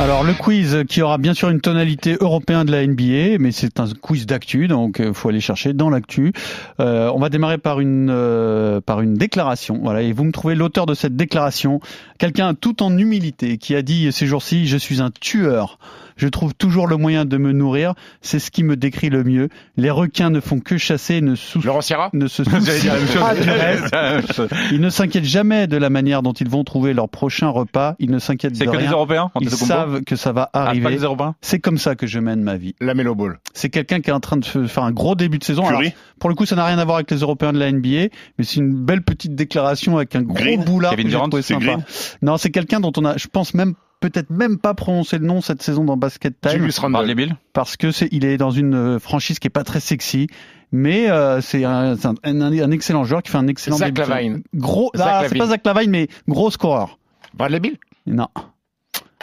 Alors, 0.02 0.24
le 0.24 0.34
quiz 0.34 0.86
qui 0.88 1.02
aura 1.02 1.18
bien 1.18 1.34
sûr 1.34 1.50
une 1.50 1.60
tonalité 1.60 2.16
européenne 2.22 2.64
de 2.64 2.72
la 2.72 2.88
NBA, 2.88 3.38
mais 3.38 3.52
c'est 3.52 3.82
un 3.82 3.86
quiz 4.02 4.26
d'actu, 4.26 4.70
donc 4.70 5.00
il 5.00 5.14
faut 5.14 5.28
aller 5.28 5.42
chercher 5.42 5.74
dans 5.74 5.90
l'actu. 5.90 6.32
Euh, 6.80 7.12
on 7.14 7.20
va 7.20 7.28
démarrer 7.28 7.58
par 7.58 7.82
une 7.82 8.10
euh, 8.10 8.80
par 8.80 9.02
une 9.02 9.16
déclaration. 9.16 9.78
Voilà, 9.84 10.02
et 10.02 10.14
vous 10.14 10.24
me 10.24 10.32
trouvez 10.32 10.56
l'auteur 10.56 10.86
de 10.86 10.94
cette 10.94 11.18
déclaration, 11.18 11.82
quelqu'un 12.18 12.54
tout 12.54 12.82
en 12.82 12.98
humilité 12.98 13.58
qui 13.58 13.76
a 13.76 13.82
dit 13.82 14.10
ces 14.14 14.26
jours-ci 14.26 14.68
je 14.68 14.78
suis 14.78 15.02
un 15.02 15.12
tueur. 15.12 15.78
Je 16.20 16.28
trouve 16.28 16.54
toujours 16.54 16.86
le 16.86 16.98
moyen 16.98 17.24
de 17.24 17.38
me 17.38 17.54
nourrir. 17.54 17.94
C'est 18.22 18.40
ce 18.40 18.52
qui 18.52 18.64
me 18.64 18.76
décrit 18.76 19.10
le 19.10 19.24
mieux. 19.24 19.48
Les 19.78 19.90
requins 19.90 20.30
ne 20.30 20.42
font 20.42 20.60
que 20.60 20.78
chasser, 20.78 21.16
et 21.16 21.22
ne 21.22 21.34
Sierra 21.36 22.10
ne 22.12 22.28
se 22.28 22.44
soucient 22.44 22.94
pas 23.20 23.36
du 23.36 23.50
reste. 23.50 23.96
C'est. 24.34 24.50
Ils 24.72 24.82
ne 24.82 24.90
s'inquiètent 24.90 25.24
jamais 25.24 25.68
de 25.68 25.78
la 25.78 25.90
manière 25.90 26.22
dont 26.22 26.34
ils 26.34 26.50
vont 26.50 26.66
trouver 26.66 26.94
leur 26.94 27.08
prochain 27.08 27.48
repas. 27.48 27.96
Ils 28.00 28.12
ne 28.12 28.20
s'inquiètent 28.20 28.58
C'est 28.58 28.66
de 28.66 28.72
que 28.72 28.78
des. 28.78 28.88
Européens 28.88 29.32
Ils 29.40 29.50
savent 29.50 30.02
que 30.04 30.18
ça 30.18 30.34
va 30.34 30.50
Ah, 30.52 30.66
pas 30.66 30.66
arriver. 30.68 30.98
C'est 31.40 31.60
comme 31.60 31.78
ça 31.78 31.96
que 31.96 32.06
je 32.06 32.20
mène 32.20 32.42
ma 32.42 32.58
vie. 32.58 32.76
La 32.82 32.94
Melo 32.94 33.16
Ball. 33.16 33.40
C'est 33.54 33.70
quelqu'un 33.70 34.02
qui 34.02 34.10
est 34.10 34.14
en 34.14 34.20
train 34.20 34.38
de 34.38 34.46
faire 34.46 34.84
un 34.84 34.92
gros 34.92 35.16
début 35.16 35.40
de 35.40 35.44
saison. 35.46 35.66
Alors, 35.66 35.82
pour 36.20 36.30
le 36.30 36.36
coup, 36.36 36.46
ça 36.46 36.58
n'a 36.58 36.66
rien 36.66 36.80
à 36.80 36.84
voir 36.84 36.98
avec 36.98 37.10
les 37.12 37.20
Européens 37.20 37.54
de 37.54 37.60
la 37.60 37.72
NBA, 37.72 38.10
mais 38.38 38.44
c'est 38.44 38.58
une 38.58 38.74
belle 38.74 39.04
petite 39.04 39.36
déclaration 39.36 39.96
avec 39.98 40.16
un 40.16 40.22
gros 40.22 40.36
Green 40.36 40.64
boulard 40.64 40.92
Kevin 40.92 41.08
Durant, 41.08 41.30
c'est 41.32 41.42
sympa. 41.42 41.66
Green 41.66 41.84
Non, 42.22 42.38
c'est 42.38 42.52
quelqu'un 42.52 42.82
dont 42.82 42.92
on 42.98 43.06
a, 43.06 43.16
je 43.18 43.28
pense 43.28 43.54
même 43.54 43.74
peut-être 44.00 44.30
même 44.30 44.58
pas 44.58 44.74
prononcé 44.74 45.18
le 45.18 45.26
nom 45.26 45.42
cette 45.42 45.62
saison 45.62 45.84
dans 45.84 45.98
Basket 45.98 46.40
Time 46.42 46.52
Julius 46.54 46.80
Randle. 46.80 46.94
Bradley 46.94 47.16
Bill 47.16 47.36
parce 47.54 47.76
que 47.78 47.92
c'est 47.92 48.08
il 48.12 48.26
est 48.26 48.38
dans 48.38 48.52
une 48.52 48.74
euh, 48.76 49.00
franchise 49.00 49.40
qui 49.40 49.48
est 49.48 49.52
pas 49.52 49.64
très 49.64 49.80
sexy. 49.80 50.28
Mais 50.72 51.10
euh, 51.10 51.42
c'est 51.42 51.64
un, 51.66 51.96
c'est 51.98 52.06
un, 52.08 52.14
un- 52.24 52.42
un 52.42 52.72
excellent 52.72 53.04
joueur 53.04 53.24
qui 53.24 53.32
fait 53.32 53.38
un 53.40 53.48
excellent 53.48 53.78
Zach 53.78 53.92
début. 53.94 54.08
Lavine. 54.08 54.44
Gros, 54.54 54.92
Zach 54.96 55.08
ah, 55.10 55.24
c'est 55.28 55.38
pas 55.38 55.48
Zach 55.48 55.66
Lavine, 55.66 55.90
mais 55.90 56.08
gros 56.28 56.52
scoreur. 56.52 57.00
Bradley 57.34 57.60
Bill 57.60 57.78
Non. 58.06 58.28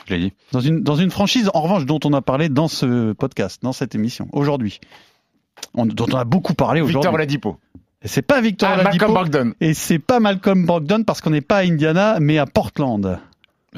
Je 0.06 0.14
l'ai 0.14 0.20
dit. 0.20 0.32
Dans 0.52 0.60
une, 0.60 0.82
dans 0.82 0.96
une 0.96 1.10
franchise, 1.10 1.50
en 1.54 1.60
revanche, 1.62 1.84
dont 1.86 2.00
on 2.04 2.12
a 2.14 2.20
parlé 2.22 2.48
dans 2.48 2.66
ce 2.68 3.12
podcast, 3.12 3.60
dans 3.62 3.72
cette 3.72 3.94
émission, 3.94 4.28
aujourd'hui. 4.32 4.80
On- 5.74 5.86
dont 5.86 6.06
on 6.12 6.16
a 6.16 6.24
beaucoup 6.24 6.54
parlé 6.54 6.80
Victor 6.80 7.00
aujourd'hui. 7.00 7.14
Oladipo. 7.14 7.58
Et 8.02 8.08
c'est 8.08 8.22
pas 8.22 8.40
Victor 8.40 8.68
Ah, 8.70 8.80
Oladipo, 8.80 9.06
Malcolm 9.06 9.14
Brogdon. 9.14 9.52
et 9.60 9.72
c'est 9.74 9.98
pas 10.00 10.18
Malcolm 10.20 10.66
Brogdon 10.66 11.02
parce 11.04 11.20
qu'on 11.20 11.30
n'est 11.30 11.40
pas 11.40 11.58
à 11.58 11.62
Indiana, 11.62 12.18
mais 12.20 12.38
à 12.38 12.46
Portland. 12.46 13.18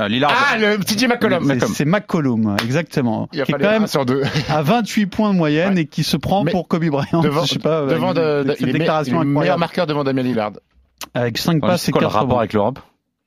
Euh, 0.01 0.07
Lillard. 0.09 0.33
Ah, 0.33 0.57
le 0.59 0.79
TJ 0.79 1.09
McCollum. 1.09 1.59
C'est- 1.75 1.85
McCollum, 1.85 2.57
exactement. 2.63 3.29
Il 3.33 3.41
a 3.41 3.45
qui 3.45 3.53
est 3.53 3.55
quand 3.59 3.71
même 3.71 3.87
sur 3.89 4.07
deux. 4.07 4.23
à 4.49 4.63
28 4.63 5.07
points 5.07 5.33
de 5.33 5.37
moyenne 5.39 5.75
Ouais. 5.75 5.81
et 5.83 5.87
qui 5.87 6.05
se 6.05 6.17
prend 6.17 6.45
Mais 6.45 6.53
pour 6.53 6.69
Kobe 6.69 6.85
Bryant. 6.85 7.21
devant, 7.21 7.45
je 7.45 7.55
sais 7.55 7.59
pas, 7.59 7.81
euh, 7.81 7.87
devant 7.89 8.15
de, 8.15 8.21
avec 8.21 8.47
de- 8.47 8.51
cette 8.53 8.61
il 8.61 8.69
il 8.69 8.77
est 8.77 8.79
déclaration 8.79 9.15
le 9.19 9.25
meilleur 9.25 9.31
incroyable. 9.33 9.61
marqueur 9.61 9.87
devant 9.87 10.05
Damien 10.05 10.23
Lillard. 10.23 10.53
Avec 11.15 11.39
5 11.39 11.55
Ouais, 11.55 11.61
passes 11.71 11.83
C'est 11.83 11.89
et 11.89 11.93
quoi 11.93 12.01
le 12.03 12.07
4 12.07 12.13
rapport 12.15 12.29
rebonds. 12.29 12.39
avec 12.39 12.53
l'Europe 12.53 12.79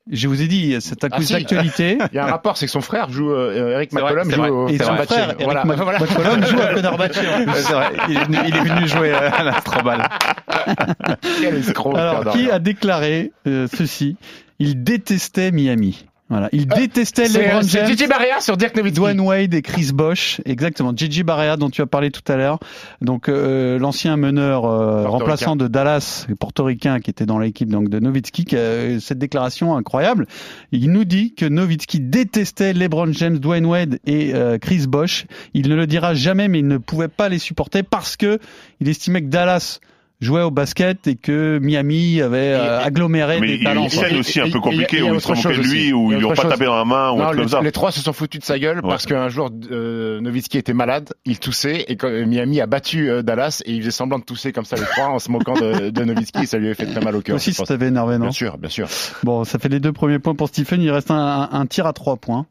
Je 0.10 0.28
vous 0.30 0.42
ai 0.42 0.48
dit, 0.48 0.76
c'est 0.80 1.04
un 1.04 1.10
Ah, 1.12 1.16
quiz 1.18 1.28
si. 1.28 1.34
d'actualité. 1.34 1.98
Il 2.14 2.16
y 2.16 2.20
a 2.20 2.26
un 2.26 2.32
rapport, 2.32 2.56
c'est 2.58 2.66
que 2.68 2.72
son 2.72 2.82
frère 2.82 3.10
joue, 3.12 3.32
euh, 3.32 3.74
Eric 3.74 3.92
vrai, 3.92 4.02
McCollum 4.04 4.32
joue 4.32 4.38
vrai. 4.42 4.50
au 4.50 4.68
Et 4.70 4.78
son 4.78 4.96
frère, 4.96 5.30
Eric 5.32 5.44
Voilà, 5.44 5.66
Mac- 5.66 5.78
voilà. 5.78 6.00
McCollum, 6.00 6.46
joue 6.46 6.60
à 6.62 6.68
Fenerbahçe. 6.76 7.18
en 7.18 7.44
plus. 7.52 7.62
C'est 7.62 7.74
vrai, 7.74 7.88
il 8.10 8.18
est, 8.18 8.24
venu, 8.26 8.38
il 8.48 8.56
est 8.56 8.62
venu 8.64 8.88
jouer 8.88 9.12
à 9.14 9.44
l'Astrobal. 9.44 10.08
Quel 11.42 11.56
escroc, 11.56 11.96
Alors, 11.98 12.32
qui 12.32 12.50
a 12.50 12.60
déclaré 12.60 13.32
euh, 13.48 13.68
ceci? 13.74 14.16
Il 14.60 14.84
détestait 14.84 15.52
Miami. 15.52 16.06
Voilà, 16.32 16.48
il 16.54 16.66
détestait 16.66 17.24
Euh, 17.24 17.28
C'est 17.28 17.44
LeBron 17.44 17.62
James, 17.64 17.88
Gigi 17.88 18.08
Barrea 18.08 18.40
sur 18.40 18.56
Dirk 18.56 18.74
Nowitzki. 18.78 18.96
Dwayne 19.02 19.20
Wade 19.20 19.54
et 19.54 19.62
Chris 19.62 19.90
Bosh. 19.94 20.40
Exactement, 20.46 20.94
Gigi 20.96 21.24
Barrea 21.24 21.58
dont 21.58 21.70
tu 21.70 21.82
as 21.82 21.86
parlé 21.86 22.10
tout 22.10 22.24
à 22.32 22.38
l'heure. 22.38 22.58
Donc 23.02 23.28
euh, 23.28 23.78
l'ancien 23.78 24.16
meneur 24.16 24.64
euh, 24.64 25.08
remplaçant 25.10 25.58
de 25.58 25.68
Dallas, 25.68 26.28
portoricain 26.40 27.02
qui 27.02 27.10
était 27.10 27.26
dans 27.26 27.38
l'équipe 27.38 27.70
donc 27.70 27.90
de 27.90 28.00
Nowitzki, 28.00 28.46
qui 28.46 28.56
a 28.56 28.60
euh, 28.60 29.00
cette 29.02 29.20
déclaration 29.20 29.76
incroyable. 29.76 30.26
Il 30.72 30.90
nous 30.94 31.04
dit 31.04 31.34
que 31.34 31.46
Nowitzki 31.46 32.00
détestait 32.00 32.72
LeBron 32.72 33.12
James, 33.12 33.38
Dwayne 33.38 33.66
Wade 33.66 34.00
et 34.06 34.34
euh, 34.34 34.58
Chris 34.58 34.86
Bosh. 34.88 35.26
Il 35.54 35.68
ne 35.68 35.76
le 35.76 35.86
dira 35.86 36.14
jamais, 36.14 36.48
mais 36.48 36.60
il 36.60 36.68
ne 36.68 36.78
pouvait 36.78 37.10
pas 37.10 37.28
les 37.28 37.40
supporter 37.40 37.84
parce 37.84 38.16
que 38.16 38.40
il 38.80 38.88
estimait 38.88 39.22
que 39.22 39.28
Dallas 39.28 39.80
jouait 40.22 40.44
au 40.44 40.52
basket 40.52 41.08
et 41.08 41.16
que 41.16 41.60
Miami 41.62 42.22
avait 42.22 42.54
euh, 42.54 42.80
aggloméré 42.80 43.40
Mais 43.42 43.48
des 43.48 43.54
il 43.56 43.64
y 43.64 43.66
a 43.66 43.70
talents. 43.70 43.84
une 43.86 43.90
quoi. 43.90 44.08
scène 44.08 44.18
aussi 44.20 44.40
un 44.40 44.50
peu 44.50 44.60
compliquée 44.60 44.98
il 44.98 45.04
où 45.04 45.08
il 45.08 45.12
autre 45.14 45.22
se 45.22 45.28
moquait 45.30 45.58
de 45.58 45.64
chose 45.64 45.72
lui, 45.74 45.92
où 45.94 46.12
Il 46.12 46.20
lui 46.20 46.28
pas 46.28 46.36
tapé 46.36 46.66
dans 46.66 46.76
la 46.78 46.86
main 46.86 47.12
ou 47.12 47.18
Non, 47.18 47.32
comme 47.32 47.48
ça. 47.48 47.62
les 47.62 47.72
trois 47.72 47.92
se 47.92 48.00
sont 48.02 48.14
foutus 48.14 48.40
de 48.40 48.46
sa 48.46 48.60
gueule 48.60 48.78
Ouais. 48.78 48.90
parce 48.90 49.06
qu'un 49.08 49.30
jour 49.30 49.50
euh, 49.72 50.22
Nowitzki 50.22 50.58
était 50.60 50.74
malade, 50.74 51.10
il 51.26 51.40
toussait 51.40 51.86
et 51.88 51.96
quand 51.96 52.08
euh, 52.08 52.26
Miami 52.26 52.62
a 52.62 52.68
battu 52.68 53.10
euh, 53.10 53.22
Dallas 53.24 53.62
et 53.66 53.72
il 53.74 53.80
faisait 53.82 53.92
semblant 53.92 54.20
de 54.20 54.24
tousser 54.24 54.52
comme 54.52 54.66
ça 54.66 54.76
les 54.76 54.84
trois 54.84 55.08
en 55.08 55.20
se 55.20 55.32
moquant 55.32 55.54
de, 55.54 55.90
de 55.92 56.04
Nowitzki 56.04 56.44
et 56.44 56.46
ça 56.46 56.58
lui 56.58 56.68
avait 56.68 56.76
fait 56.76 56.86
très 56.86 57.02
mal 57.02 57.16
au 57.16 57.22
cœur. 57.22 57.36
aussi, 57.38 57.54
ça 57.54 57.64
t'avait 57.66 57.88
énervé, 57.88 58.16
non? 58.18 58.26
Bien 58.26 58.32
sûr, 58.32 58.58
bien 58.58 58.70
sûr. 58.70 58.88
Bon, 59.24 59.44
ça 59.44 59.58
fait 59.60 59.70
les 59.70 59.80
deux 59.80 59.92
premiers 59.92 60.20
points 60.20 60.36
pour 60.36 60.48
Stephen. 60.50 60.82
Il 60.82 60.92
reste 60.92 61.10
un, 61.12 61.16
un- 61.16 61.50
un 61.52 61.66
tir 61.66 61.88
à 61.88 61.94
trois 61.94 62.18
points. 62.18 62.46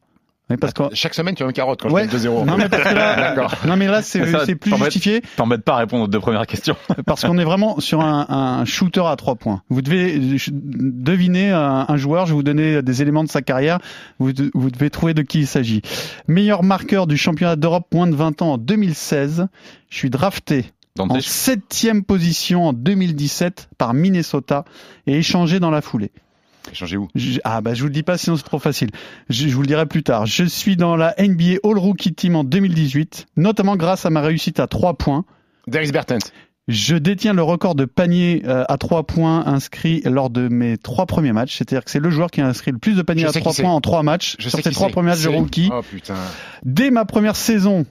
Oui, 0.50 0.56
parce 0.56 0.72
que 0.72 0.82
Chaque 0.94 1.14
semaine 1.14 1.34
tu 1.34 1.42
as 1.42 1.46
une 1.46 1.52
carotte 1.52 1.80
quand 1.82 1.90
Ouais. 1.90 2.04
je 2.10 2.16
fais 2.18 2.28
2-0. 2.28 2.44
non 2.44 2.56
mais 2.56 2.68
parce 2.68 2.82
que 2.82 2.94
là, 2.94 3.36
non 3.66 3.76
mais 3.76 3.86
là 3.86 4.02
c'est 4.02 4.54
plus 4.56 4.76
justifié 4.76 5.22
T'embête 5.36 5.62
pas 5.62 5.74
à 5.74 5.78
répondre 5.78 6.04
aux 6.04 6.08
deux 6.08 6.20
premières 6.20 6.46
questions. 6.46 6.76
parce 7.06 7.24
qu'on 7.24 7.38
est 7.38 7.44
vraiment 7.44 7.78
sur 7.80 8.00
un, 8.00 8.26
un 8.28 8.64
shooter 8.64 9.02
à 9.06 9.16
trois 9.16 9.36
points. 9.36 9.62
Vous 9.70 9.80
devez 9.82 10.16
euh, 10.16 10.36
deviner 10.50 11.50
un, 11.52 11.86
un 11.88 11.96
joueur. 11.96 12.26
Je 12.26 12.32
vais 12.32 12.36
vous 12.36 12.42
donner 12.42 12.82
des 12.82 13.02
éléments 13.02 13.24
de 13.24 13.28
sa 13.28 13.42
carrière. 13.42 13.78
Vous, 14.18 14.32
de- 14.32 14.50
vous 14.54 14.70
devez 14.70 14.90
trouver 14.90 15.14
de 15.14 15.22
qui 15.22 15.40
il 15.40 15.46
s'agit. 15.46 15.82
Meilleur 16.28 16.62
marqueur 16.62 17.06
du 17.06 17.16
championnat 17.16 17.56
d'Europe 17.56 17.86
moins 17.92 18.06
de 18.06 18.14
20 18.16 18.42
ans 18.42 18.52
en 18.54 18.58
2016. 18.58 19.46
Je 19.88 19.96
suis 19.96 20.10
drafté 20.10 20.66
en 20.98 21.20
septième 21.20 22.02
position 22.04 22.66
en 22.68 22.72
2017 22.72 23.68
par 23.78 23.94
Minnesota 23.94 24.64
et 25.06 25.16
échangé 25.18 25.60
dans 25.60 25.70
la 25.70 25.80
foulée. 25.80 26.10
Changez 26.72 26.96
où? 26.96 27.08
Je- 27.14 27.40
ah 27.44 27.60
bah 27.60 27.74
je 27.74 27.80
vous 27.82 27.88
le 27.88 27.92
dis 27.94 28.02
pas 28.02 28.16
sinon 28.18 28.36
c'est 28.36 28.42
trop 28.44 28.58
facile. 28.58 28.90
Je, 29.28 29.48
je 29.48 29.54
vous 29.54 29.62
le 29.62 29.66
dirai 29.66 29.86
plus 29.86 30.02
tard. 30.02 30.26
Je 30.26 30.44
suis 30.44 30.76
dans 30.76 30.96
la 30.96 31.14
NBA 31.18 31.58
All 31.64 31.78
Rookie 31.78 32.14
Team 32.14 32.36
en 32.36 32.44
2018, 32.44 33.26
notamment 33.36 33.76
grâce 33.76 34.06
à 34.06 34.10
ma 34.10 34.20
réussite 34.20 34.60
à 34.60 34.66
3 34.66 34.94
points. 34.94 35.24
Darius 35.66 35.92
Bertens. 35.92 36.32
Je 36.68 36.94
détiens 36.94 37.32
le 37.32 37.42
record 37.42 37.74
de 37.74 37.84
paniers 37.84 38.42
euh, 38.44 38.64
à 38.68 38.78
3 38.78 39.04
points 39.04 39.44
inscrits 39.46 40.02
lors 40.04 40.30
de 40.30 40.46
mes 40.46 40.78
trois 40.78 41.06
premiers 41.06 41.32
matchs. 41.32 41.56
C'est-à-dire 41.56 41.84
que 41.84 41.90
c'est 41.90 41.98
le 41.98 42.10
joueur 42.10 42.30
qui 42.30 42.40
a 42.40 42.46
inscrit 42.46 42.70
le 42.70 42.78
plus 42.78 42.94
de 42.96 43.02
paniers 43.02 43.24
à 43.24 43.32
sais 43.32 43.40
3 43.40 43.50
qui 43.52 43.56
c'est. 43.56 43.62
points 43.62 43.72
en 43.72 43.80
3 43.80 44.02
matchs 44.04 44.36
Je 44.38 44.48
sur 44.48 44.60
trois 44.70 44.86
c'est. 44.88 44.92
premiers 44.92 45.08
matchs 45.10 45.22
de 45.22 45.28
rookie. 45.28 45.68
Oh 45.72 45.80
putain. 45.82 46.14
Dès 46.62 46.90
ma 46.92 47.04
première 47.06 47.34
saison 47.34 47.86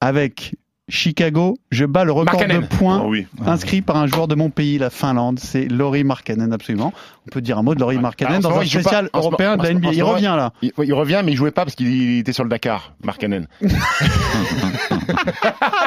avec 0.00 0.54
Chicago, 0.90 1.56
je 1.70 1.84
bats 1.84 2.04
le 2.04 2.12
record 2.12 2.34
Markkanen. 2.40 2.62
de 2.62 2.66
points 2.66 3.00
Ah 3.04 3.06
oui. 3.08 3.26
inscrit 3.46 3.80
par 3.82 3.96
un 3.96 4.06
joueur 4.06 4.28
de 4.28 4.34
mon 4.34 4.50
pays, 4.50 4.76
la 4.78 4.90
Finlande. 4.90 5.38
C'est 5.40 5.66
Laurie 5.66 6.04
Markkanen, 6.04 6.52
absolument. 6.52 6.92
On 7.26 7.30
peut 7.30 7.40
dire 7.40 7.58
un 7.58 7.62
mot 7.62 7.74
de 7.74 7.80
Laurie. 7.80 7.98
Markkanen 7.98 8.38
ce 8.38 8.48
dans 8.48 8.58
un 8.58 8.64
spécial 8.64 9.08
pas. 9.10 9.18
Européen 9.18 9.56
de 9.56 9.62
la 9.62 9.72
NBA. 9.74 9.92
Il 9.92 10.02
revient 10.02 10.34
là. 10.36 10.52
Il, 10.62 10.72
il 10.82 10.92
revient 10.94 11.22
mais 11.24 11.32
il 11.32 11.36
jouait 11.36 11.50
pas 11.50 11.64
parce 11.64 11.74
qu'il 11.76 12.18
était 12.18 12.32
sur 12.32 12.44
le 12.44 12.50
Dakar, 12.50 12.92
Markkanen. 13.04 13.46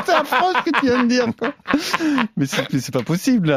C'est 0.05 0.13
affreux 0.13 0.53
ce 0.65 0.69
que 0.71 0.79
tu 0.79 0.85
viens 0.87 1.03
de 1.03 1.07
dire. 1.07 1.25
Quoi. 1.37 1.49
Mais 2.37 2.45
c'est 2.45 2.91
pas 2.93 3.01
possible. 3.03 3.55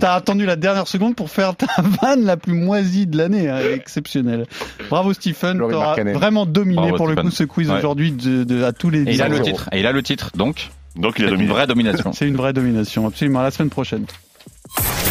T'as 0.00 0.14
attendu 0.14 0.44
la 0.46 0.56
dernière 0.56 0.86
seconde 0.88 1.14
pour 1.16 1.30
faire 1.30 1.54
ta 1.56 1.66
vanne 2.02 2.24
la 2.24 2.36
plus 2.36 2.54
moisie 2.54 3.06
de 3.06 3.16
l'année. 3.16 3.48
hein. 3.48 3.58
Exceptionnel. 3.74 4.46
Bravo 4.90 5.12
Stephen. 5.12 5.58
T'auras 5.58 5.96
vraiment 6.14 6.46
dominé 6.46 6.76
Bravo, 6.82 6.96
pour 6.96 7.08
le 7.08 7.16
coup 7.16 7.30
ce 7.30 7.44
quiz 7.44 7.66
Ouais. 7.70 7.78
aujourd'hui 7.78 8.12
de, 8.12 8.44
de- 8.44 8.62
à 8.62 8.72
tous 8.72 8.90
les 8.90 9.02
Et 9.02 9.14
il 9.14 9.22
a 9.22 9.28
le 9.28 9.40
10 9.40 9.42
titre. 9.50 9.68
Et 9.72 9.80
il 9.80 9.86
a 9.86 9.92
le 9.92 10.02
titre, 10.02 10.30
donc. 10.36 10.70
Donc 10.94 11.18
il 11.18 11.26
C'est 11.26 11.28
a 11.28 11.30
une 11.30 11.48
vraie 11.48 11.66
domination. 11.66 12.12
C'est 12.14 12.26
une 12.28 12.36
vraie 12.36 12.52
domination. 12.52 13.06
Absolument. 13.06 13.40
À 13.40 13.44
la 13.44 13.50
semaine 13.50 13.70
prochaine. 13.70 14.06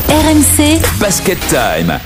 RMC 0.09 0.81
Basket 0.99 1.39
Time. 1.47 1.99